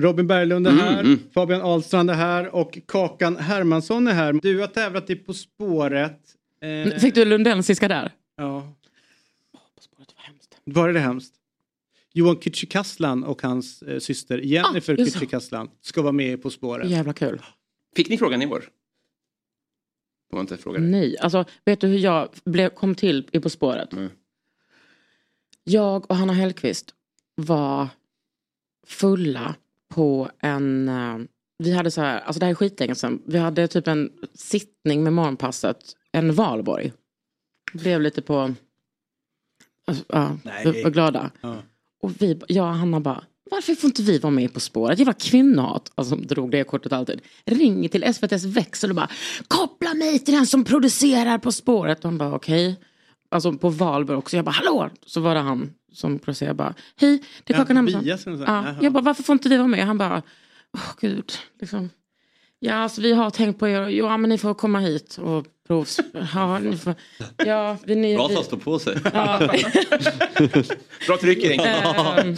[0.00, 1.00] Robin Berglund är Mm, här.
[1.00, 1.18] mm.
[1.34, 2.54] Fabian Ahlstrand är här.
[2.54, 4.32] Och Kakan Hermansson är här.
[4.32, 6.20] Du har tävlat i På spåret.
[6.60, 8.12] Eh, Fick du Lundensiska där?
[8.36, 8.72] Ja.
[10.64, 11.34] Var det hemskt?
[12.12, 14.96] Johan Kücükaslan och hans eh, syster Jennifer Ah.
[15.04, 16.90] Kücükaslan ska vara med På spåret.
[16.90, 17.42] Jävla kul.
[17.96, 18.64] Fick ni frågan i år?
[20.32, 20.86] Om man inte frågade.
[20.86, 23.88] Nej, alltså vet du hur jag blev, kom till i På spåret?
[25.64, 26.94] Jag och Hanna Hellquist
[27.34, 27.88] var
[28.86, 29.54] fulla
[29.94, 30.88] på en...
[30.88, 31.18] eh,
[31.58, 33.22] Vi hade så här, alltså det här är skitlänge sedan.
[33.26, 35.76] Vi hade typ en sittning med morgonpasset,
[36.12, 36.92] en valborg.
[37.72, 38.54] Blev lite på...
[39.86, 40.72] Alltså, ja, Nej.
[40.72, 41.30] vi var glada.
[41.40, 41.56] Ja.
[42.02, 44.98] Och vi, jag och Hanna bara, varför får inte vi vara med På spåret?
[44.98, 45.92] Jävla kvinnohat.
[45.94, 47.20] Alltså drog det kortet alltid.
[47.44, 49.10] Ringer till SVTs växel och bara,
[49.48, 51.98] koppla mig till den som producerar På spåret.
[51.98, 52.80] Och han bara, okej.
[53.30, 54.36] Alltså på Valborg också.
[54.36, 54.90] Jag bara, hallå!
[55.06, 56.20] Så var det han som.
[56.40, 58.04] Jag bara, hej, det är Ja, Kakan Hermansson.
[58.04, 58.40] Något sånt.
[58.46, 59.86] Ja, jag bara, varför får inte vi vara med?
[59.86, 60.22] Han bara,
[60.74, 61.32] åh gud.
[61.60, 61.90] Liksom.
[62.58, 63.88] Ja, alltså vi har tänkt på er.
[63.88, 66.00] Ja, men ni får komma hit och provs...
[66.34, 66.94] Ja, ni får...
[67.36, 68.96] Ja, vi, ni, Bra att han står på sig.
[69.14, 69.38] Ja.
[71.06, 72.36] Bra tryck i Ehm,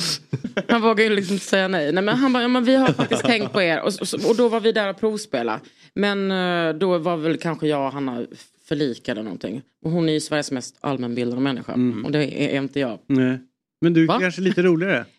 [0.69, 1.93] han vågar ju liksom inte säga nej.
[1.93, 3.81] nej men han bara, ja, men vi har faktiskt tänkt på er.
[3.81, 5.61] Och, och, och då var vi där och provspela.
[5.95, 8.25] Men eh, då var väl kanske jag och Hanna
[8.65, 9.63] förlikade någonting.
[9.85, 11.73] Och hon är ju Sveriges mest allmänbildade människa.
[11.73, 12.05] Mm.
[12.05, 12.99] Och det är, inte jag.
[13.07, 13.39] Nej.
[13.81, 14.19] Men du är Va?
[14.21, 15.05] kanske lite roligare.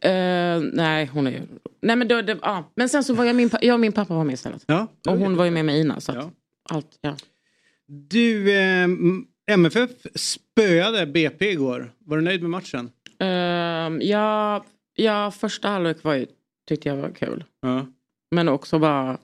[0.00, 1.40] Eh, eh, nej, hon är ju...
[1.82, 2.72] Nej, men, då, det, ja.
[2.76, 4.64] men sen så var jag min, jag och min pappa var med istället.
[4.66, 6.00] Ja, och hon var ju med med Ina.
[6.00, 6.30] Så Ja.
[6.68, 7.16] allt, ja.
[7.86, 8.88] Du, eh,
[9.50, 11.92] MFF spöade BP igår.
[11.98, 12.90] Var du nöjd med matchen?
[13.18, 14.64] Ehm, ja,
[14.94, 16.26] ja, första halvlek var ju,
[16.68, 17.44] tyckte jag var kul.
[18.30, 19.18] Men också bara,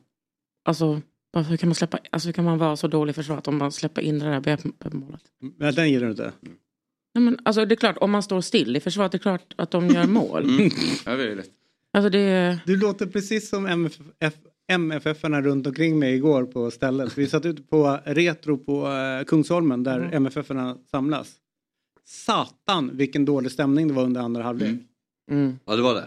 [0.64, 1.00] alltså,
[1.32, 3.58] bara hur kan man släppa, alltså hur kan man vara så dålig i försvaret om
[3.58, 5.20] man släpper in det där BP-målet?
[5.58, 6.32] Men den gillar du inte?
[7.14, 9.54] Nej, men, alltså det är klart, om man står still i försvaret, det är klart
[9.58, 10.70] att de gör mål.
[11.06, 11.50] Ja, det är lätt.
[11.92, 12.58] Alltså det...
[12.66, 14.34] Du låter precis som MFF,
[14.68, 17.18] MFF-arna runt omkring mig igår på stället.
[17.18, 20.12] Vi satt ute på Retro på eh, Kungsholmen där Mm.
[20.12, 21.34] MFF-arna samlas.
[22.04, 24.68] Satan vilken dålig stämning det var under andra halvlek.
[24.68, 24.84] Mm.
[25.64, 26.06] Ja det var det.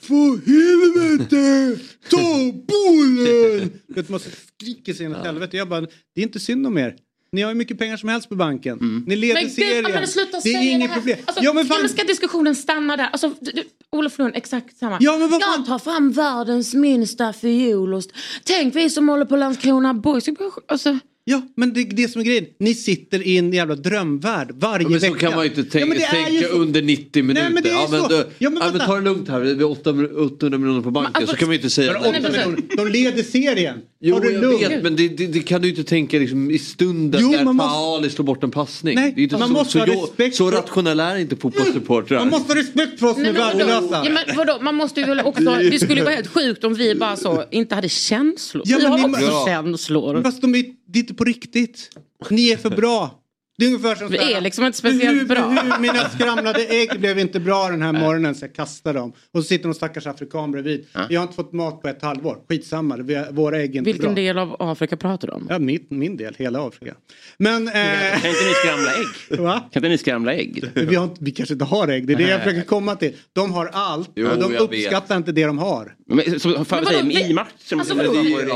[0.00, 1.82] För helvete!
[2.10, 3.80] Ta bollen!
[3.94, 5.56] Vet, man skriker sig in i helvete.
[5.56, 6.96] Jag bara, det är inte synd om er.
[7.32, 9.04] Ni har hur mycket pengar som helst på banken.
[9.06, 9.92] Ni leder Men gud, serien.
[9.92, 11.18] men sluta det är inget problem.
[11.24, 13.06] Alltså, ja, men fan, ska diskussionen stanna där?
[13.06, 14.96] Alltså, du, du, Olof Lund, exakt samma.
[15.00, 18.10] Ja, men vad Jag tar fram världens minsta fiolost.
[18.44, 20.28] Tänk vi som håller på Landskrona Boys.
[20.68, 20.98] Alltså,
[21.30, 22.44] Ja, men det är det som är grejen.
[22.58, 25.18] Ni sitter i en jävla drömvärld varje Ja, men så vecka.
[25.18, 26.60] kan man ju inte tänka, Ja, men det är ju tänka så.
[26.60, 27.42] under 90 minuter.
[27.42, 28.22] Nej, men det är ja, men, så.
[28.38, 31.36] Ja, men ja, men ta det lugnt här, vi har 800 miljoner på banken så
[31.36, 31.92] kan man ju inte säga...
[32.02, 32.76] Men miljoner.
[32.76, 33.78] De leder serien.
[34.02, 36.50] Jo, Har du jag vet, men det, det, det kan du ju inte tänka liksom,
[36.50, 38.94] i stunden Jo, när man måste- Paali slår bort en passning.
[38.94, 41.36] Nej, det är inte man så, måste så, ha respekt så för- rationell är inte
[41.36, 42.18] fotbollssupportrar.
[42.18, 44.02] Man måste ha respekt för oss som är men värdelösa.
[44.04, 44.58] Ja, men vadå?
[44.62, 47.44] Man måste ju väl också, det skulle ju vara helt sjukt om vi bara så
[47.50, 48.62] inte hade känslor.
[48.66, 49.44] Ja, vi men har ni- också Ja.
[49.46, 50.22] känslor.
[50.22, 51.90] Fast de är, det är inte på riktigt.
[52.30, 53.16] Ni är för bra.
[53.58, 55.48] Det är ungefär som Vi här, är liksom inte speciellt hur, bra.
[55.48, 59.10] Hur, mina skramlade ägg blev inte bra den här morgonen så jag kastade dem.
[59.10, 60.86] Och så sitter någon stackars afrikan bredvid.
[61.08, 62.38] Jag har inte fått mat på ett halvår.
[62.48, 64.22] Skitsamma, vi har- våra ägg är inte Vilken bra.
[64.22, 65.46] del av Afrika pratar du om?
[65.50, 66.94] Ja, min, min del, hela Afrika.
[67.38, 67.68] Men...
[67.68, 69.40] Eh, Kan inte ni skramla ägg?
[69.44, 69.60] Va?
[69.72, 70.64] Kan inte ni skramla ägg?
[70.74, 73.16] vi, har, vi kanske inte har ägg, det är det jag försöker komma till.
[73.32, 75.94] De har allt, Jo, men de uppskattar inte det de har.
[76.06, 77.80] Men, så, fan, Men säger, vadå, I matchen...
[77.80, 77.94] Alltså,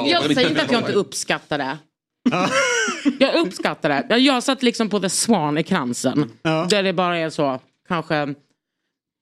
[0.07, 1.79] jag säger inte att jag inte uppskattar det.
[3.19, 4.17] Jag uppskattar det.
[4.19, 6.31] Jag- satt liksom på The Swan i kransen.
[6.43, 8.35] Där det bara är så, kanske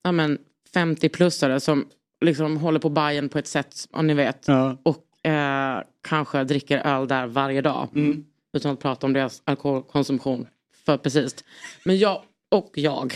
[0.03, 0.37] ja, men,
[0.73, 1.85] 50-plussare som
[2.25, 4.47] liksom håller på Bayern på ett sätt, om ni vet.
[4.47, 4.77] Ja.
[4.83, 7.87] Och eh, kanske dricker öl där varje dag.
[7.95, 8.25] Mm.
[8.53, 10.47] Utan att prata om deras alkoholkonsumtion.
[10.85, 11.35] För precis.
[11.85, 12.21] Men jag
[12.51, 13.13] och jag.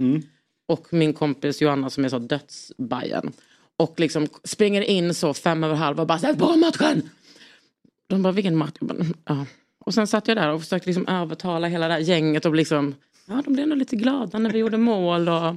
[0.00, 0.22] Mm.
[0.68, 3.32] Och min kompis Johanna som är så dödsbajen.
[3.76, 7.10] Och liksom springer in så fem över halv och bara sätt på matchen!
[8.06, 8.76] De bara vilken match?
[8.80, 9.46] Bara, Ja.
[9.78, 12.94] Och sen satt jag där och försökte liksom övertala hela det här gänget och liksom
[13.26, 15.54] Ja de blev ändå lite glada när vi gjorde mål och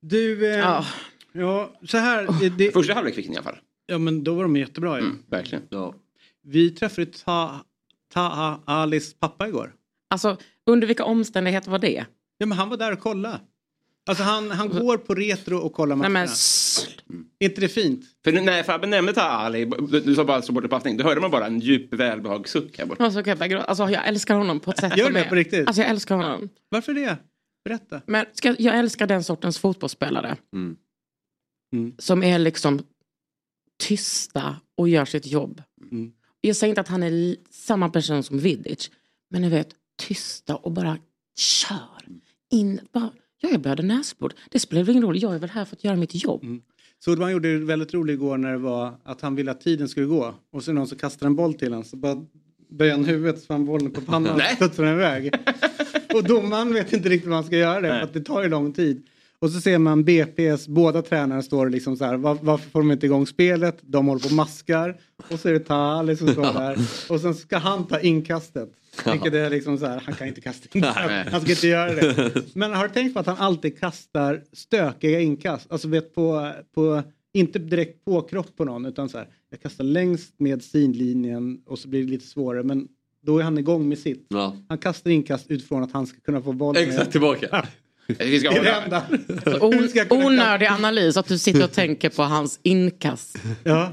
[0.00, 0.84] Du, eh, Ja.
[1.32, 1.72] ja.
[1.86, 2.28] så här.
[2.40, 3.58] Det, det, Första halvlek fick ni i alla fall.
[3.86, 5.06] ja men då var de jättebra ju.
[5.30, 5.64] Verkligen.
[5.70, 5.94] Ja.
[6.42, 7.64] Vi träffade Ta-
[8.14, 9.72] Taha Alis pappa igår.
[10.10, 10.36] Alltså
[10.66, 12.04] under vilka omständigheter var det?
[12.38, 13.40] Ja men han var där och kollade.
[14.06, 16.30] Alltså han, han går på retro och kollar Nej, matcherna.
[17.06, 18.04] men, inte det fint?
[18.24, 21.04] För när Fabbe nämnde Taha Ali, du du sa bara slå bort en passning, då
[21.04, 23.04] hörde man bara en djup välbehagssuck här borta.
[23.04, 23.64] Alltså, kan jag, bara gråta.
[23.64, 25.66] alltså, jag älskar honom på ett sätt Gör som det är- på riktigt?
[25.66, 26.48] Alltså jag älskar honom.
[26.68, 27.16] Varför det?
[27.64, 28.00] Berätta.
[28.06, 30.36] Men ska, jag älskar den sortens fotbollsspelare.
[30.54, 30.76] Mm.
[31.98, 32.82] Som är liksom
[33.82, 35.62] tysta och gör sitt jobb.
[35.90, 36.12] Mm.
[36.40, 38.90] Jag säger inte att han är samma person som Vidic.
[39.30, 39.68] Men ni vet,
[39.98, 40.98] tysta och bara
[41.38, 41.78] kör.
[42.52, 43.10] In, bara,
[43.48, 44.34] jag är blöder näsblod.
[44.50, 46.42] Det spelar väl ingen roll, jag är väl här för att göra mitt jobb.
[46.42, 46.62] Mm.
[46.98, 49.88] Så han gjorde det väldigt roligt igår när det var att han ville att tiden
[49.88, 50.34] skulle gå.
[50.52, 52.24] Och så någon som kastar en boll till honom så bara
[52.70, 55.34] böjer han huvudet så får han bollen på pannan och studsar den iväg.
[56.14, 58.48] och domaren vet inte riktigt vad han ska göra det för att det tar ju
[58.48, 59.06] lång tid.
[59.44, 62.92] Och så ser man BP's båda tränare står liksom så här, var, varför får de
[62.92, 63.78] inte igång spelet?
[63.80, 64.96] De håller på och maskar.
[65.30, 66.78] Och så är det Tali som står där.
[67.08, 68.72] Och sen ska han ta inkastet.
[69.12, 70.98] Vilket är liksom så här, han kan inte kasta inkast.
[71.30, 72.32] Han ska inte göra det.
[72.54, 75.72] Men har du tänkt på att han alltid kastar stökiga inkast?
[75.72, 77.02] Alltså vet på, på
[77.32, 81.78] inte direkt på kropp på någon utan så här, jag kastar längst med sidlinjen och
[81.78, 82.88] så blir det lite svårare men
[83.22, 84.26] då är han igång med sitt.
[84.28, 84.56] Ja.
[84.68, 86.88] Han kastar inkast utifrån att han ska kunna få bollen.
[86.88, 87.66] Exakt tillbaka.
[88.06, 88.62] Vi ska Det är
[89.44, 90.26] det hålla.
[90.26, 93.38] onödig analys, att du sitter och tänker på hans inkast.
[93.64, 93.92] Ja.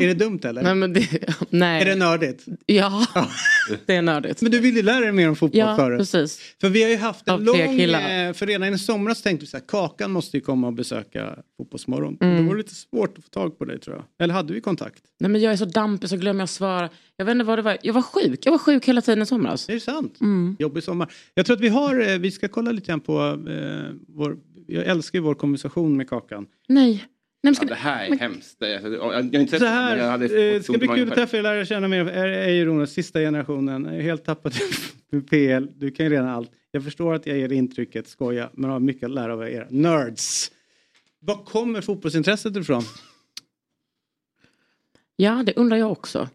[0.00, 0.62] Är det dumt eller?
[0.62, 1.08] Nej, men det,
[1.50, 1.82] nej.
[1.82, 2.44] Är det nördigt?
[2.66, 3.06] Ja,
[3.86, 4.42] det är nördigt.
[4.42, 5.98] Men du ville lära dig mer om fotboll Ja, förut.
[5.98, 6.40] precis.
[6.60, 7.60] För vi har ju haft en Av lång...
[7.60, 11.36] eh, För redan i somras tänkte vi så här, Kakan måste ju komma och besöka
[11.56, 12.16] Fotbollsmorgon.
[12.20, 12.36] Mm.
[12.36, 14.04] Då var det lite svårt att få tag på dig tror jag.
[14.24, 15.02] Eller hade vi kontakt?
[15.20, 16.90] Nej, men jag är så dampig så glömmer jag svara.
[17.16, 17.76] Jag vet inte vad det var.
[17.82, 18.46] Jag var sjuk.
[18.46, 19.68] Jag var sjuk hela tiden i somras.
[19.68, 20.20] Är det sant?
[20.20, 20.56] Mm.
[20.58, 21.12] Jobbig sommar.
[21.34, 24.36] Jag tror att vi har, eh, vi ska kolla lite grann på eh, vår,
[24.66, 26.46] jag älskar ju vår konversation med Kakan.
[26.68, 26.92] Nej.
[27.42, 28.56] Nej men ska Ja, det här är hemskt.
[28.60, 30.88] Det- Jag jag har inte sett Så det, här, men jag hade eh, ska bli
[30.88, 32.06] kul att träffa er, lära känna mer.
[32.06, 34.54] Är, är ju Jonas, sista generationen, är helt tappat
[35.10, 35.66] med PL.
[35.76, 36.50] Du kan ju redan allt.
[36.70, 39.66] Jag förstår att jag ger intrycket, skoja, men har mycket att lära av er.
[39.70, 40.50] Nerds!
[41.26, 42.82] Var kommer fotbollsintresset ifrån?
[45.16, 46.28] Ja, det undrar jag också.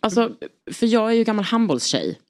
[0.00, 0.36] Alltså,
[0.72, 2.20] för jag är ju gammal handbollstjej.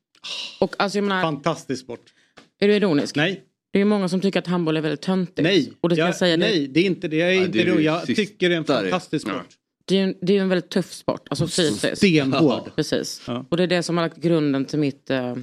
[0.60, 2.12] Och alltså jag menar, Fantastisk sport.
[2.58, 3.16] Är du ironisk?
[3.16, 3.44] Nej.
[3.72, 5.42] Det är många som tycker att handboll är väldigt töntigt.
[5.42, 7.16] Nej, Och det ska jag, jag säga, nej det är inte det.
[7.16, 9.46] Jag, är Ja, inte det är jag tycker det är en fantastisk sport.
[9.84, 11.96] Det är ju en, det är en väldigt tuff sport, alltså fysiskt.
[11.96, 12.70] Stenhård.
[12.76, 13.22] Precis.
[13.26, 13.46] Ja.
[13.50, 15.10] Och det är det som har lagt grunden till mitt...
[15.10, 15.36] Eh,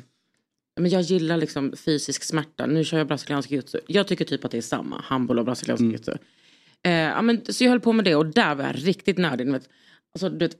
[0.79, 2.65] men jag gillar liksom fysisk smärta.
[2.65, 5.81] Nu kör jag brasiliansk jiu Jag tycker typ att det är samma, handboll och brasiliansk
[5.81, 5.91] Mm.
[5.95, 6.13] jiu
[6.83, 9.51] eh, ja, men, Så jag höll på med det och där var jag riktigt nördig.
[9.51, 9.69] vet.
[10.15, 10.55] Alltså, du vet,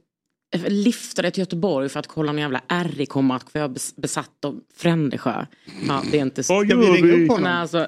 [0.50, 4.60] jag liftade till Göteborg för att kolla en jävla RIK-match för jag bes- besatt av
[4.76, 5.46] Frändesjö.
[5.88, 6.64] Ja, det är inte så.
[6.64, 7.44] Ska vi ringa upp honom?
[7.44, 7.86] Nej, alltså,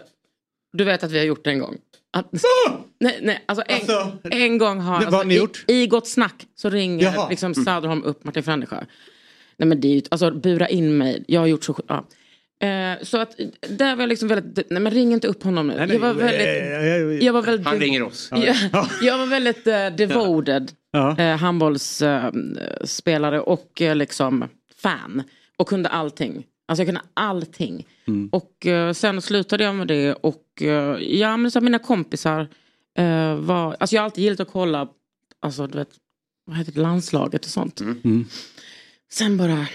[0.73, 1.77] du vet att vi har gjort det en gång.
[2.17, 2.33] Att,
[3.01, 5.05] nej, nej, alltså en, en gång har...
[5.05, 5.65] vad har ni i- gjort?
[5.69, 7.29] I Gott Snack så ringer Jaha.
[7.29, 8.85] liksom Söderholm upp Martin Frändesjö.
[9.57, 11.25] Nej men det är ju, alltså bura in mig.
[11.29, 12.07] Jag har gjort så, ja.
[12.67, 13.37] Eh, så att
[13.69, 15.75] där var jag liksom väldigt, nej men ring inte upp honom nu.
[15.77, 18.29] Nej, jag var nej, väldigt, jag- var väldigt, Han ringer oss.
[18.33, 18.57] jag,
[19.03, 21.19] jag var väldigt eh, devoted Ja.
[21.19, 24.45] eh, handbollsspelare och eh, liksom
[24.77, 25.23] fan.
[25.57, 26.45] Och kunde allting.
[26.69, 27.87] Alltså jag kunde allting.
[28.07, 28.29] Mm.
[28.33, 30.63] Och eh, sen slutade jag med det och
[31.01, 32.49] ja men så mina kompisar
[33.41, 34.89] var, alltså jag har alltid gillat att kolla,
[35.41, 35.89] alltså du vet,
[36.47, 37.81] vad heter det, landslaget och sånt.
[37.81, 38.25] Mm.
[39.13, 39.69] Sen bara,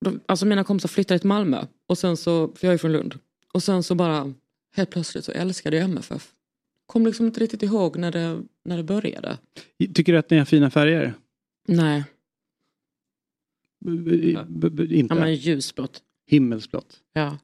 [0.00, 3.18] de, alltså mina kompisar flyttade till Malmö och sen så, för jag är från Lund.
[3.52, 4.34] Och sen så bara,
[4.76, 6.30] helt plötsligt så älskade jag MFF.
[6.86, 9.38] Kom liksom inte riktigt ihåg när det, när det började.
[9.94, 11.14] Tycker du att ni har fina färger?
[11.68, 12.04] Nej,
[13.84, 15.14] B- inte?
[15.14, 16.02] ja, men ljusblått.
[16.26, 16.96] Himmelsblått.
[17.12, 17.38] Ja.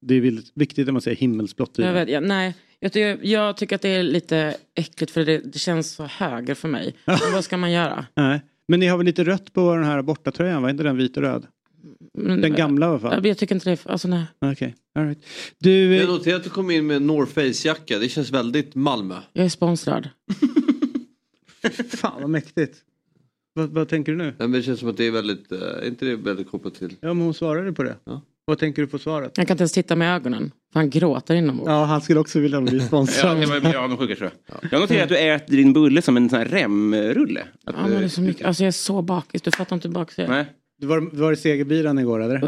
[0.00, 1.78] Det är viktigt att man säger himmelsblått.
[1.78, 5.38] Jag vet, ja, nej, jag tycker, jag tycker att det är lite äckligt för det,
[5.38, 6.94] det känns så höger för mig.
[7.04, 8.06] Men vad ska man göra?
[8.14, 8.40] Nej.
[8.68, 10.62] Men ni har väl lite rött på den här bortatröjan?
[10.62, 11.46] Var inte den vit och röd?
[12.14, 13.26] Men- Den gamla i alla fall.
[13.26, 14.24] Jag tycker inte det, alltså nej.
[14.40, 15.18] Okej, all right.
[15.58, 17.98] Du, Jag noterar att du kom in med en North Face-jacka.
[17.98, 19.14] Det känns väldigt Malmö.
[19.32, 20.08] Jag är sponsrad.
[21.88, 22.82] fan vad mäktigt.
[23.54, 24.24] Vad, vad tänker du nu?
[24.24, 26.74] Nej, men det känns som att det är väldigt, äh, är inte det väldigt kopplat
[26.74, 26.96] till?
[27.00, 27.96] Ja men hon svarade på det.
[28.04, 28.22] Ja.
[28.48, 29.32] Vad tänker du på svaret?
[29.36, 30.50] Jag kan inte ens titta med ögonen.
[30.72, 31.68] För han gråter inombords.
[31.68, 33.40] Ja han skulle också vilja bli Ja, sponsrad.
[33.40, 34.72] det var blir avundsjuk tror jag.
[34.72, 37.40] Jag noterar att du äter din bulle som en sån här remrulle.
[37.40, 39.88] Att, Ja, men det är så mycket, alltså jag är så bakis, du fattar inte
[39.88, 40.30] hur bakis jag är.
[40.30, 40.44] Nej.
[40.78, 42.38] Du var, var det segerbilen igår eller?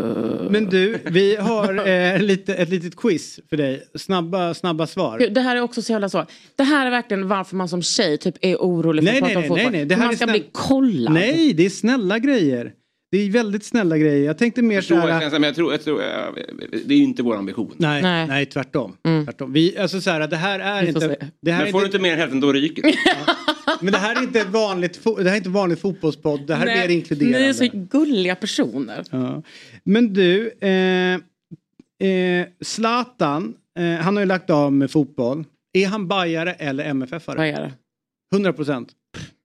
[0.51, 3.83] Men du, vi har eh, lite, ett litet quiz för dig.
[3.95, 5.19] Snabba, snabba svar.
[5.19, 6.27] Gud, Det här är också så jävla så.
[6.57, 9.35] Det här är verkligen varför man som tjej typ är orolig för Nej, att nej,
[9.35, 9.73] prata nej, om nej, fotboll.
[9.73, 9.85] nej.
[9.87, 11.13] Det här man ska snäll- bli kollad.
[11.13, 12.73] Nej, det är snälla grejer.
[13.11, 14.27] Det är väldigt snälla grejer.
[14.27, 15.31] Jag tänkte mer så jag här...
[15.31, 16.09] men jag tror, jag tror, äh,
[16.85, 17.75] det är ju inte vår ambition.
[17.77, 18.27] Nej, nej.
[18.27, 18.47] Nej.
[18.47, 18.97] tvärtom.
[19.05, 19.25] Mm.
[19.25, 19.53] tvärtom.
[19.53, 21.17] Vi, alltså så här, det här är inte...
[21.43, 22.95] Det här Men är får du inte inte mer än hälften då ryker det.
[23.81, 26.47] men det här är inte vanligt, det här är inte vanligt fotbollspodd.
[26.47, 27.39] Det här är mer inkluderande.
[27.39, 29.05] Ni är så gulliga personer.
[29.11, 29.43] Ja.
[29.85, 31.15] Men du, eh,
[32.09, 35.45] eh, Zlatan, eh, han har ju lagt av med fotboll.
[35.73, 37.37] Är han bajare eller MFF-are?
[37.37, 37.73] Det?
[38.33, 38.89] 100 procent.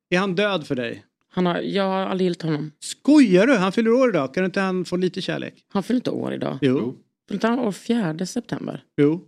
[0.09, 1.03] Är han död för dig?
[1.35, 2.71] Han har, jag har aldrig gillat honom.
[2.79, 3.53] Skojar du?
[3.55, 4.33] Han fyller år idag.
[4.33, 5.53] Kan inte han få lite kärlek?
[5.69, 6.57] Han fyller inte år idag.
[6.61, 6.79] Jo.
[7.27, 8.83] Fyller inte han år 4 september?
[8.97, 9.21] Jo.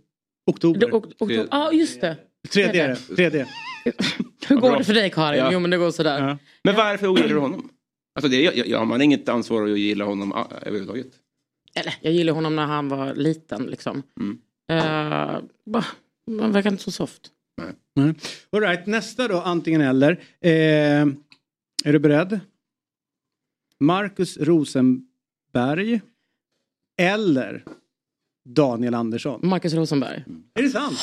[0.46, 0.80] Oktober.
[0.80, 2.16] Det- och- och- Ja, just det.
[2.52, 2.96] Tredje är det.
[3.16, 3.46] Tredje.
[4.48, 5.38] Hur går det för dig Karin?
[5.38, 5.50] Ja.
[5.52, 6.28] Jo men det går sådär.
[6.28, 6.38] Ja.
[6.64, 7.68] Men varför ogillar du honom?
[8.14, 11.06] Alltså det, jag, jag, man har inget ansvar att gilla honom ah, överhuvudtaget.
[11.74, 14.02] Eller jag gillade honom när han var liten liksom.
[14.20, 14.38] Mm.
[14.70, 15.84] Eh, bah,
[16.30, 17.22] man verkar inte så soft.
[17.98, 18.14] Mm.
[18.52, 20.12] All right, nästa då, antingen eller.
[20.40, 21.06] Eh,
[21.86, 22.40] är du beredd?
[23.80, 26.00] Marcus Rosenberg
[26.98, 27.64] eller
[28.44, 29.40] Daniel Andersson?
[29.42, 30.24] Marcus Rosenberg.
[30.54, 30.98] Är det sant?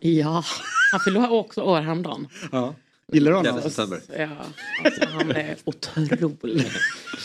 [0.00, 0.44] Ja,
[0.92, 2.28] han fyllde också år häromdagen.
[2.52, 2.74] Ja.
[3.12, 3.56] Gillar du honom?
[3.56, 6.66] Ja, alltså, han är otrolig.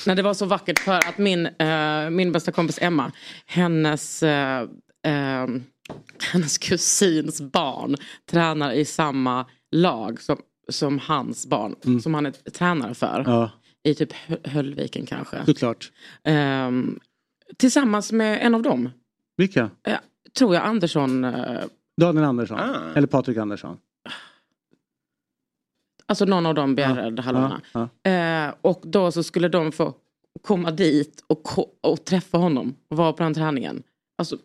[0.07, 3.11] Nej, det var så vackert för att min, eh, min bästa kompis Emma,
[3.45, 4.61] hennes, eh,
[5.05, 5.47] eh,
[6.31, 7.95] hennes kusins barn
[8.31, 10.37] tränar i samma lag som,
[10.69, 13.19] som hans barn, som han är tränare för.
[13.19, 13.31] Mm.
[13.31, 13.51] Ja,
[13.83, 15.45] I typ Hö- Höllviken kanske.
[15.45, 15.91] såklart.
[16.23, 16.99] Ehm,
[17.57, 18.89] tillsammans med en av dem,
[19.37, 19.69] Vilka?
[19.87, 19.97] eh,
[20.37, 21.61] tror jag Andersson, eh,
[22.01, 22.59] Daniel Andersson?
[22.59, 22.93] Ah.
[22.95, 23.77] Eller Patrik Andersson?
[26.05, 27.61] alltså någon av de bjärrade halvorna.
[27.73, 28.11] Ja, ja.
[28.11, 29.93] Eh, och då så skulle de få
[30.41, 33.83] komma dit och, ko- och träffa honom och vara på den träningen.
[34.17, 34.37] Alltså,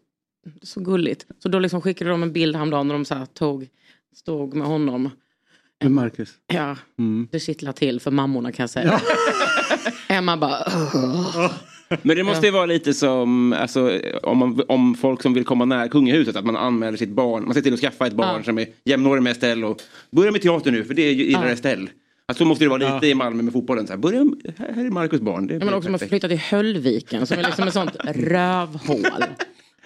[0.63, 1.27] så gulligt.
[1.39, 3.69] Så då liksom skickade de en bild häromdagen när de så här tog,
[4.15, 5.11] stod med honom.
[5.83, 6.29] Med Marcus?
[6.47, 7.29] Ja, Mm.
[7.31, 9.01] det kittlar till för mammorna kan jag säga.
[10.09, 10.73] Emma bara...
[12.03, 15.65] Men det måste ju vara lite som alltså, om, man, om folk som vill komma
[15.65, 16.37] nära kungahuset.
[16.37, 17.45] Att man anmäler sitt barn.
[17.45, 18.43] Man ser till att skaffa ett barn Ja.
[18.45, 19.67] som är jämnårig med Estelle.
[19.67, 21.53] Och börja med teater nu för det gillar Ja.
[21.53, 21.89] Estelle.
[22.27, 23.11] Alltså, så måste det vara lite Ja.
[23.11, 23.87] i Malmö med fotbollen.
[23.87, 24.19] Så här, börja,
[24.59, 25.47] här är Marcus barn.
[25.47, 26.11] Det Ja, men också man perfekt.
[26.11, 29.25] flytta till Höllviken som är liksom ett sånt rövhål.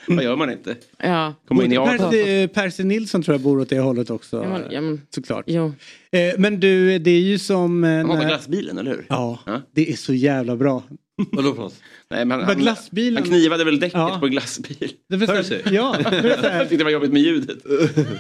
[0.09, 0.77] Vad gör man inte?
[0.99, 1.35] Ja.
[1.49, 1.99] Komma in i Japan.
[1.99, 4.37] Percy, Percy Nilsson tror jag bor åt det hållet också.
[4.37, 5.45] Ja, men, ja, men, Såklart.
[5.47, 5.67] jo.
[6.13, 7.85] Eh, men du, det är ju som...
[7.85, 9.07] Eh, Han när- glassbilen, eller hur?
[9.09, 9.61] Ja, Ja.
[9.75, 10.83] det är så jävla bra.
[11.33, 11.75] Vadå för något?
[12.11, 14.17] Nej, men han, glassbilen- han knivade väl däcket Ja.
[14.21, 14.93] på en glassbil.
[15.09, 15.63] Det Hör sig?
[15.71, 15.97] Ja,
[16.43, 17.59] Jag tyckte det var jobbigt med ljudet.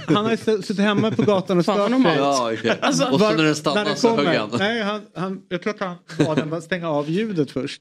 [0.06, 2.00] han har ju suttit hemma på gatan och stört sig.
[2.16, 2.78] Ja, okej.
[2.80, 4.50] Alltså, och så när den stannade så högg han.
[4.58, 5.96] Nej, han, han, jag tror att han
[6.26, 7.80] bad den bara stänga av ljudet först.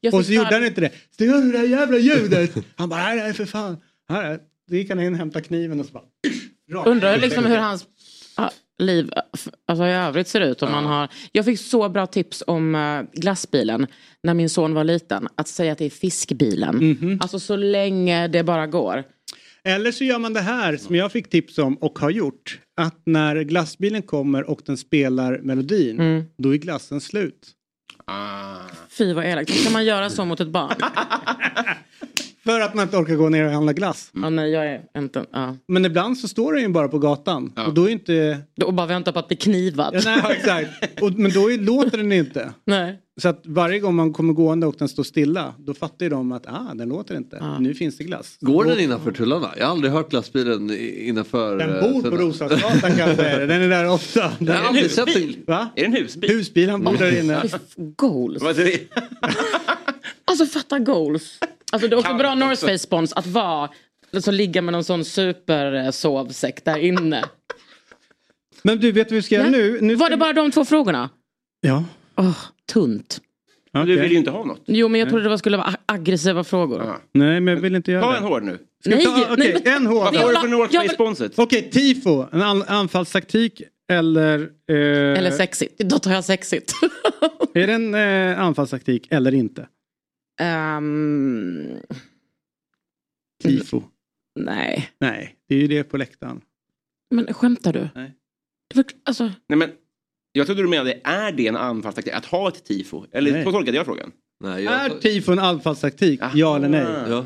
[0.00, 0.90] Jag Och fick så gjorde han inte det.
[1.14, 2.54] Stäng av det där jävla ljudet!
[2.76, 3.76] Han bara, nej, nej för fan.
[4.08, 4.40] Här är det.
[4.70, 6.02] Då gick han in, hämtade kniven och så bara...
[6.72, 6.86] rakt.
[6.88, 7.86] Undrar liksom hur hans ah,
[8.78, 9.10] liv
[9.68, 10.62] alltså i övrigt ser ut.
[10.62, 11.08] Om man har...
[11.32, 13.86] Jag fick så bra tips om eh, glassbilen
[14.22, 15.28] när min son var liten.
[15.34, 16.76] Att säga att det är fiskbilen.
[16.76, 17.18] Mhm.
[17.22, 19.04] Alltså så länge det bara går.
[19.64, 22.60] Eller så gör man det här som jag fick tips om och har gjort.
[22.80, 26.24] Att när glassbilen kommer och den spelar melodin, Mm.
[26.38, 27.52] då är glassen slut.
[28.98, 29.64] Fy vad elakt.
[29.64, 30.74] Kan man göra så mot ett barn?
[32.46, 34.10] För att man inte orkar gå ner och handla glass.
[34.14, 35.24] Ja, nej, jag är inte...
[35.32, 35.56] Ja.
[35.68, 37.52] Men ibland så står den ju bara på gatan.
[37.66, 38.38] Och då är inte...
[38.64, 39.94] Och bara vänta på att bli knivad.
[39.94, 41.02] Ja, nej, exakt.
[41.02, 42.52] Och, men då är, låter den inte.
[42.64, 42.98] Nej.
[43.20, 46.32] Så att varje gång man kommer gående och den står stilla, då fattar ju de
[46.32, 47.56] att ah, den låter inte.
[47.60, 48.36] Nu finns det glass.
[48.40, 49.50] Går den innanför tullarna?
[49.58, 51.58] Jag har aldrig hört glassbilen innanför...
[51.58, 52.16] Den eh, bor på.
[52.16, 53.46] Roslagsgatan kan jag säga.
[53.46, 54.32] Den är där ofta.
[54.38, 55.34] Jag har aldrig sett den.
[55.46, 55.68] Va?
[55.76, 56.30] Är det en husbil?
[56.30, 57.42] Husbil, han bor där inne.
[57.76, 58.42] Goals.
[58.42, 58.80] Vad är det?
[60.24, 61.38] Alltså fatta goals.
[61.72, 63.70] Alltså det är också bra North Face spons att vara,
[64.14, 67.24] alltså ligga med någon sån supersovsäck där inne.
[68.62, 69.78] Men du, vet vad vi ska göra nu?
[69.80, 71.10] nu Var det bara de två frågorna?
[71.60, 71.84] Ja.
[72.16, 72.36] Åh,
[72.72, 73.20] tunt.
[73.72, 74.62] Men Du vill ju inte ha något.
[74.66, 76.96] Jo men jag trodde det var- skulle vara ag- aggressiva frågor.
[77.12, 78.16] Nej, men jag vill inte göra Ta det.
[78.18, 78.58] en hård nu.
[78.80, 80.04] Ska Nej, ta, okej, nej, men- en hård.
[80.04, 81.32] Vad får du för North jag vill- Face-sponset?
[81.36, 82.26] Okej, tifo.
[82.32, 83.62] En an- anfallstaktik
[83.92, 84.38] eller...
[84.70, 85.78] Eh, Eller sexigt.
[85.78, 86.72] Då tar jag sexigt.
[87.54, 89.66] Är det en eh, anfallstaktik eller inte?
[90.40, 91.78] Ehm,
[93.42, 93.82] Tifo.
[94.40, 96.40] nej, Nej, det är ju det på läktaren.
[97.10, 97.88] men skämtar du?
[97.94, 98.12] Nej.
[98.68, 99.70] Det var, alltså, Nej, men,
[100.32, 103.06] jag trodde du menade, är det en anfallstaktik att ha ett tifo?
[103.12, 103.44] Eller Nej.
[103.44, 104.12] så tolkade jag frågan.
[104.40, 106.20] Nej, Är jag, tifo en anfallstaktik?
[106.34, 106.86] Ja eller nej?
[107.08, 107.24] ja,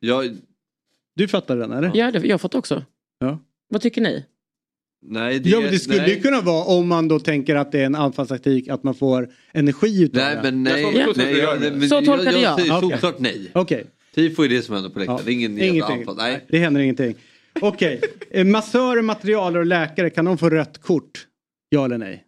[0.00, 0.36] jag,
[1.14, 1.90] Du fattar den eller?
[1.94, 2.84] ja, det, jag har fått också.
[3.18, 3.38] Ja.
[3.68, 4.24] Vad tycker ni?
[5.06, 6.14] Nej, det, Ja, men det skulle nej.
[6.14, 9.28] ju kunna vara om man då tänker att det är en anfallstaktik att man får
[9.52, 10.42] energi utav Nej, det.
[10.42, 10.82] men nej.
[10.82, 12.60] Tror- nej, jag, Så men tolkade jag.
[12.66, 12.84] jag.
[12.84, 12.90] Okej.
[12.90, 13.50] solklart nej.
[13.54, 13.86] Okej.
[14.14, 15.18] Tifo är det som händer på läktaren.
[15.20, 15.24] Ja.
[15.24, 15.98] Det är ingen Ingenting.
[15.98, 16.16] anfall.
[16.16, 16.44] Nej.
[16.48, 17.14] Det händer ingenting.
[17.60, 18.00] Okej.
[18.30, 21.26] Eh, Massörer, materialer och läkare, kan de få rött kort?
[21.68, 22.24] Ja eller nej?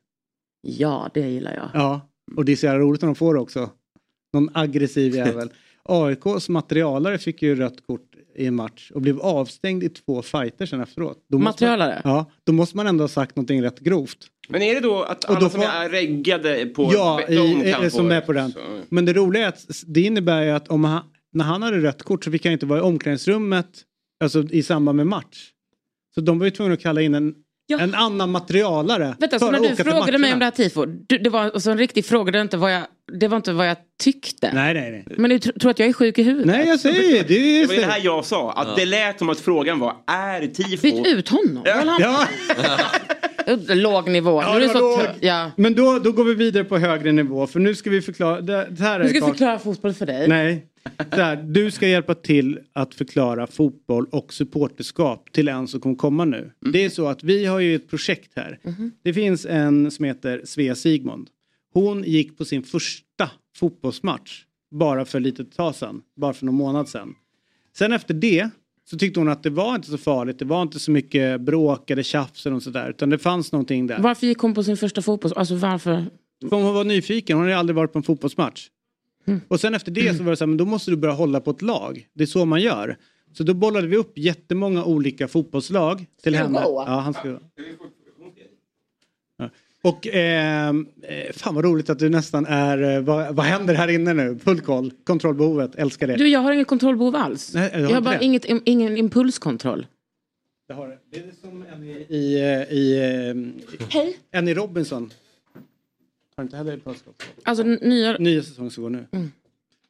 [0.62, 1.68] Ja, det gillar jag.
[1.74, 2.10] Ja.
[2.36, 3.70] Och det är så jävla roligt när de får det också.
[4.32, 5.50] Någon aggressiv jävel.
[5.84, 8.09] AIKs materialare fick ju rött kort
[8.40, 11.18] i en match och blev avstängd i två fighter sen efteråt.
[11.28, 12.00] Då måste Materialare?
[12.04, 14.16] Man, ja, då måste man ändå ha sagt någonting rätt grovt.
[14.48, 16.90] Men är det då att alla då som får- är reggade på...
[16.92, 18.52] Ja, de i, kan i, som är på den.
[18.52, 18.58] så-
[18.88, 21.02] Men det roliga är att det innebär ju att om han,
[21.32, 23.68] när han hade rött kort så fick han inte vara i omklädningsrummet
[24.24, 25.50] alltså i samband med match.
[26.14, 27.34] Så de var ju tvungna att kalla in en,
[27.66, 27.80] Ja.
[27.80, 29.16] en annan materialare.
[29.18, 31.78] Vänta, så när du frågade mig om det här tifo, du, det var alltså en
[31.78, 32.82] riktig fråga, det var inte vad jag,
[33.18, 34.50] det var inte vad jag tyckte.
[34.54, 35.04] Nej, nej, nej.
[35.18, 36.46] Men du tr- tror att jag är sjuk i huvudet?
[36.46, 37.28] Nej, jag säger det.
[37.28, 39.96] Det är var ju det här jag sa, att det lät som att frågan var,
[40.06, 40.82] är tifo...
[40.82, 41.62] Byt ut honom.
[41.66, 42.26] Han- Ja,
[43.68, 44.42] Låg nivå.
[44.42, 45.50] Ja, nu är det det så ja.
[45.56, 48.40] men då, då går vi vidare på högre nivå för nu ska vi förklara.
[48.40, 50.28] Det, det här är Nu ska Karl- förklara fotboll för dig.
[50.28, 50.66] Nej.
[51.14, 55.96] Så här, du ska hjälpa till att förklara fotboll och supporterskap till en som kommer
[55.96, 56.36] komma nu.
[56.38, 56.72] Mm.
[56.72, 58.58] Det är så att vi har ju ett projekt här.
[58.62, 58.92] Mhm.
[59.04, 61.28] Det finns en som heter Svea Sigmund.
[61.72, 66.02] Hon gick på sin första fotbollsmatch bara för lite tag sedan.
[66.16, 67.14] Bara för någon månad sedan.
[67.76, 68.50] Sen efter det
[68.90, 70.38] så tyckte hon att det var inte så farligt.
[70.38, 72.90] Det var inte så mycket bråk eller tjafs eller sådär.
[72.90, 73.98] Utan det fanns någonting där.
[73.98, 75.32] Varför gick hon på sin första fotboll?
[75.36, 76.06] Alltså varför?
[76.48, 78.68] För hon var nyfiken, hon hade aldrig varit på en fotbollsmatch.
[79.26, 79.40] Mm.
[79.48, 81.40] Och sen efter det så var det så här, men då måste du börja hålla
[81.40, 82.06] på ett lag.
[82.14, 82.96] Det är så man gör.
[83.32, 86.60] Så då bollade vi upp jättemånga olika fotbollslag till henne.
[86.62, 87.14] Ja, han.
[87.24, 87.40] Ja.
[89.82, 93.88] Och ehm, eh, fan vad roligt att du nästan är, eh, vad, vad händer här
[93.88, 94.38] inne nu?
[94.38, 96.16] Full koll, kontrollbehovet, älskar det.
[96.16, 97.54] Du, jag har ingen kontrollbehov alls.
[97.54, 98.24] Nej, jag har jag har bara det.
[98.24, 99.86] inget, ingen impulskontroll.
[100.68, 101.18] Det, har det.
[101.18, 102.98] är som en i, i, eh, i,
[103.78, 104.18] eh, Hej.
[104.30, 105.12] en i Robinson.
[106.36, 107.28] Har du inte heller impulskontroll?
[107.42, 108.16] Alltså nya...
[108.18, 109.06] Nya säsongen som går nu.
[109.12, 109.32] Mm.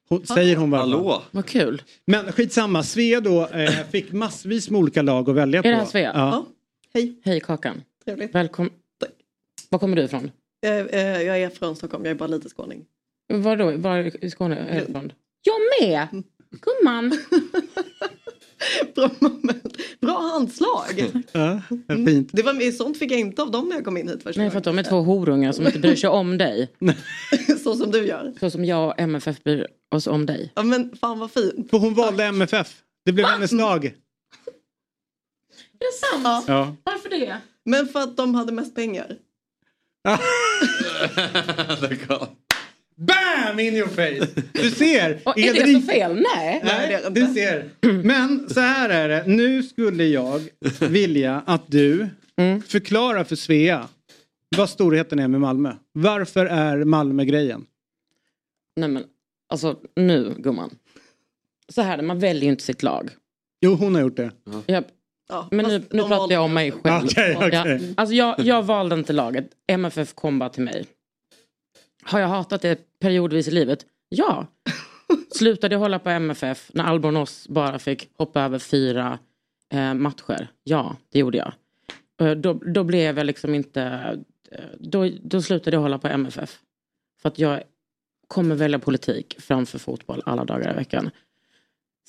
[0.09, 0.81] Hon, säger hon bara.
[0.81, 1.23] Hallå?
[1.31, 1.83] Vad kul.
[2.05, 5.69] Men skitsamma, Svea då eh, fick massvis med olika lag att välja på.
[5.69, 6.13] Är det här Svea?
[6.15, 6.47] Ja.
[6.95, 7.15] Hej.
[7.25, 7.83] Hej Kakan.
[8.05, 8.35] Trevligt.
[8.35, 8.73] Välkommen.
[9.71, 10.31] Var kommer du ifrån?
[10.67, 12.87] Eh, eh, Jag är från Stockholm, jag är bara lite skåning.
[13.33, 13.77] Var då?
[13.77, 15.13] Var i Skåne är du ifrån?
[15.43, 16.23] Jag med!
[16.51, 17.11] Gumman!
[18.95, 19.11] Bra,
[20.01, 21.13] bra handslag!
[21.33, 21.61] Ja,
[22.07, 22.29] fint.
[22.33, 24.51] Det var, sånt fick jag inte av dem när jag kom in hit första Nej
[24.51, 26.69] för att de är två horungar som inte bryr sig om dig.
[27.65, 28.35] Så som du gör.
[28.41, 30.53] Så som jag och MFF bryr oss om dig.
[30.55, 31.71] Ja men fan vad fint.
[31.71, 32.83] För hon valde MFF.
[33.05, 33.85] Det blev hennes lag.
[33.85, 33.93] Är
[35.79, 36.45] det sant?
[36.49, 36.77] Ja.
[36.85, 37.37] Varför det?
[37.65, 39.17] Men för att de hade mest pengar.
[42.97, 43.61] BAM!
[43.61, 44.43] In your face!
[44.53, 45.21] Du ser!
[45.25, 46.15] Och är det så fel?
[46.37, 46.61] Nej.
[46.65, 47.71] Nej, du ser.
[48.03, 49.25] Men så här är det.
[49.27, 50.41] Nu skulle jag
[50.81, 52.63] vilja att du Mm.
[52.63, 53.89] förklarar för Svea
[54.57, 55.73] vad storheten är med Malmö.
[55.93, 57.67] Varför är Malmö grejen?
[58.77, 59.05] Nej men
[59.49, 60.71] alltså nu gumman.
[61.69, 63.11] Så här är det, man väljer ju inte sitt lag.
[63.61, 64.31] Jo, hon har gjort det.
[65.31, 67.05] Jag, men nu, nu pratar jag om mig själv.
[67.05, 67.51] Okej, okej.
[67.53, 69.51] Ja, alltså jag, jag valde inte laget.
[69.67, 70.87] MFF kom bara till mig.
[72.03, 73.87] Har jag hatat det periodvis i livet?
[74.09, 74.47] Ja.
[75.35, 79.19] Slutade jag hålla på MFF när Albornoz bara fick hoppa över fyra
[79.73, 80.49] eh, matcher?
[80.65, 81.53] Ja, det gjorde jag.
[82.21, 83.83] Eh, då, då blev jag liksom inte...
[84.53, 86.59] eh, Då, då slutade jag hålla på MFF.
[87.23, 87.63] För att jag
[88.29, 91.11] kommer välja politik framför fotboll alla dagar i veckan.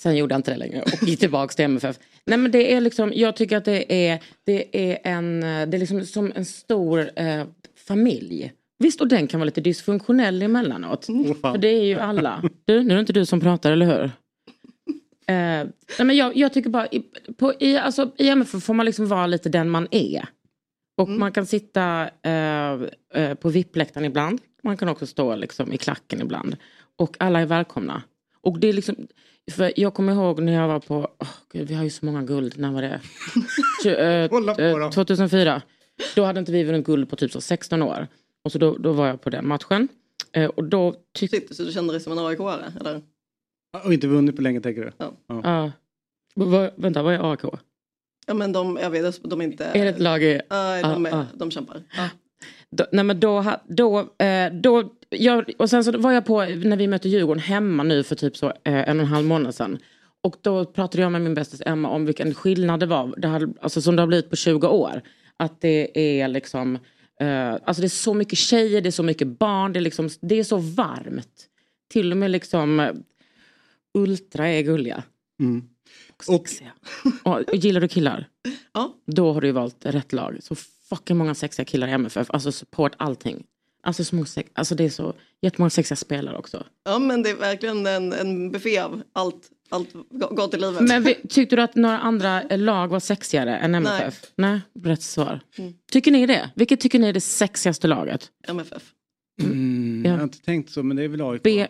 [0.01, 1.99] Sen gjorde jag inte det längre och gick tillbaka till MFF.
[2.25, 5.77] Nej men det är liksom, jag tycker att det är, det är en, det är
[5.77, 7.45] liksom som en stor eh,
[7.87, 8.53] familj.
[8.79, 11.05] Visst och den kan vara lite dysfunktionell emellanåt.
[11.41, 12.43] För det är ju alla.
[12.65, 14.03] Du, nu är det inte du som pratar, eller hur?
[15.27, 15.67] Eh,
[15.97, 17.03] nej men jag, jag tycker bara, i,
[17.37, 20.25] på, i, alltså, i MFF får man liksom vara lite den man är.
[20.97, 22.71] Och man kan sitta eh,
[23.13, 24.41] eh, på VIP-läktaren ibland.
[24.63, 26.55] Man kan också stå liksom i klacken ibland.
[26.95, 28.03] Och alla är välkomna.
[28.41, 28.95] Och det är liksom,
[29.51, 32.21] för jag kommer ihåg när jag var på, åh gud, vi har ju så många
[32.23, 33.01] guld, när var det?
[33.83, 33.99] Tju-
[34.59, 35.61] eh, eh, 2004.
[36.15, 38.07] Då hade inte vi vunnit guld på typ så 16 år.
[38.43, 39.87] Och så då, då var jag på den matchen.
[40.31, 41.37] Eh, och då tyckte...
[41.37, 42.71] Shit, så du kände dig som en AIK-are?
[42.79, 43.01] Eller?
[43.85, 44.91] Och inte vunnit på länge tänker du?
[44.97, 45.11] Ja.
[45.27, 45.71] Ja.
[46.35, 47.39] Vad- vänta, vad är AIK?
[48.27, 49.65] Ja men de, jag vet, de är inte...
[49.65, 50.41] Är det ett lag i...
[50.49, 51.25] Nej, de, är, Ah, ah.
[51.33, 51.83] de kämpar.
[52.69, 56.77] Då, nej men då, då, eh, då jag, och sen så var jag på när
[56.77, 59.79] vi mötte Djurgården hemma nu för typ så eh, en och en halv månad sedan.
[60.21, 63.53] Och då pratade jag med min bästis Emma om vilken skillnad det var, det hade,
[63.61, 65.01] alltså som det har blivit på 20 år.
[65.37, 66.75] Att det är liksom,
[67.19, 70.09] eh, alltså det är så mycket tjejer, det är så mycket barn, det är, liksom,
[70.21, 71.47] det är så varmt.
[71.89, 72.93] Till och med liksom eh,
[73.93, 75.03] Ultra är gulliga.
[75.39, 75.63] Mm.
[76.27, 76.47] Och,
[77.23, 78.27] och, och gillar du killar?
[78.73, 78.95] Ja.
[79.05, 80.37] Då har du valt rätt lag.
[80.41, 80.55] Så
[80.89, 82.31] fucking många sexiga killar i MFF.
[82.31, 83.43] Alltså support allting.
[83.83, 86.65] Alltså, så många sex, alltså det är så jättemånga sexiga spelare också.
[86.83, 90.81] Ja men det är verkligen en, en buffé av allt, allt go- gott i livet.
[90.87, 94.21] Men vi, tyckte du att några andra lag var sexigare än MFF?
[94.35, 94.61] Nej.
[94.83, 95.39] Rätt svar.
[95.57, 95.73] Mm.
[95.91, 96.51] Tycker ni det?
[96.55, 98.31] Vilket tycker ni är det sexigaste laget?
[98.47, 98.91] MFF.
[99.43, 101.43] Mm, Jag har inte tänkt så men det är väl AIK.
[101.43, 101.67] B-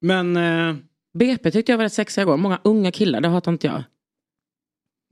[0.00, 0.76] Men eh,
[1.18, 2.36] BP tyckte jag var rätt sexiga igår.
[2.36, 3.82] Många unga killar, det hatar inte jag.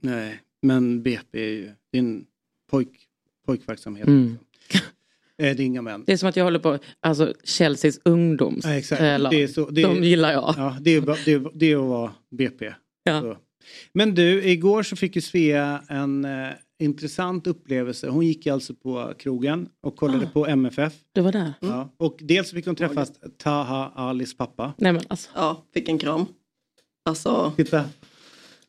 [0.01, 2.25] nej, men BP är ju en
[2.71, 2.89] pojk,
[3.45, 4.07] pojkverksamhet.
[4.07, 4.37] Mm.
[5.41, 6.03] Eh, det är inga män.
[6.07, 9.01] Det är som att jag håller på, alltså Chelseas ungdoms Ja, exakt.
[9.01, 9.31] eh, lag.
[9.31, 10.53] Det är så, det är, De gillar jag.
[10.57, 12.73] Ja, det är, det är, det är att vara BP.
[13.03, 13.21] Ja.
[13.21, 13.37] Så.
[13.93, 16.47] Men du, igår så fick ju Svea en eh,
[16.79, 18.07] intressant upplevelse.
[18.07, 20.29] Hon gick alltså på krogen och kollade Ah.
[20.33, 20.93] på MFF.
[21.11, 21.53] Du var där?
[21.61, 21.93] Ja.
[21.97, 23.05] Och dels fick hon träffa
[23.37, 24.73] Taha Alis pappa.
[24.77, 25.29] Nej men alltså.
[25.35, 26.25] Ja, fick en kram.
[27.09, 27.83] Alltså, Titta.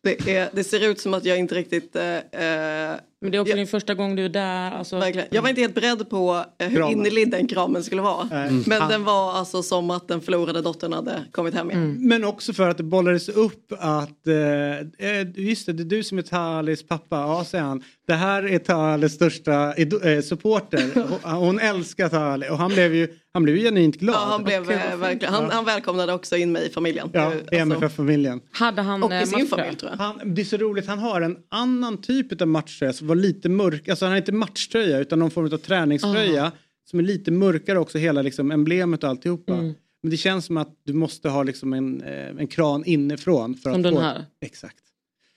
[0.03, 1.97] det, är, det ser ut som att jag inte riktigt...
[1.97, 4.71] Eh, eh, Men det är också din första gång du är där.
[4.71, 4.99] Alltså.
[4.99, 5.29] verkligen.
[5.31, 6.93] Jag var inte helt beredd på eh, hur Kramen.
[6.99, 8.29] innerlig den kramen skulle vara.
[8.31, 8.51] Nej.
[8.67, 8.89] Men Mm.
[8.89, 11.97] den var alltså som att den förlorade dottern hade kommit hem igen.
[12.09, 16.03] Men också för att det bollades upp att, eh, eh, just det, det är du
[16.03, 17.17] som är Talis pappa.
[17.17, 17.83] Ja, säger han.
[18.07, 20.91] Det här är Talis största eh, supporter.
[21.23, 24.15] Hon, hon älskar Tali och han blev ju, han blev ju genuint glad.
[24.17, 27.11] Ja, han, blev, vad eh, verkligen, han, han välkomnade också in mig i familjen.
[27.13, 28.41] Ja, i alltså, MFF-familjen.
[28.53, 29.99] Hade han och i sin familj tror jag.
[29.99, 33.49] Han, det är så roligt, han har en annan typ av matchtröja som var lite
[33.49, 33.89] mörk.
[33.89, 36.53] Alltså han har inte matchtröja utan någon form av träningströja.
[36.91, 39.55] Som är lite mörkare också, hela liksom emblemet och alltihopa.
[39.55, 39.75] Mm.
[40.03, 43.55] Men det känns som att du måste ha liksom en, eh, en kran inifrån.
[43.55, 44.01] För Som att den få...
[44.01, 44.25] här?
[44.41, 44.77] Exakt.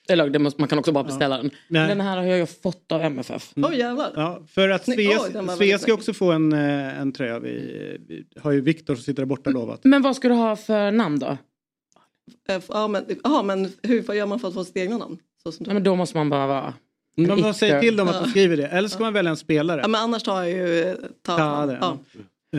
[0.10, 1.52] Eller det måste, man kan också bara beställa den.
[1.68, 1.88] Nej.
[1.88, 3.54] Den här har jag fått av MFF.
[3.56, 4.12] Oj jävlar.
[4.16, 4.86] Ja, för att.
[5.58, 7.40] Svea, ska också få en, eh, en tröja.
[7.40, 9.84] Vi, vi har ju Viktor som sitter där borta lovat.
[9.84, 11.38] Men vad ska du ha för namn då?
[12.50, 15.18] Eh, Ja men, ja, men hur vad gör man för att få sitt egna namn?
[15.44, 16.74] Så som Ja, men då måste man bara vara...
[17.18, 18.22] Man måste säga till dem att Ja.
[18.22, 18.68] de skriver det.
[18.68, 19.82] Eller ska man välja en spelare?
[19.82, 21.78] Ja, men annars tar jag ju eh, ta, Ta det.
[21.82, 21.98] ja.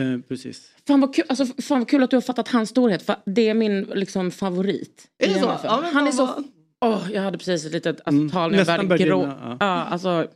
[0.01, 0.71] Eh, precis.
[0.87, 3.01] Fan vad, kul, alltså, fan vad kul att du har fattat hans storhet.
[3.03, 5.07] För det är min liksom, favorit.
[5.23, 5.59] Är det så?
[5.63, 6.43] Ja, men Han är vad- så...
[6.85, 9.17] Åh, jag hade precis ett litet alltså, Mm, tal när jag började grå...
[9.19, 9.65] började grina, Ja.
[9.65, 9.83] ja.
[9.83, 10.27] alltså,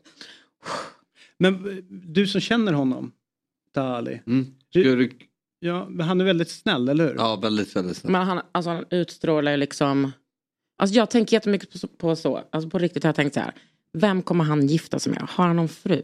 [1.39, 3.11] Men eh, du som känner honom,
[3.73, 4.22] Tali.
[4.27, 4.45] Mm.
[4.69, 5.11] Du...
[5.60, 7.15] Ja, men han är väldigt snäll, eller hur?
[7.15, 8.11] Ja, väldigt, väldigt snabbt.
[8.11, 10.11] men han, alltså, han utstrålar ju liksom...
[10.80, 12.41] Alltså, jag tänker jättemycket på, så- på så.
[12.52, 13.52] Alltså, på riktigt har jag tänkt så här.
[13.94, 15.22] Vem kommer han gifta sig med?
[15.30, 16.02] Har han någon fru?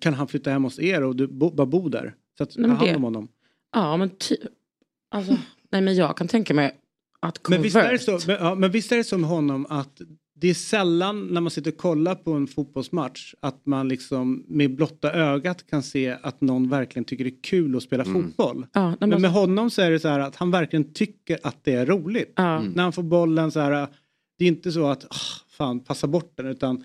[0.00, 2.14] Kan han flytta hem hos er och du bo, bara bo där?
[2.38, 3.28] Så att ta hand det- om honom.
[3.72, 4.40] Ja, men typ...
[5.10, 5.36] Alltså,
[5.70, 6.74] nej, men jag kan tänka mig
[7.20, 10.00] att Men visst, är det så, men, ja, men visst är det som honom att
[10.36, 14.74] det är sällan när man sitter och kollar på en fotbollsmatch att man liksom med
[14.76, 18.22] blotta ögat kan se att någon verkligen tycker det är kul att spela Mm.
[18.22, 18.66] fotboll.
[18.72, 21.64] Ja, men men med honom så är det så här att han verkligen tycker att
[21.64, 22.32] det är roligt.
[22.36, 22.58] Ja.
[22.58, 22.72] Mm.
[22.72, 23.88] När han får bollen så här,
[24.38, 25.16] det är inte så att "Ah,
[25.48, 26.84] fan passa bort den utan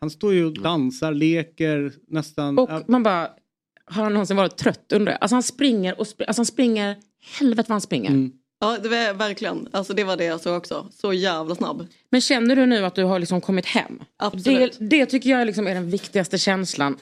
[0.00, 2.58] han står ju och dansar, leker nästan.
[2.58, 3.30] Och man bara,
[3.84, 5.18] har han någonsin varit trött undrar jag?
[5.22, 6.96] Alltså han springer och sp- alltså han springer,
[7.38, 8.10] helvete vad han springer.
[8.10, 8.32] Mm.
[8.60, 9.68] Ja, det var verkligen.
[9.72, 10.88] Alltså det var det jag såg också.
[10.92, 11.86] Så jävla snabb.
[12.10, 14.02] Men känner du nu att du har liksom kommit hem?
[14.16, 14.78] Absolut.
[14.78, 16.96] Det, det tycker jag liksom är den viktigaste känslan.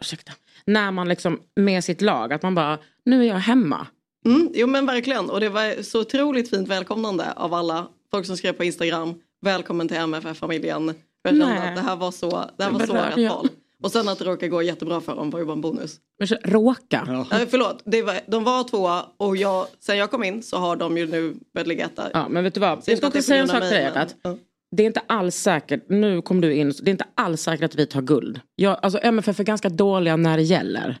[0.00, 0.32] Ursäkta.
[0.66, 3.86] När man liksom med sitt lag, att man bara, nu är jag hemma.
[4.26, 5.30] Mm, jo men verkligen.
[5.30, 7.88] Och det var så otroligt fint välkomnande av alla.
[8.14, 9.14] Folk som skrev på Instagram.
[9.40, 10.86] Välkommen till MFF-familjen.
[11.22, 11.68] Jag kände Nej.
[11.68, 13.48] att det här var så, det här var så rätt val.
[13.82, 15.96] Och sen att det råkade gå jättebra för dem var ju bara en bonus.
[16.18, 17.04] Men så- Råka.
[17.30, 17.46] Ja.
[17.48, 20.98] förlåt, det var, de var tvåa och jag, sen jag kom in så har de
[20.98, 22.10] ju nu börjat ligga etta.
[22.12, 22.84] Ja, men vet du vad?
[22.84, 23.86] Så Jag ska inte också att det är säga en sak till dig
[24.32, 24.38] att
[24.76, 27.74] det är inte alls säkert, nu kom du in, det är inte alls säkert att
[27.74, 28.40] vi tar guld.
[28.56, 30.98] Jag, alltså MFF är ganska dåliga när det gäller.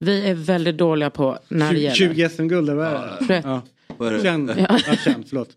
[0.00, 1.94] Vi är väldigt dåliga på när det gäller.
[1.96, 3.42] 20 SM-guld, eller vad är det?
[3.44, 3.62] Ja.
[4.10, 4.22] Det?
[4.22, 4.78] Känn, Ja.
[4.86, 5.48] ja, känn, förlåt.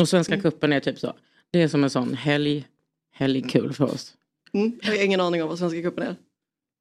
[0.00, 1.12] Och Svenska cupen är typ så.
[1.50, 2.66] Det är som en sån helg,
[3.14, 4.12] helg kul för oss.
[4.52, 6.16] Mm, jag har ingen aning om vad Svenska cupen är.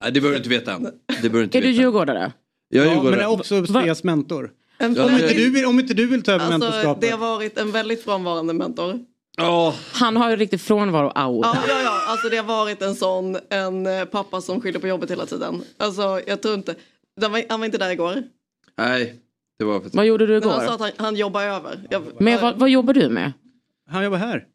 [0.03, 0.79] Nej, det behöver du inte veta.
[1.21, 1.81] Det du inte Är du veta.
[1.81, 2.31] djurgårdare?
[2.69, 3.23] Jag är Ja, men djurgårdare.
[3.23, 4.51] är också Sveas mentor.
[4.77, 7.01] En Om inte, du vill, om inte du vill ta över Alltså, mentorskapet.
[7.01, 8.99] det har varit en väldigt frånvarande mentor.
[9.93, 11.47] Han har ju riktigt frånvaro-aura.
[11.47, 14.87] Ja, ja, ja, alltså det har varit en sån, en eh, pappa som skyller på
[14.87, 15.61] jobbet hela tiden.
[15.77, 16.75] Alltså jag tror inte,
[17.21, 18.23] han var, han var inte där igår.
[18.77, 19.15] Nej,
[19.59, 20.67] det var för Vad gjorde du Men han igår?
[20.67, 21.79] sa att han, han jobbar över.
[21.89, 23.33] Jag, Men vad, vad jobbar du med?
[23.89, 24.45] Han jobbar här.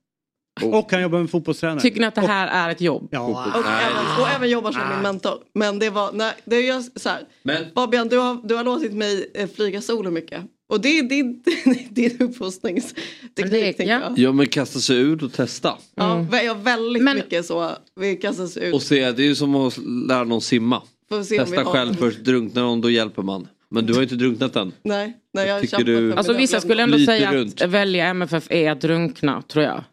[0.63, 1.81] Och han jobbar med fotbollstränare.
[1.81, 3.09] Tycker ni att det här är ett jobb?
[3.11, 3.21] Ja.
[3.21, 5.39] och, även, och även jobbar som min mentor.
[5.55, 7.23] Men det var, nej, det är just så här.
[7.43, 10.43] Men Fabian, du har, du har låtit mig eh, flyga solo mycket.
[10.69, 11.43] Och det är din,
[11.91, 14.19] din uppfostringsteknik tänker jag.
[14.19, 15.75] Ja men kasta sig ut och testa.
[15.95, 17.71] Ja, jag har väldigt mycket så.
[18.01, 18.75] Vi kastas ut.
[18.75, 19.79] Och se, det är ju som att
[20.09, 20.83] lära någon simma.
[21.29, 23.49] Testa själv först, drunknar någon då hjälper man.
[23.75, 24.73] Men du har ju inte drunknat än.
[24.83, 27.63] Nej, nej jag Tycker du- Alltså vissa skulle ändå säga runt.
[27.63, 29.85] att välja MFF är att drunkna, tror jag.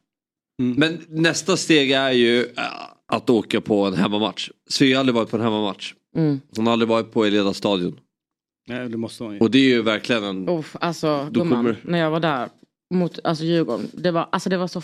[0.57, 2.63] Men nästa steg är ju äh,
[3.07, 4.49] att åka på en hemmamatch.
[4.69, 5.93] Svea har aldrig varit på en hemmamatch.
[6.17, 6.41] Mm.
[6.55, 7.99] Hon har aldrig varit på Eleda stadion.
[8.67, 9.39] Nej, det måste hon ju.
[9.39, 10.49] Och det är ju verkligen en...
[10.49, 12.49] Uff, alltså Då gumman, kommer- när jag var där
[12.93, 13.87] mot alltså, Djurgården.
[13.93, 14.81] Det var, alltså, det var så...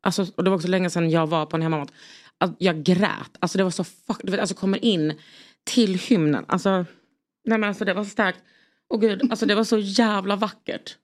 [0.00, 1.90] Alltså, och det var också länge sedan jag var på en hemmamatch.
[2.38, 3.30] Alltså, jag grät.
[3.40, 4.20] Alltså det var så fuck...
[4.22, 5.12] Du vet, alltså kommer in
[5.64, 6.44] till hymnen.
[6.48, 6.84] Alltså,
[7.46, 8.38] nej men alltså det var så starkt.
[8.90, 10.96] Och gud, alltså det var så jävla vackert.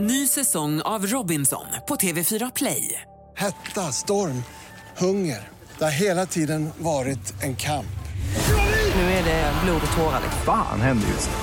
[0.00, 3.00] Ny säsong av Robinson på TV4 Play.
[3.36, 4.42] Hetta, storm,
[4.98, 5.48] hunger.
[5.78, 7.86] Det har hela tiden varit en kamp.
[8.94, 10.20] Nu är det blod och tårar.
[10.44, 11.36] Fan händer just nu.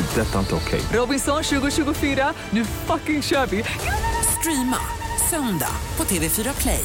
[0.00, 0.20] Det.
[0.20, 0.80] är Detta är inte okej.
[0.92, 3.64] Robinson 2024, nu fucking kör vi!
[4.40, 4.78] Streama
[5.30, 6.84] söndag på TV4 Play.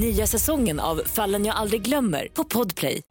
[0.00, 3.02] Nya säsongen av Fallen jag aldrig glömmer på Podplay.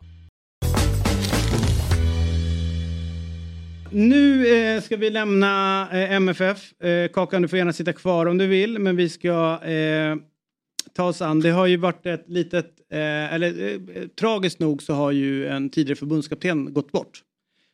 [3.92, 6.82] Nu eh, ska vi lämna eh, MFF.
[6.82, 10.16] Eh, Kakan, du får gärna sitta kvar om du vill, men vi ska eh,
[10.94, 11.40] ta oss an.
[11.40, 15.70] Det har ju varit ett litet, eh, eller eh, tragiskt nog så har ju en
[15.70, 17.22] tidigare förbundskapten gått bort.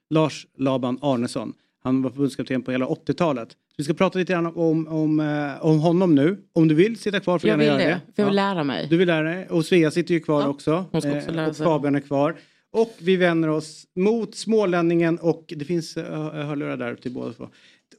[0.09, 1.53] Lars Laban Arnesson.
[1.83, 3.49] Han var förbundskapten på hela 80-talet.
[3.77, 6.37] Vi ska prata lite grann om, om, eh, om honom nu.
[6.53, 8.53] Om du vill sitta kvar får Jag vill gärna det, göra för jag vill Ja.
[8.53, 8.87] lära mig.
[8.89, 9.47] Du vill lära dig.
[9.49, 10.85] Och Svea sitter ju kvar också.
[10.91, 11.65] hon ska också Eh, lära och sig.
[11.65, 12.35] Fabian är kvar.
[12.71, 16.03] Och vi vänder oss mot smålänningen och det finns uh,
[16.33, 17.47] hörlurar där till båda två.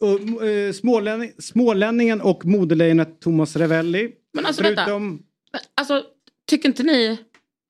[0.00, 4.10] Och, eh, smålänning, smålänningen och moderlejonet Thomas Ravelli.
[4.34, 5.08] Men alltså Förutom...
[5.08, 5.24] vänta.
[5.74, 6.02] Alltså,
[6.50, 7.18] tycker inte ni...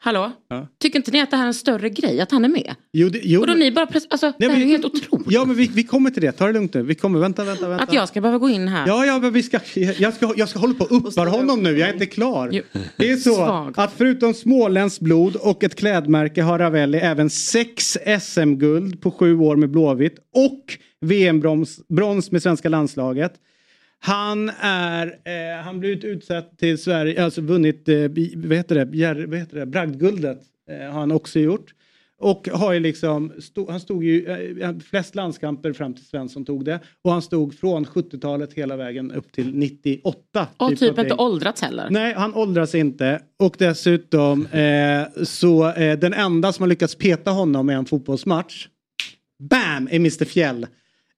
[0.05, 0.33] Hallå?
[0.49, 0.69] Ja.
[0.81, 2.75] Tycker inte ni att det här är en större grej, att han är med?
[2.93, 3.87] Jo, det, jo, och då ni bara...
[3.87, 5.27] pres- Alltså, det här är ju helt otroligt.
[5.31, 6.33] Ja, men vi, vi kommer till det.
[6.33, 6.83] Ta det lugnt nu.
[6.83, 7.19] Vi kommer.
[7.19, 7.85] Vänta, vänta, vänta.
[7.85, 8.87] Att jag ska behöva gå in här.
[8.87, 9.59] Ja, ja, men vi ska,
[9.99, 11.79] jag, ska, jag ska hålla på och uppar honom nu.
[11.79, 12.63] Jag är inte klar.
[12.97, 13.75] Det är så Svag.
[13.77, 19.57] att förutom småländskt blod och ett klädmärke har Ravelli även sex SM-guld på sju år
[19.57, 23.33] med Blåvitt och VM-brons brons med svenska landslaget.
[24.05, 27.97] Han är, eh, han blivit utsedd till Sverige, alltså vunnit, eh,
[28.37, 30.39] vad heter det, Bjär, vad heter det, bragdguldet
[30.71, 31.75] eh, har han också gjort.
[32.19, 34.27] och har ju liksom, stod, han stod ju
[34.61, 36.81] eh, flest landskamper fram till Svensson tog det.
[37.03, 40.49] Och han stod från 70-talet hela vägen upp till 98.
[40.57, 41.05] Och typ någonting.
[41.05, 41.91] inte åldrats heller.
[41.91, 43.23] Nej, han åldras inte.
[43.39, 48.69] Och dessutom eh, så eh, den enda som har lyckats peta honom i en fotbollsmatch,
[49.39, 49.89] BAM!
[49.91, 50.67] är Mr Fjäll.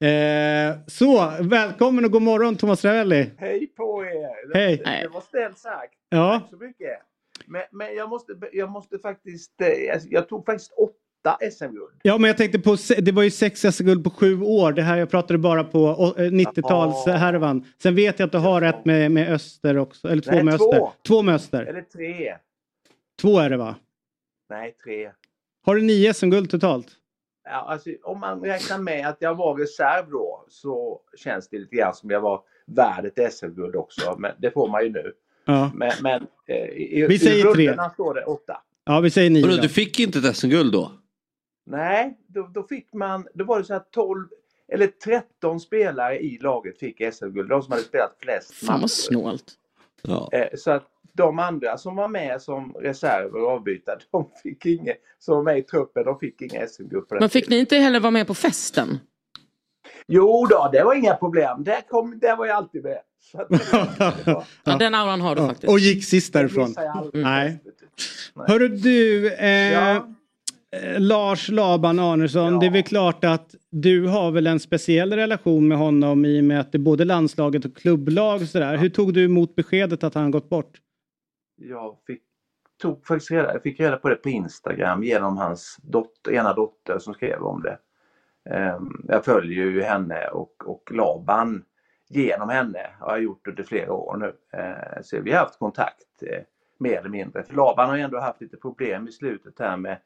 [0.08, 3.30] Eh, så, välkommen och god morgon Thomas Ravelli.
[3.38, 4.54] Hej på er!
[4.54, 4.76] Hej.
[4.76, 5.94] Det, det var snällt sagt.
[6.08, 6.40] Ja.
[6.40, 6.88] Tack så mycket.
[7.46, 9.60] Men, men jag, måste, jag måste faktiskt...
[9.60, 9.68] eh,
[10.10, 12.00] Jag tog faktiskt åtta SM-guld.
[12.02, 14.72] Ja, men jag tänkte på, det var ju sex SM-guld på sju år.
[14.72, 17.64] Det här jag pratade bara på å- eh, 90-talshärvan.
[17.82, 20.08] Sen vet jag att du har ett med, med Öster också.
[20.08, 20.72] Eller två Nej, med två.
[20.74, 20.88] Öster.
[21.06, 21.62] Två med Öster.
[21.66, 22.34] Eller tre.
[23.20, 23.76] Två är det va?
[24.50, 25.10] Nej, tre.
[25.66, 26.86] Har du nio SM-guld totalt?
[27.44, 31.76] Ja, alltså, om man räknar med att jag var reserv då så känns det lite
[31.76, 34.16] grann som jag var värd ett SM-guld också.
[34.18, 35.12] Men det får man ju nu.
[35.44, 35.70] Ja.
[35.74, 37.66] Men, men eh, i, Vi säger i tre.
[37.68, 38.60] rundorna står det åtta.
[38.84, 39.56] Ja, vi säger nio då.
[39.62, 40.92] du fick inte ett SM-guld då?
[41.66, 44.28] Nej, då, då fick man, då var det så att 12
[44.72, 47.48] eller 13 spelare i laget fick SM-guld.
[47.48, 49.44] De som hade spelat flest Fan vad snålt.
[50.32, 50.84] Eh, Så att
[51.16, 55.58] de andra som var med som reserver och avbytare, de fick inget, som var med
[55.58, 58.98] i truppen, de fick inga SM-guld Men fick ni inte heller vara med på festen?
[60.06, 61.64] Jo då, det var inga problem.
[61.64, 62.98] Där, kom, där var jag alltid med.
[64.64, 65.72] Ja, den auran har du Ja, faktiskt.
[65.72, 66.74] Och gick sist därifrån.
[66.94, 67.24] aldrig.
[67.24, 67.58] Nej.
[68.48, 70.02] Hörru du, eh, eh,
[70.98, 75.78] Lars Laban Arnesson, det är väl klart att du har väl en speciell relation med
[75.78, 78.76] honom i och med att det är både landslaget och klubblag och sådär.
[78.76, 80.80] Hur tog du emot beskedet att han gått bort?
[81.68, 82.22] Jag fick,
[82.82, 86.98] tog faktiskt reda, jag fick reda på det på Instagram genom hans dotter, ena dotter
[86.98, 87.78] som skrev om det.
[88.50, 91.64] Ehm, jag följer ju henne och, och Laban
[92.08, 94.58] genom henne har jag gjort under flera år nu.
[94.58, 96.42] Ehm, så vi har haft kontakt eh,
[96.78, 97.42] mer eller mindre.
[97.42, 99.98] För Laban har ju ändå haft lite problem i slutet här med,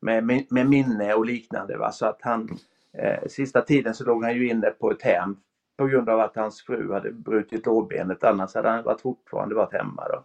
[0.00, 1.76] med, med minne och liknande.
[1.76, 1.92] Va?
[1.92, 2.58] Så att han,
[2.98, 5.36] eh, sista tiden så låg han ju inne på ett hem
[5.76, 8.24] på grund av att hans fru hade brutit lårbenet.
[8.24, 10.08] Annars hade han varit fortfarande varit hemma.
[10.08, 10.24] Då.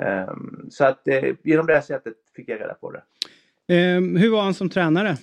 [0.00, 3.02] Ehm, så att eh, genom det här sättet fick jag reda på det.
[3.74, 5.16] Eh, hur var han som tränare?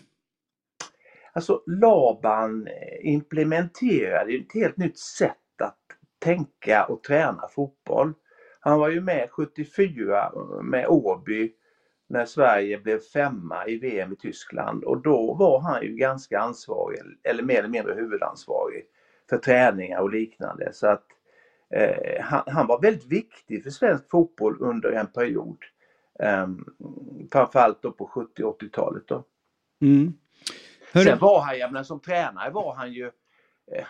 [1.34, 5.78] Alltså Laban eh, implementerade ett helt nytt sätt att
[6.20, 8.14] tänka och träna fotboll.
[8.60, 10.32] Han var ju med 74
[10.64, 11.54] med Åby
[12.10, 17.00] när Sverige blev femma i VM i Tyskland och då var han ju ganska ansvarig,
[17.24, 18.84] eller mer eller mindre huvudansvarig
[19.30, 20.70] för träningar och liknande.
[20.74, 21.06] Så att
[21.74, 25.58] eh, han, han var väldigt viktig för svensk fotboll under en period.
[26.20, 26.66] Um,
[27.32, 29.24] framförallt då på 70 och 80-talet då.
[29.82, 30.14] Mm.
[30.94, 33.06] Hörru- Sen var han, jag menar, som tränare var han ju...
[33.72, 33.86] Eh,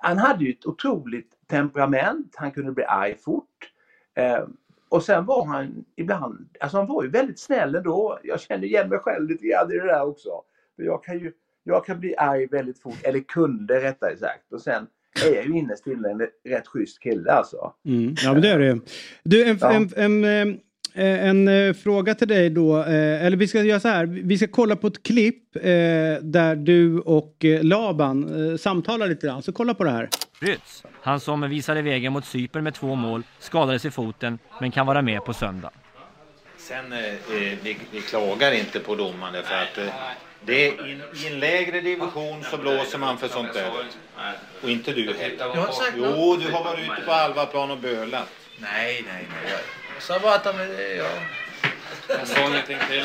[0.00, 3.72] han hade ju ett otroligt temperament, han kunde bli arg fort.
[4.14, 4.44] Eh,
[4.88, 8.18] och sen var han ibland, alltså han var ju väldigt snäll ändå.
[8.22, 10.42] Jag känner igen mig själv lite grann i det där också.
[10.76, 11.32] Jag kan ju
[11.62, 14.52] jag kan bli arg väldigt fort, eller kunde rättare sagt.
[14.52, 14.86] Och sen
[15.26, 16.20] är jag ju innerst inne en
[16.52, 17.72] rätt schysst kille alltså.
[17.86, 18.14] Mm.
[18.22, 18.80] Ja, men det är det ju.
[19.22, 19.72] Du, en, Ja.
[19.72, 20.58] en, en, en,
[20.94, 22.78] en, eh, fråga till dig då.
[22.78, 24.06] eh, Eller vi ska göra så här.
[24.06, 25.62] Vi ska kolla på ett klipp eh,
[26.22, 29.42] där du och eh, Laban eh, samtalar lite grann.
[29.42, 30.08] Så kolla på det här.
[30.40, 34.86] Rytz, han som visade vägen mot Cypern med två mål, skadades i foten men kan
[34.86, 35.70] vara med på söndag.
[36.58, 39.94] Sen, eh, eh, vi, vi klagar inte på domaren för att eh,
[40.40, 43.70] det är in, i en lägre division så blåser man för sånt där.
[44.62, 45.36] Och inte du heller.
[45.38, 46.42] Jag har inte sagt Jo, något.
[46.44, 48.28] du har varit ute på halva plan och bölat.
[48.56, 49.52] Nej, nej, nej.
[49.94, 50.58] Jag sa bara att de...
[50.98, 51.08] Ja.
[52.08, 53.04] Jag sa ingenting till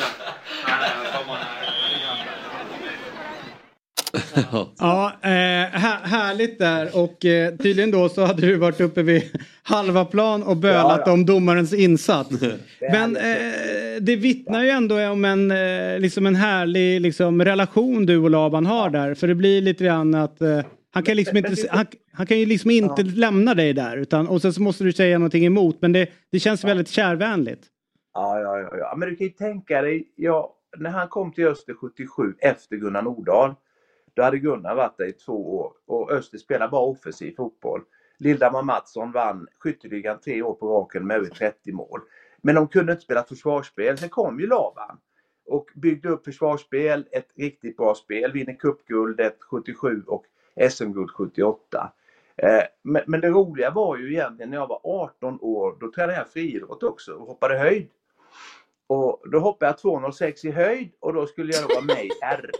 [4.78, 5.30] Ja, eh,
[5.72, 6.98] här, härligt där.
[6.98, 9.22] Och eh, tydligen då så hade du varit uppe vid
[9.62, 11.12] halva plan och bölat Ja, ja.
[11.12, 12.30] om domarens insats.
[12.80, 13.22] Men eh,
[14.00, 18.66] det vittnar ju ändå om en, eh, liksom en härlig liksom, relation du och Laban
[18.66, 19.14] har där.
[19.14, 20.60] För det blir lite grann att eh,
[20.92, 23.96] han kan liksom inte, han, han kan ju liksom inte lämna dig där.
[23.96, 25.76] Utan, och sen så måste du säga någonting emot.
[25.80, 27.66] Men det, det känns väldigt kärvänligt.
[28.14, 28.94] Ja, ja, ja, ja.
[28.96, 33.02] Men du kan ju tänka dig, ja, när han kom till Öster 77 efter Gunnar
[33.02, 33.54] Nordahl.
[34.14, 37.82] Då hade Gunnar varit där i två år och Öster spelar bara offensiv fotboll.
[38.18, 42.00] Lilldamar Mattsson vann skytteligan tre år på raken med över 30 mål.
[42.42, 43.98] Men de kunde inte spela försvarsspel.
[43.98, 44.98] Sen kom ju Lavan
[45.46, 50.24] och byggde upp försvarsspel, ett riktigt bra spel, vinner cupguldet 77 och
[50.70, 51.92] SM-guld 78.
[52.36, 56.18] Eh, men, men det roliga var ju egentligen när jag var 18 år, då tränade
[56.18, 57.88] jag friidrott också och hoppade höjd.
[58.86, 62.10] Och då hoppade jag 2,06 i höjd och då skulle jag då vara med i
[62.22, 62.50] R.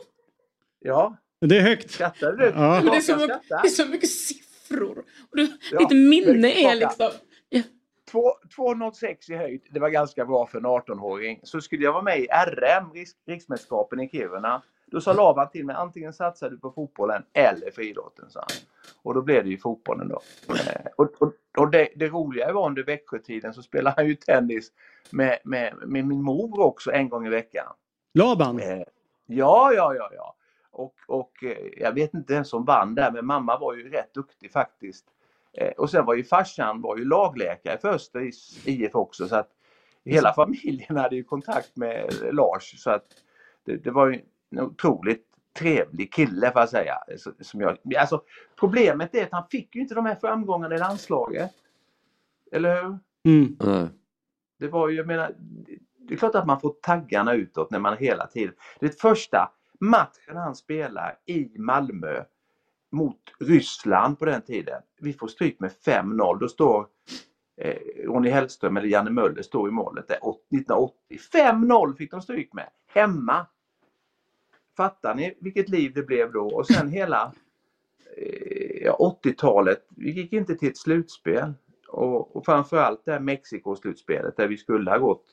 [0.79, 1.17] Ja.
[1.49, 1.91] Det är högt.
[1.91, 2.45] Skrattar du?
[2.45, 2.81] Ja.
[2.83, 4.99] Men det, är så mycket, det är så mycket siffror.
[5.31, 7.11] Och du, Ja, ditt minne är liksom...
[7.49, 7.63] Ja.
[8.11, 9.61] två- 2,06 i höjd.
[9.71, 11.41] Det var ganska bra för en 18-åring.
[11.43, 14.63] Så skulle jag vara med i RM, riks, riksmästerskapen i Kiruna.
[14.87, 18.25] Då sa Laban till mig, antingen satsar du på fotbollen eller friidrotten.
[19.03, 20.23] Och då blev det ju fotbollen då.
[20.55, 24.73] Eh, och och, och det, det roliga var under Växjötiden så spelade han ju tennis
[25.11, 27.67] med, med, med min mor också en gång i veckan.
[28.15, 28.61] Laban?
[28.61, 28.83] Eh,
[29.27, 30.37] ja, ja, ja, ja.
[30.75, 34.15] Och, och eh, jag vet inte vem som vann där, men mamma var ju rätt
[34.15, 35.05] duktig faktiskt.
[35.53, 39.51] Eh, och sen var ju farsan var ju lagläkare för Österis IF också så att
[40.05, 43.05] hela familjen hade ju kontakt med Lars så att
[43.65, 45.27] det, det var ju en otroligt
[45.59, 46.95] trevlig kille får jag säga.
[47.41, 48.23] Som jag, alltså,
[48.57, 51.51] problemet är att han fick ju inte de här framgångarna i landslaget.
[52.53, 52.99] Eller hur?
[53.25, 53.89] Mm.
[54.59, 55.35] Det var ju, jag menar,
[55.99, 58.55] det är klart att man får taggarna utåt när man hela tiden...
[58.81, 62.25] Det första matchen han spelar i Malmö
[62.93, 64.83] mot Ryssland på den tiden.
[65.01, 66.39] Vi får stryk med 5-0.
[66.41, 66.87] Då står
[67.57, 71.19] eh, Ronny Hellström eller Janne Möller står i målet där, åt- 1980.
[71.33, 72.69] 5-0 fick de stryk med.
[72.87, 73.47] Hemma.
[74.77, 76.47] Fattar ni vilket liv det blev då?
[76.47, 77.33] Och sen hela
[78.17, 79.87] eh, ja, 80-talet.
[79.89, 81.53] Vi gick inte till ett slutspel.
[81.89, 85.25] Och, och framförallt det här Mexiko-slutspelet där vi skulle ha gått.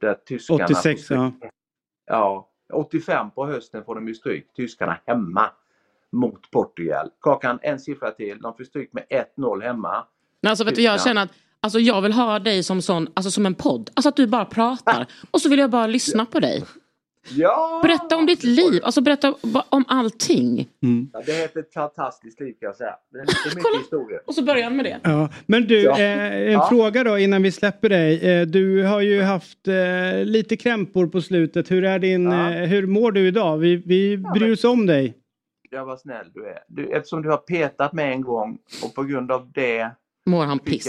[0.00, 0.64] Där tyskarna...
[0.64, 1.32] 86 ja.
[2.06, 5.50] Ja, 85 på hösten får de ju stryk, tyskarna hemma
[6.12, 7.10] mot Portugal.
[7.20, 8.38] Kakan, en siffra till.
[8.38, 9.04] De får stryk med
[9.36, 10.06] 1-0 hemma.
[10.40, 11.30] Men alltså vet du, jag känner att
[11.60, 13.90] alltså, jag vill ha dig som sån, alltså som en podd.
[13.94, 15.06] Alltså att du bara pratar.
[15.30, 16.64] Och så vill jag bara lyssna på dig.
[17.30, 17.80] Ja!
[17.82, 19.34] Berätta om ditt liv, alltså berätta
[19.68, 20.68] om allting.
[21.12, 22.94] Ja, det är ett fantastiskt liv kan jag säga.
[23.12, 24.18] Det är mycket historia.
[24.26, 25.00] Och så börjar han med det.
[25.02, 25.98] Ja, men du, Ja.
[25.98, 26.66] eh, en Ja.
[26.68, 28.30] fråga då innan vi släpper dig.
[28.30, 31.70] Eh, du har ju haft eh, lite krämpor på slutet.
[31.70, 33.58] Hur, är din, eh, hur mår du idag?
[33.58, 35.14] Vi, vi bryr oss om dig.
[35.70, 36.58] Ja, vad snäll du är.
[36.68, 39.90] Du, eftersom du har petat mig en gång och på grund av det
[40.26, 40.86] Mår han piss?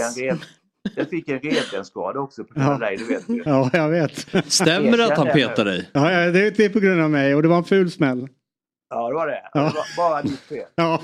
[0.95, 2.87] Jag fick en revbensskada också på grund av Ja.
[2.87, 3.43] dig, du vet ju.
[3.45, 4.27] Ja, jag vet.
[4.47, 5.89] Stämmer det att han petar dig?
[5.93, 8.27] Ja, ja det, det är på grund av mig och det var en ful smäll.
[8.93, 9.49] Ja, det var det.
[9.53, 9.59] Ja.
[9.59, 10.65] Det var bara ditt fel.
[10.75, 10.99] Ja,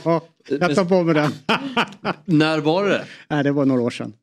[0.49, 1.31] jag tar på mig den.
[2.25, 3.05] När var det?
[3.29, 4.13] Nej, det var några år sedan.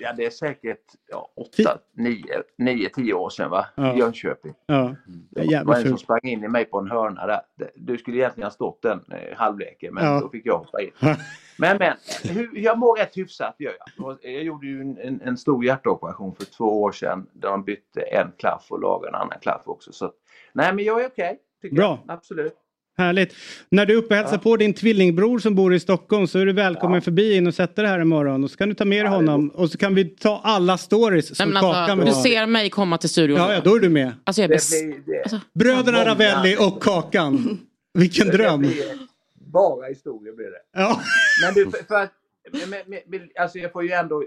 [0.00, 3.66] Ja, det är säkert ja, åtta, nio, nio, tio år sedan va?
[3.74, 3.94] Ja.
[3.94, 4.54] I Jönköping.
[4.66, 7.40] Ja, det är Det var en som sprang in i mig på en hörna där.
[7.74, 10.20] Du skulle egentligen ha stått den eh, halvleken men Ja.
[10.20, 10.90] då fick jag hoppa in.
[11.58, 14.18] Men men, hur, jag mår rätt hyfsat gör jag.
[14.22, 18.32] Jag gjorde ju en, en, stor hjärtoperation för två år sedan där de bytte en
[18.38, 19.92] klaff och lagade en annan klaff också.
[19.92, 20.12] Så,
[20.52, 21.38] nej men jag är okej.
[21.62, 21.98] tycker Bra.
[22.06, 22.14] Jag.
[22.16, 22.65] Absolut.
[22.98, 23.34] Härligt.
[23.68, 26.46] När du är uppe och hälsar på din tvillingbror som bor i Stockholm så är
[26.46, 28.44] du välkommen förbi in och sätta dig här imorgon.
[28.44, 31.30] Och så kan du ta med dig honom och så kan vi ta alla stories
[31.30, 33.36] Nej, som Kakan alltså, vill du ser mig komma till studion.
[33.36, 34.12] Ja, ja, då är du med.
[34.24, 34.70] Alltså jag Det bes...
[34.82, 36.04] blir, det, Bröderna.
[36.04, 37.58] Ravelli och Kakan.
[37.94, 38.60] Vilken det dröm.
[38.60, 39.06] blir
[39.52, 40.62] bara historia blir det.
[40.72, 41.00] Ja.
[41.42, 42.12] Men du, för, för att,
[42.52, 44.24] men, men, men, alltså jag får ju ändå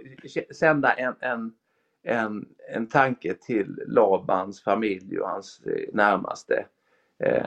[0.55, 1.51] sända en, en,
[2.03, 6.65] en, en tanke till Labans familj och hans eh, närmaste.
[7.23, 7.45] Eh,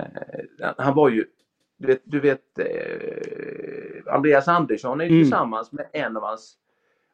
[0.79, 1.25] han var ju,
[1.77, 5.23] du vet, du vet eh, Andreas Andersson är ju Mm.
[5.23, 6.57] tillsammans med en av hans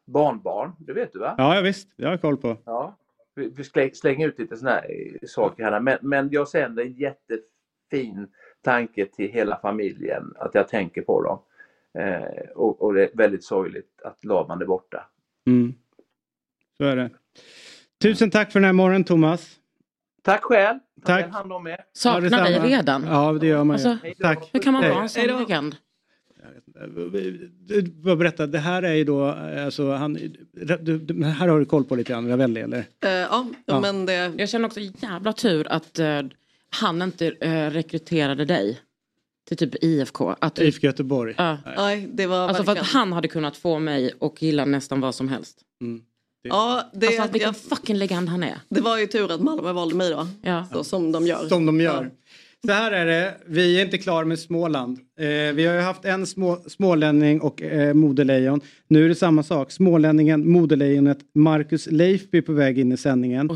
[0.05, 0.71] barnbarn.
[0.79, 1.35] Det vet du va?
[1.37, 1.87] Ja, ja visst.
[1.95, 2.57] Det har jag koll på.
[2.65, 2.97] Ja.
[3.35, 5.79] Vi, vi slä- slänger ut lite sådana här eh, saker här.
[5.79, 8.27] Men, men jag sänder en jättefin
[8.61, 10.33] tanke till hela familjen.
[10.35, 11.39] Att jag tänker på dem.
[12.03, 15.09] Eh, och, och det är väldigt sorgligt att Laban är borta.
[15.47, 15.73] Mm.
[16.77, 17.09] Så är det.
[18.01, 19.58] Tusen tack för den här morgonen Thomas.
[20.23, 20.79] Tack själv.
[21.05, 21.25] Ta Tack.
[21.25, 21.77] väl hand om er.
[21.93, 23.03] Saknar Ja, dig redan?
[23.03, 23.87] Ja, det gör man ju.
[23.89, 24.49] Alltså, Tack.
[24.53, 25.75] Hur kan man vara en sån legend?
[27.67, 30.13] Du, Bara berätta, det här är ju då, alltså, han,
[30.81, 32.77] du, du, här har du koll på lite grann, Ravelli eller?
[32.77, 33.79] Eh, ja, Ja.
[33.79, 34.13] men det...
[34.37, 36.21] Jag känner också jävla tur att eh,
[36.69, 38.79] han inte eh, rekryterade dig
[39.47, 40.35] till typ IFK.
[40.41, 41.33] Att du, IFK Göteborg.
[41.37, 41.57] Ja.
[41.77, 45.15] Nej, det var Alltså för att han hade kunnat få mig och gilla nästan vad
[45.15, 45.61] som helst.
[45.81, 46.01] Mm.
[46.41, 48.59] Ja, det, Alltså vilken jag, fucking legend han är.
[48.69, 50.27] det var ju tur att Malmö valde mig då.
[50.41, 50.65] Ja.
[50.73, 51.47] Så, som de gör.
[51.47, 52.11] Som de gör.
[52.65, 54.97] Så här är det, vi är inte klara med Småland.
[55.19, 55.25] Eh,
[55.55, 58.61] vi har ju haft en små, smålänning och eh, modelejon.
[58.87, 59.71] Nu är det samma sak.
[59.71, 63.49] Smålänningen, modelejonet Marcus Leifby på väg in i sändningen.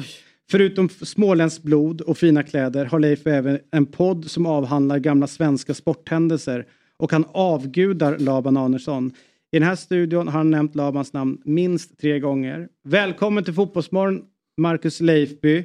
[0.51, 5.27] Förutom f- småländskt blod och fina kläder har Leif även en podd som avhandlar gamla
[5.27, 6.65] svenska sporthändelser
[6.97, 9.11] och han avgudar Laban Arnesson.
[9.53, 12.67] I den här studion har han nämnt Labans namn minst tre gånger.
[12.84, 14.21] Välkommen till Fotbollsmorgon,
[14.57, 15.57] Marcus Leifby.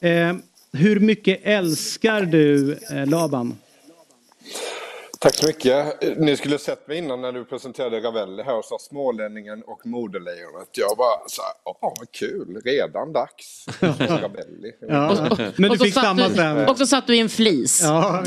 [0.00, 0.36] Eh,
[0.72, 3.54] hur mycket älskar du eh, Laban?
[5.20, 5.86] Tack så mycket.
[6.18, 9.86] Ni skulle ha sett mig innan när du presenterade Ravelli här och sa Smålänningen och
[9.86, 10.68] Modelejonet.
[10.72, 13.66] Jag bara så här, åh vad kul, redan dags.
[13.98, 14.72] Ravelli.
[14.88, 15.28] Ja.
[15.30, 16.68] Och- Men du och så fick samma du- sen.
[16.68, 17.80] Och så satt du i en flis.
[17.82, 18.24] Ja.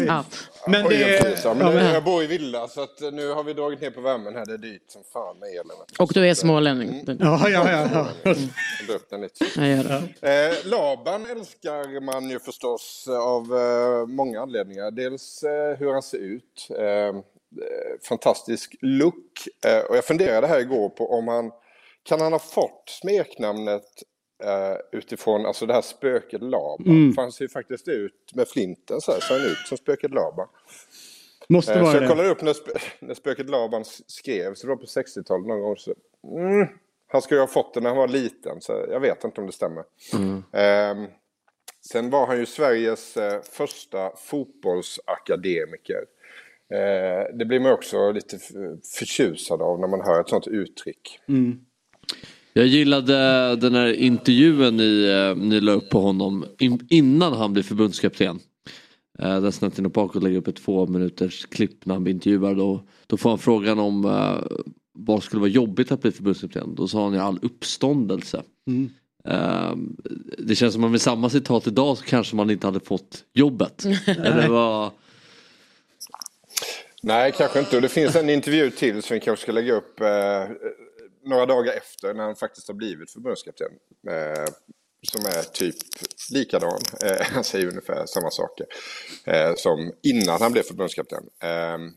[0.67, 3.53] Men det- jag men ja, men- jag bor i villa så att nu har vi
[3.53, 4.45] dragit ner på värmen här.
[4.45, 5.77] Det är dyrt som fan med elen.
[5.99, 7.03] Och du är smålänning.
[7.19, 7.87] Ja, ja, ja.
[7.93, 8.07] ja.
[8.23, 9.45] Jag upp den lite.
[9.55, 9.67] Jag
[10.21, 10.49] det.
[10.49, 14.91] Eh, Laban älskar man ju förstås av eh, många anledningar.
[14.91, 16.67] Dels eh, hur han ser ut.
[16.79, 17.21] Eh,
[18.09, 19.47] fantastisk look.
[19.65, 21.51] Eh, och jag funderade här igår på om han
[22.03, 23.83] kan han ha fått smeknamnet
[24.43, 27.11] eh, utifrån alltså det här spöket Laban.
[27.17, 27.31] Mm.
[27.31, 30.47] Ser ju faktiskt ut med flinten så här, han ut som spöket Laban.
[31.49, 32.07] Måste Eh, vara så jag det.
[32.07, 35.77] kollade upp när, sp- när spöket Laban skrevs, det var på 60-talet någon gång.
[35.77, 35.93] Så,
[36.37, 36.67] mm,
[37.07, 39.47] han skulle ju ha fått det när han var liten, så jag vet inte om
[39.47, 39.83] det stämmer.
[40.53, 41.05] Ehm,
[41.91, 46.05] sen var han ju Sveriges eh, första fotbollsakademiker.
[47.33, 48.39] Det blir man också lite
[48.99, 51.19] förtjusad av när man hör ett sånt uttryck.
[51.27, 51.59] Mm.
[52.53, 53.15] Jag gillade
[53.55, 58.39] den här intervjun ni, eh, ni la upp på honom in, innan han blev förbundskapten.
[59.19, 62.57] Eh, där och bakåt lägger upp ett två minuters klipp när han blir intervjuad.
[62.57, 64.57] Då, då får han frågan om eh,
[64.93, 66.75] vad skulle vara jobbigt att bli förbundskapten.
[66.75, 68.43] Då sa han ju all uppståndelse.
[68.67, 68.89] Mm.
[69.25, 69.75] Eh,
[70.37, 73.85] det känns som att med samma citat idag så kanske man inte hade fått jobbet.
[74.05, 74.91] Eller vad...
[77.03, 77.75] Nej, kanske inte.
[77.75, 80.07] Och det finns en intervju till som vi kanske ska lägga upp eh,
[81.23, 83.71] några dagar efter när han faktiskt har blivit förbundskapten.
[84.09, 84.53] Eh,
[85.03, 85.75] som är typ
[86.31, 86.79] likadan.
[87.03, 88.65] Eh, han säger ungefär samma saker
[89.25, 91.23] eh, som innan han blev förbundskapten.
[91.39, 91.91] Ehm,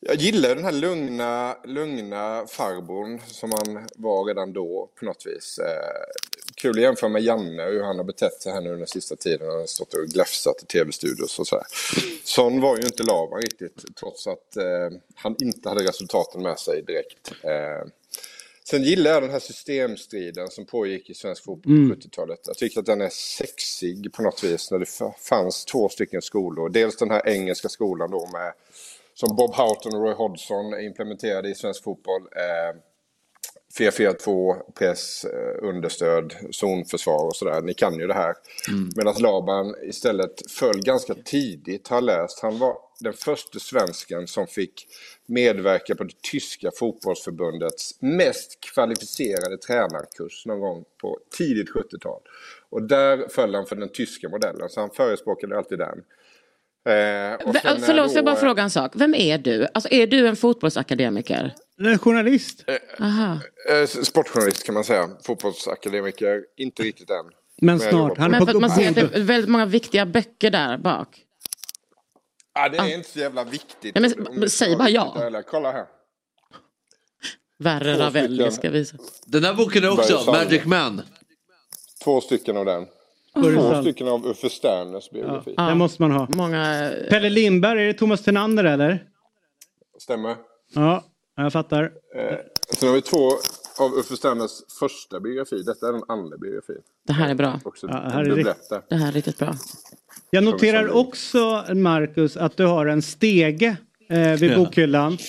[0.00, 5.58] jag gillar den här lugna, lugna farbrorn som han var redan då på något vis.
[5.58, 6.14] Eh,
[6.56, 9.16] kul att jämföra med Janne och hur han har betett sig här nu den sista
[9.16, 9.48] tiden.
[9.48, 11.64] Han har stått och gläfsat i tv-studios och så här.
[12.24, 16.82] Sån var ju inte Laban riktigt trots att eh, han inte hade resultaten med sig
[16.82, 17.32] direkt.
[17.42, 17.88] Eh,
[18.70, 21.96] Sen gillar jag den här systemstriden som pågick i svensk fotboll på Mm.
[21.96, 22.40] 70-talet.
[22.46, 24.86] Jag tycker att den är sexig på något vis när det
[25.28, 26.68] fanns två stycken skolor.
[26.68, 28.52] Dels den här engelska skolan då med
[29.14, 32.22] som Bob Houghton och Roy Hodgson implementerade i svensk fotboll.
[32.22, 32.80] Eh,
[33.78, 37.62] 4-4-2, press, eh, understöd, zonförsvar och sådär.
[37.62, 38.34] Ni kan ju det här.
[38.96, 42.40] Medan Laban istället föll ganska tidigt, har läst.
[42.40, 44.86] Han var den första svensken som fick
[45.26, 52.20] medverka på det tyska fotbollsförbundets mest kvalificerade tränarkurs någon gång på tidigt 70-tal.
[52.70, 55.98] Och där föll han för den tyska modellen, så han förespråkade alltid den.
[56.88, 58.92] Eh, och V- eh, Förlåt, får jag bara eh, fråga en sak.
[58.94, 59.66] Vem är du?
[59.74, 61.54] Alltså, är du en fotbollsakademiker?
[61.78, 62.64] En journalist.
[63.00, 63.38] Aha.
[63.70, 65.10] Eh, Sportjournalist kan man säga.
[65.24, 67.16] Fotbollsakademiker, inte riktigt än.
[67.62, 68.18] Men snart.
[68.18, 70.78] Han Men på för att man ser att det är väldigt många viktiga böcker där
[70.78, 71.22] bak.
[72.56, 73.92] Ja, det är inte så jävla viktigt.
[73.94, 74.00] Ja,
[74.32, 75.22] men säg bara ja.
[75.22, 75.86] Eller, kolla här.
[77.58, 78.96] Värre Ravelli ska visa.
[79.26, 80.24] Den här boken är också.
[80.26, 81.02] Magic Man.
[82.04, 82.86] Två stycken av den.
[83.34, 85.54] Två stycken av Uffe Sterners biografi.
[85.56, 86.28] Det måste man ha.
[86.36, 86.92] Många...
[87.10, 89.04] Pelle Lindberg, är det Thomas Thenander eller?
[89.98, 90.36] Stämmer.
[90.74, 91.04] Ja,
[91.36, 91.82] jag fattar.
[92.16, 92.38] Eh,
[92.70, 93.30] sen har vi två
[93.78, 94.50] av Uffe Sterners
[94.80, 95.62] första biografi.
[95.62, 96.82] Detta är den andra biografin.
[97.06, 97.60] Det här är bra.
[97.64, 98.82] Också Ja, här är där.
[98.88, 99.54] Det här är riktigt bra.
[100.30, 103.76] Jag noterar också, Marcus, att du har en stege
[104.10, 104.56] eh, vid Ja.
[104.56, 105.18] bokhyllan.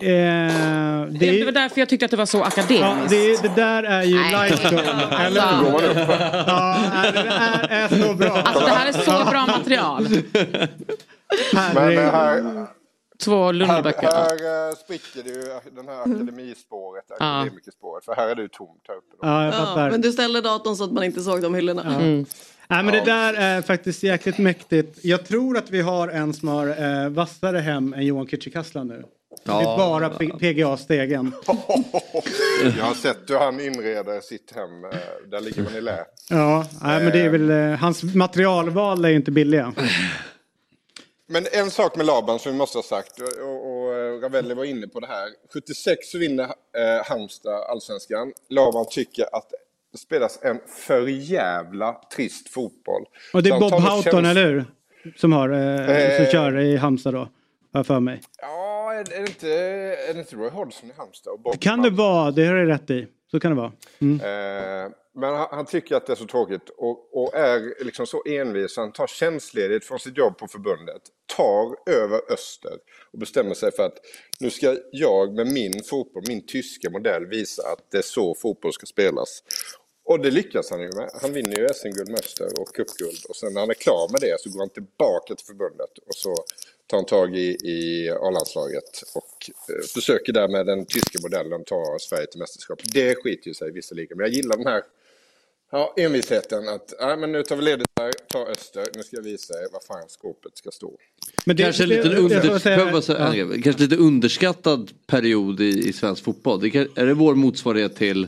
[0.00, 3.10] Eh, det, Det var är, därför jag tyckte att det var så ja, akademiskt.
[3.10, 4.18] det, det där är ju.
[4.24, 4.68] Eller Alltså.
[4.68, 5.98] hur?
[6.46, 6.76] Ja,
[7.12, 8.30] det är, är så bra.
[8.30, 10.08] Alltså det här är så bra material.
[11.54, 12.66] Men eh, här,
[13.24, 14.06] Två här, Lundböcker.
[14.06, 15.44] här eh, spricker det ju
[15.76, 17.14] den här akademispåret, Ja.
[17.40, 18.04] akademikerspåret.
[18.04, 19.16] För här är det ju tomt här uppe.
[19.22, 19.90] Ja, jag Ja, fattar.
[19.90, 21.82] men du ställde datorn så att man inte såg de hyllorna.
[21.84, 22.24] Ja.
[22.70, 24.98] Nej, men det där är faktiskt jäkligt mäktigt.
[25.04, 29.04] Jag tror att vi har en som har eh, vassare hem än Johan Kücükaslan nu.
[29.44, 29.76] Det är Ja.
[29.78, 31.32] bara PGA-stegen.
[32.78, 34.84] Jag har sett hur han inreder sitt hem.
[34.84, 34.90] eh,
[35.30, 36.04] Där ligger man i lä.
[36.30, 39.74] Ja, nej, men det är väl, eh, hans materialval är ju inte billiga.
[41.30, 44.64] Men en sak med Laban som vi måste ha sagt, och, och och Ravelli var
[44.64, 45.28] inne på det här.
[45.52, 48.32] 76 så vinner eh, Halmstad allsvenskan.
[48.48, 49.46] Laban tycker att
[49.96, 53.02] spelas en för jävla trist fotboll.
[53.32, 54.64] Och det är Bob Houghton, käns- eller hur?
[55.16, 56.30] Som, har, eh, som Eh.
[56.30, 57.28] kör i Halmstad då.
[57.72, 58.20] Har för mig.
[58.40, 59.48] Ja, är, är, det inte,
[60.10, 61.32] är det inte Roy Hodgson i Halmstad?
[61.32, 63.06] Och Bob Kan det vara, det har du rätt i.
[63.30, 63.72] Så kan det vara.
[63.98, 64.20] Mm.
[64.20, 68.22] Eh, men han, han tycker att det är så tråkigt och, och är liksom så
[68.26, 68.76] envis.
[68.76, 71.02] Han tar tjänstledigt från sitt jobb på förbundet,
[71.36, 72.78] tar över Öster
[73.12, 73.98] och bestämmer sig för att
[74.40, 78.72] nu ska jag med min fotboll, min tyska modell visa att det är så fotboll
[78.72, 79.42] ska spelas.
[80.04, 81.10] Och det lyckas han ju med.
[81.22, 83.18] Han vinner ju SM-guld med Öster och cupguld.
[83.28, 85.98] Och sen när han är klar med det så går han tillbaka till förbundet.
[86.06, 86.34] Och så
[86.86, 91.96] tar han tag i, i A-landslaget och eh, försöker där med den tyska modellen ta
[92.00, 92.78] Sverige till mästerskap.
[92.94, 94.16] Det skiter ju sig visserligen.
[94.16, 94.82] Men jag gillar den här
[95.70, 99.22] ja, envisheten att nej, men nu tar vi ledigt här, tar Öster, nu ska jag
[99.22, 100.92] visa er var fan skåpet ska stå.
[101.56, 102.48] kanske, en liten jag- jag under,
[102.90, 103.62] får säga- ja.
[103.62, 106.60] Kanske lite underskattad period i, i svensk fotboll.
[106.60, 108.26] Det kan, är det vår motsvarighet till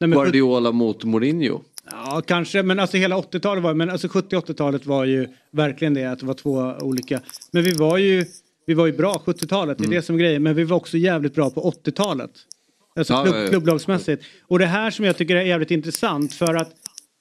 [0.00, 1.60] men- Guardiola mot Mourinho?
[1.90, 6.04] Ja, kanske, men alltså hela 80-talet var, men alltså 70 80-talet var ju verkligen det,
[6.04, 7.20] att det var två olika.
[7.50, 8.24] Men vi var ju,
[8.66, 9.96] vi var ju bra 70-talet, det är Mm.
[9.96, 12.30] det som är grejen, men vi var också jävligt bra på 80-talet.
[12.96, 14.24] Alltså Ja, klubb, klubblagsmässigt.
[14.42, 16.72] Och det här som jag tycker är jävligt intressant för att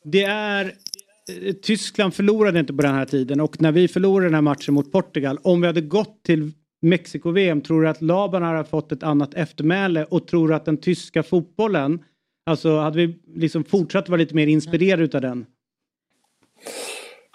[0.04, 4.34] det är eh, Tyskland förlorade inte på den här tiden och när vi förlorade den
[4.34, 8.64] här matchen mot Portugal, om vi hade gått till Mexiko-VM, tror du att Laban hade
[8.64, 12.00] fått ett annat eftermäle och tror du att den tyska fotbollen,
[12.46, 15.46] alltså hade vi liksom fortsatt vara lite mer inspirerade utav den?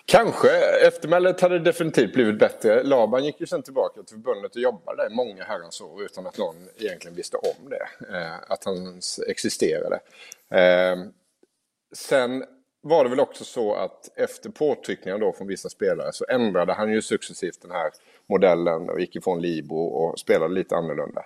[0.06, 0.48] Kanske.
[0.86, 2.82] Eftermälet hade definitivt blivit bättre.
[2.82, 6.26] Laban gick ju sen tillbaka till förbundet och jobbade där i många herrans år utan
[6.26, 8.16] att någon egentligen visste om det.
[8.16, 10.00] Eh, att han existerade.
[10.50, 10.96] Eh,
[11.94, 12.44] sen
[12.80, 16.92] var det väl också så att efter påtryckningar då från vissa spelare så ändrade han
[16.92, 17.90] ju successivt den här
[18.26, 21.24] modellen och gick ifrån Libro och spelade lite annorlunda.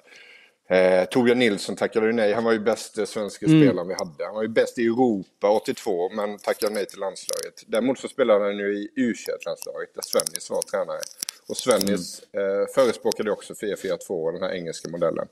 [0.71, 2.33] Eh, Torbjörn Nilsson tackade ju nej.
[2.33, 3.61] Han var ju bästa svenska Mm.
[3.63, 4.25] spelaren vi hade.
[4.25, 7.63] Han var ju bäst i Europa 82 men tackade nej till landslaget.
[7.67, 9.15] Däremot så spelade han ju i u
[9.47, 11.01] landslaget där Svennis var tränare.
[11.49, 15.29] Och Svennis eh, förespråkade också 4-4-2 den här engelska modellen.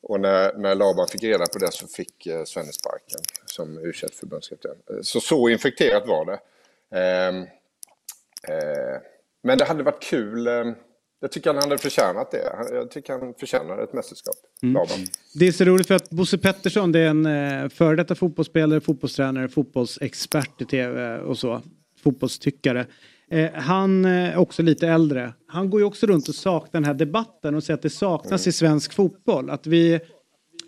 [0.00, 3.92] Och när, när Laban fick reda på det så fick eh, Svennis sparken som u
[3.92, 4.76] förbundskapten.
[4.90, 6.38] Eh, Så så infekterat var det.
[6.98, 7.42] Ehm,
[8.48, 9.00] eh,
[9.42, 10.48] men det hade varit kul.
[11.22, 12.66] Eh, jag tycker han hade förtjänat det.
[12.72, 14.34] Jag tycker han förtjänar ett mästerskap.
[14.62, 14.82] Mm.
[15.34, 18.80] Det är så roligt för att Bosse Pettersson det är en eh, före detta fotbollsspelare,
[18.80, 21.60] fotbollstränare, fotbollsexpert i tv och så.
[22.02, 22.86] Fotbollstyckare.
[23.30, 25.32] Eh, han är också lite äldre.
[25.46, 28.46] Han går ju också runt och saknar den här debatten och säger att det saknas
[28.46, 29.50] i svensk fotboll.
[29.50, 30.00] Att vi,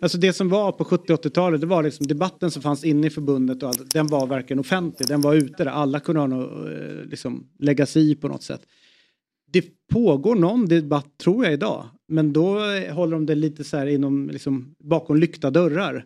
[0.01, 3.63] alltså det som var på 70-80-talet det var liksom debatten som fanns inne i förbundet
[3.63, 5.07] och allt, den var verkligen offentlig.
[5.07, 5.71] Den var ute där.
[5.71, 8.61] Alla kunde ha något, eh, liksom, lägga sig i på något sätt.
[9.51, 11.85] Det pågår någon debatt tror jag idag.
[12.07, 12.59] Men då
[12.91, 16.05] håller de det lite så här inom, liksom, bakom lyckta dörrar.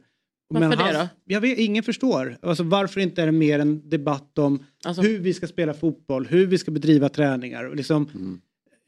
[0.53, 1.07] Varför Men det han- då?
[1.25, 2.37] Jag vet, ingen förstår.
[2.41, 6.27] Alltså, varför inte är det mer en debatt om Alltså- hur vi ska spela fotboll,
[6.27, 7.63] hur vi ska bedriva träningar.
[7.63, 8.41] Och liksom, Mm.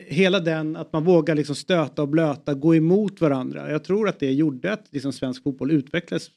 [0.07, 3.71] Hela den, att man vågar liksom stöta och blöta, gå emot varandra.
[3.71, 6.27] Jag tror att det gjorde att liksom svensk fotboll utvecklades.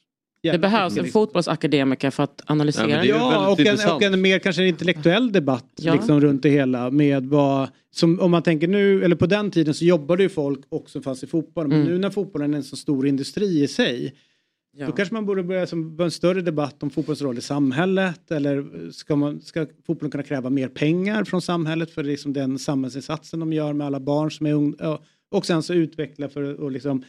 [0.51, 1.21] Det behövs en liksom.
[1.21, 3.05] fotbollsakademiker för att analysera.
[3.05, 5.93] Ja, och en, och en mer kanske intellektuell debatt Ja.
[5.93, 6.91] liksom, runt det hela.
[6.91, 10.59] Med vad, som, om man tänker nu, eller på den tiden så jobbade ju folk
[10.69, 11.69] också fast i fotbollen.
[11.69, 11.93] Men Mm.
[11.93, 14.13] nu när fotbollen är en så stor industri i sig.
[14.77, 14.85] Ja.
[14.85, 18.31] Då kanske man borde börja som, en större debatt om fotbollens roll i samhället.
[18.31, 23.39] Eller ska, man, ska fotbollen kunna kräva mer pengar från samhället för liksom den samhällsinsatsen
[23.39, 24.97] de gör med alla barn som är unga.
[25.31, 27.03] Och sen så utveckla för att liksom,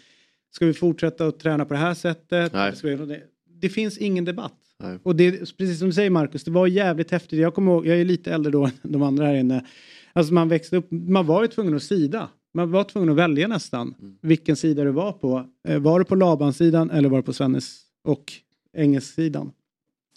[0.56, 2.52] ska vi fortsätta att träna på det här sättet?
[2.82, 3.22] Vi,
[3.60, 4.52] det, finns ingen debatt.
[4.78, 4.98] Nej.
[5.02, 7.38] Och det, precis som du säger Marcus, det var jävligt häftigt.
[7.38, 9.66] Jag kommer ihåg, jag är lite äldre då än de andra här inne.
[10.12, 12.28] Alltså man växte upp, man var ju tvungen att sida.
[12.54, 15.46] Man var tvungen att välja nästan vilken sida du var på.
[15.68, 18.32] Eh, Var du på Laban-sidan eller var du på Svennes och
[18.76, 19.52] Engels-sidan?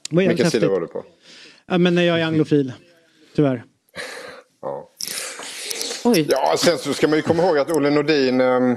[0.09, 0.69] Vilken sida häftigt.
[0.69, 1.05] var du på?
[1.65, 2.73] Ja, men jag är anglofil,
[3.35, 3.63] tyvärr.
[4.61, 4.89] Ja.
[6.05, 6.27] Oj.
[6.29, 8.75] Ja, sen så ska man ju komma ihåg att Olle Nordin ehm,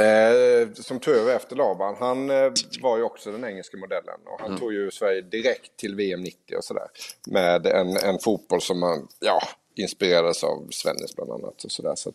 [0.00, 2.52] eh, som tog över efter Laban, han eh,
[2.82, 4.20] var ju också den engelska modellen.
[4.26, 6.86] Och han tog ju Sverige direkt till VM 90 och sådär.
[7.26, 9.40] Med en, en fotboll som man, ja,
[9.76, 11.64] inspirerades av Svennis bland annat.
[11.64, 11.94] Och sådär.
[11.94, 12.12] Så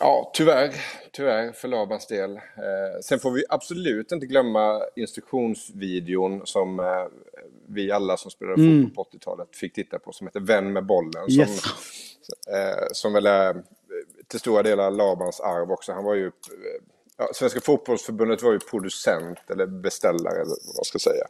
[0.00, 0.74] ja, tyvärr,
[1.12, 2.36] tyvärr för Labans del.
[2.36, 7.06] Eh, sen får vi absolut inte glömma instruktionsvideon som eh,
[7.68, 8.82] vi alla som spelade Mm.
[8.84, 11.30] fotboll på 80-talet fick titta på som heter Vän med bollen.
[11.30, 11.60] Yes.
[11.60, 11.74] Som,
[12.54, 13.62] eh, som väl är
[14.30, 15.92] till stora delar Labans arv också.
[15.92, 16.30] Han var ju,
[17.16, 21.24] ja, Svenska fotbollsförbundet var ju producent eller beställare eller vad man ska säga.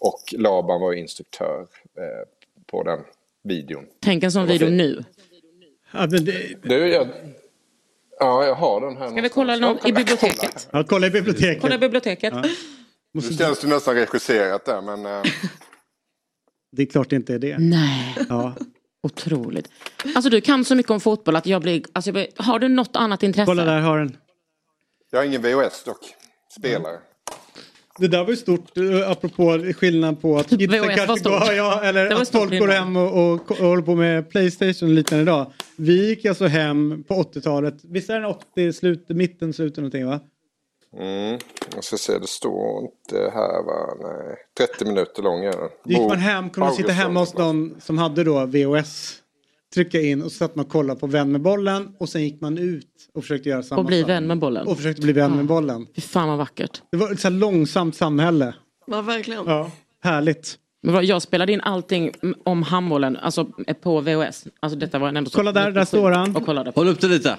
[0.00, 1.60] Och Laban var ju instruktör
[1.98, 2.28] eh,
[2.66, 3.00] på den
[3.44, 3.86] videon.
[4.00, 5.04] Tänk en sån video nu.
[5.92, 7.08] Ja, men det, Du, jag,
[8.18, 9.10] ja, jag har den här.
[9.10, 10.68] Ska vi kolla någon i biblioteket?
[10.72, 11.62] ja, kolla i biblioteket.
[11.62, 12.34] Kolla i biblioteket.
[12.36, 12.44] Ja.
[13.14, 15.06] Nu känns det nästan regisserat där men...
[15.06, 15.22] Eh,
[16.76, 17.56] Det är klart det inte är det.
[17.58, 18.16] Nej.
[18.28, 18.54] Ja.
[19.02, 19.70] Otroligt.
[20.14, 21.82] Alltså du kan så mycket om fotboll att jag blir...
[21.92, 23.46] Alltså, jag blir har du något annat intresse?
[23.46, 24.16] Kolla där har den.
[25.10, 25.98] jag har ingen VHS dock.
[26.58, 26.98] Spelare.
[27.98, 31.46] Det där var ju stort, eh, apropå skillnad på att kidsen VHS var kanske stort.
[31.46, 34.30] går, ja, eller Det var att folk går hem och, och, och håller på med
[34.30, 35.52] Playstation och liknande idag.
[35.76, 40.20] Vi gick alltså hem på 80-talet, visst är den 80, slut, mitten, slutet någonting va?
[40.98, 41.38] Mm.
[41.74, 43.94] Jag ska se, det står inte här va?
[44.02, 44.36] Nej.
[44.68, 45.68] 30 minuter lång är den.
[45.84, 49.18] Gick man hem, kunde man sitta hemma hos någon som hade då VHS.
[49.74, 52.40] Trycka in och så satt man och kollade på Vän med bollen och sen gick
[52.40, 54.10] man ut och försökte göra samma Och bli sak.
[54.10, 54.66] vän med bollen.
[54.66, 55.86] Och försökte bli vän med bollen.
[55.94, 56.82] Fy fan vad vackert.
[56.90, 58.54] Det var ett så här långsamt samhälle.
[58.86, 59.44] Ja, verkligen.
[59.46, 59.70] Ja,
[60.02, 60.58] härligt.
[60.82, 62.12] Men jag spelade in allting
[62.44, 63.44] om handbollen alltså,
[63.82, 64.46] på VHS.
[64.60, 66.36] Alltså, detta var ändå så Kolla där, där står han.
[66.36, 66.72] Och kollade.
[66.74, 67.36] Håll upp det lite.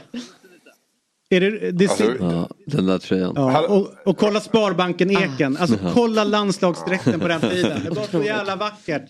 [1.36, 3.34] Är det, det Alltså, Ja, den där tröjan.
[3.36, 5.58] Ja, och, och kolla Sparbanken Eken.
[5.58, 7.82] Alltså kolla landslagsdräkten på den tiden.
[7.84, 9.04] Det var så jävla vackert.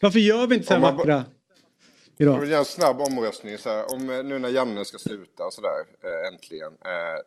[0.00, 1.24] Varför gör vi inte så här man vackra
[2.16, 2.40] Jag idag?
[2.40, 5.52] vill göra en snabb omröstning så här, om eh, nu när Janne ska sluta och
[5.52, 5.68] sådär
[6.04, 6.68] eh, äntligen.
[6.72, 7.20] Eh,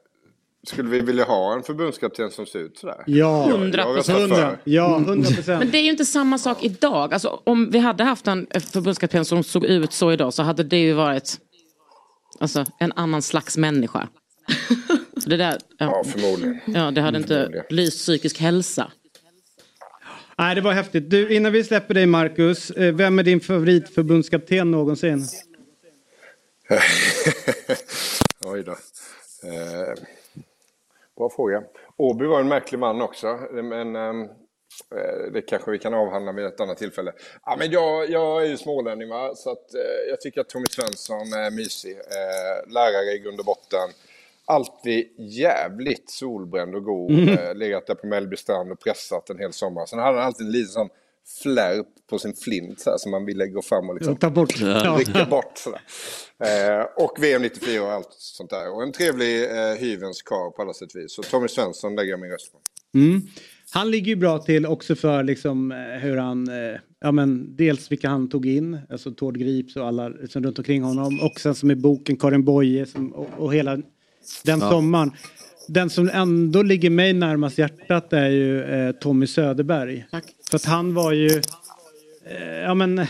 [0.68, 3.04] skulle vi vilja ha en förbundskapten som ser ut sådär?
[3.06, 4.22] Ja, Jag- jag röstar för.
[4.22, 4.58] Hundra.
[4.64, 5.72] Ja, Men procent.
[5.72, 7.14] det är ju inte samma sak idag.
[7.14, 10.78] Alltså, om vi hade haft en förbundskapten som såg ut så idag så hade det
[10.78, 11.38] ju varit
[12.44, 14.08] alltså, en annan slags människa.
[15.18, 16.60] Så det där, ja, Ja, förmodligen.
[16.66, 18.92] ja, det hade inte lyst psykisk hälsa.
[20.38, 21.10] Nej, det var häftigt.
[21.10, 25.26] Du, innan vi släpper dig Marcus, eh, vem är din favoritförbundskapten någonsin?
[28.46, 28.72] Oj då.
[28.72, 29.94] Eh,
[31.18, 31.64] bra fråga.
[31.98, 34.14] Åby var en märklig man också, men eh,
[35.34, 37.14] det kanske vi kan avhandla vid ett annat tillfälle.
[37.46, 39.36] Ja, men jag, jag är ju smålänning, va?
[39.36, 41.92] så att, eh, jag tycker att Tommy Svensson är mysig.
[41.92, 43.90] Eh, lärare i grund och botten.
[44.46, 47.12] Alltid jävligt solbränd och god.
[47.12, 47.30] Mm.
[47.30, 49.86] Eh, legat där på Mellby strand och pressat en hel sommar.
[49.86, 50.90] Sen hade han alltid en liten sån
[51.44, 54.62] flärp på sin flint så här, som man ville gå fram och liksom Ta bort.
[54.98, 55.58] Rycka bort.
[55.58, 55.82] Sådär.
[56.40, 58.76] Eh, och VM 94 och allt sånt där.
[58.76, 61.16] Och en trevlig eh, hyvens karl på alla sätt och vis.
[61.16, 62.60] Så Tommy Svensson lägger jag min röst på.
[62.98, 63.22] Mm.
[63.74, 67.92] Han ligger ju bra till också för liksom eh, hur han, eh, ja men dels
[67.92, 71.20] vilka han tog in, alltså Tord Grips och alla som runt omkring honom.
[71.22, 73.76] Och sen som i boken Karin Boye som, och, och hela
[74.46, 74.70] den Ja.
[74.70, 75.12] sommaren.
[75.68, 80.06] Den som ändå ligger mig närmast hjärtat är ju eh, Tommy Söderberg.
[80.50, 81.30] För att han var ju,
[82.26, 83.06] eh, ja men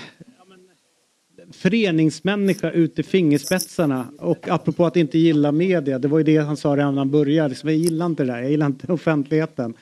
[1.52, 4.06] föreningsmänniska ut i fingerspetsarna.
[4.20, 7.12] Och apropå att inte gilla media, det var ju det han sa redan när han
[7.12, 7.50] började.
[7.50, 9.74] Liksom, jag gillar inte det där, jag gillar inte offentligheten.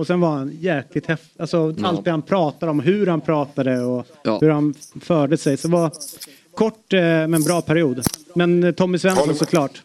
[0.00, 1.86] Och sen var han jäkligt häftig, alltså Ja.
[1.88, 4.38] allt det han pratade om, hur han pratade och Ja.
[4.40, 5.56] hur han förde sig.
[5.56, 5.92] Så det var
[6.54, 8.02] kort eh, men bra period.
[8.34, 9.82] Men eh, Tommy Svensson såklart.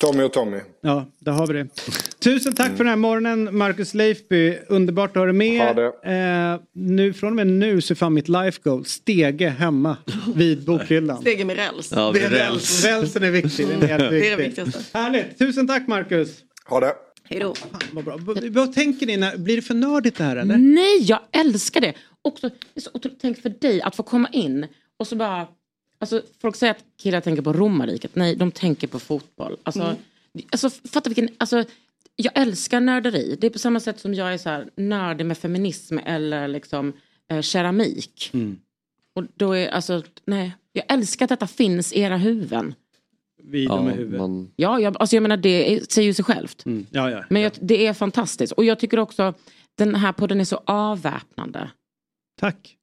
[0.00, 0.60] Tommy och Tommy.
[0.80, 1.66] Ja, där har vi det.
[2.24, 4.58] Tusen tack för den här morgonen, Marcus Leifby.
[4.68, 5.76] Underbart att ha dig med.
[5.76, 9.96] Ha Eh, nu, från och med nu så är fan mitt life goal stege hemma
[10.34, 11.20] vid bokhyllan.
[11.20, 11.92] Stege med räls.
[11.96, 12.84] Ja, Det är räls.
[12.84, 12.84] räls.
[12.84, 13.68] Rälsen är viktig.
[13.68, 14.64] Den är helt Det är det viktig.
[14.64, 14.98] viktigaste.
[14.98, 15.38] Härligt.
[15.38, 16.28] Tusen tack Marcus.
[16.68, 16.92] Ha det.
[17.32, 17.54] Hej då.
[17.92, 18.18] Vad, bra.
[18.50, 19.16] vad tänker ni?
[19.16, 20.56] När, blir det för nördigt det här eller?
[20.56, 21.94] Nej, jag älskar det.
[22.22, 25.46] Också, det är så otroligt, tänk för dig att få komma in och så bara...
[25.98, 28.14] Alltså, folk säger att killar tänker på romarriket.
[28.14, 29.56] Nej, de tänker på fotboll.
[29.62, 29.96] Alltså,
[30.34, 30.46] Mm.
[30.50, 31.28] alltså, fatta vilken...
[31.38, 31.64] Alltså,
[32.16, 33.36] jag älskar nörderi.
[33.40, 36.92] Det är på samma sätt som jag är så här, nördig med feminism eller liksom
[37.30, 38.30] eh, keramik.
[38.32, 38.58] Mm.
[39.14, 42.74] Och då är alltså, nej, jag älskar att detta finns i era huvuden.
[43.44, 44.20] Vid Ja, med huvudet.
[44.20, 46.66] man, Ja, jag, alltså jag menar det säger ju sig självt.
[46.66, 46.86] Mm.
[46.90, 47.24] Ja, ja.
[47.30, 48.52] Men jag, det är fantastiskt.
[48.52, 49.34] Och jag tycker också
[49.78, 51.70] den här podden är så avväpnande.
[52.40, 52.76] Tack.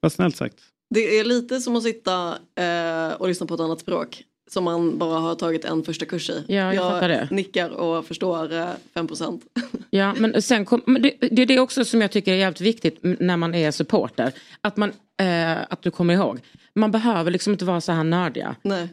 [0.00, 0.56] Vad snällt sagt.
[0.94, 4.24] Det är lite som att sitta eh, och lyssna på ett annat språk.
[4.50, 6.44] Som man bara har tagit en första kurs i.
[6.48, 7.28] Ja, jag fattar det.
[7.30, 9.40] nickar och förstår eh, 5%.
[9.92, 12.60] Ja, men sen kom, men det, det är det också som jag tycker är jävligt
[12.60, 14.32] viktigt när man är supporter.
[14.60, 14.92] Att, man,
[15.22, 16.38] eh, att du kommer ihåg.
[16.74, 18.56] Man behöver liksom inte vara så här nördiga.
[18.62, 18.88] Nej.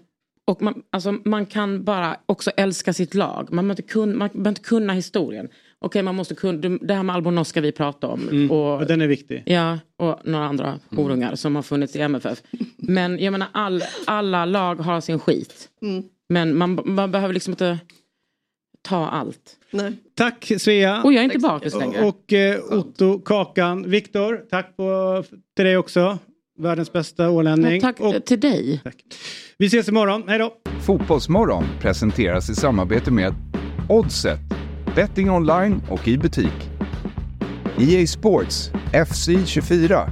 [0.47, 3.47] Och man, alltså, man kan bara också älska sitt lag.
[3.51, 5.49] Man behöver inte kunna, man behöver inte kunna historien.
[5.79, 8.21] Okej, man måste kunna, det här med Albonos ska vi prata om.
[8.21, 8.51] Mm.
[8.51, 9.43] Och, Och den är viktig.
[9.45, 12.41] Ja, och några andra horungar som har funnits i MFF.
[12.77, 15.69] Men jag menar, all, alla lag har sin skit.
[15.81, 16.03] Mm.
[16.29, 17.79] Men man, man behöver liksom inte
[18.81, 19.55] ta allt.
[19.71, 19.93] Nej.
[20.15, 21.03] Tack Svea.
[21.03, 22.05] Och jag är inte bakis längre.
[22.05, 23.89] Och eh, Otto Kakan.
[23.89, 25.23] Viktor, tack på,
[25.55, 26.17] till dig också.
[26.57, 27.73] Världens bästa ålänning.
[27.73, 28.81] Ja, tack och, till dig.
[29.57, 30.23] vi ses imorgon.
[30.27, 30.53] Hej då.
[30.81, 33.35] Fotbollsmorgon presenteras i samarbete med
[33.89, 34.39] Oddset,
[34.95, 36.69] betting online och i butik.
[37.79, 38.71] EA Sports,
[39.07, 40.11] FC 24.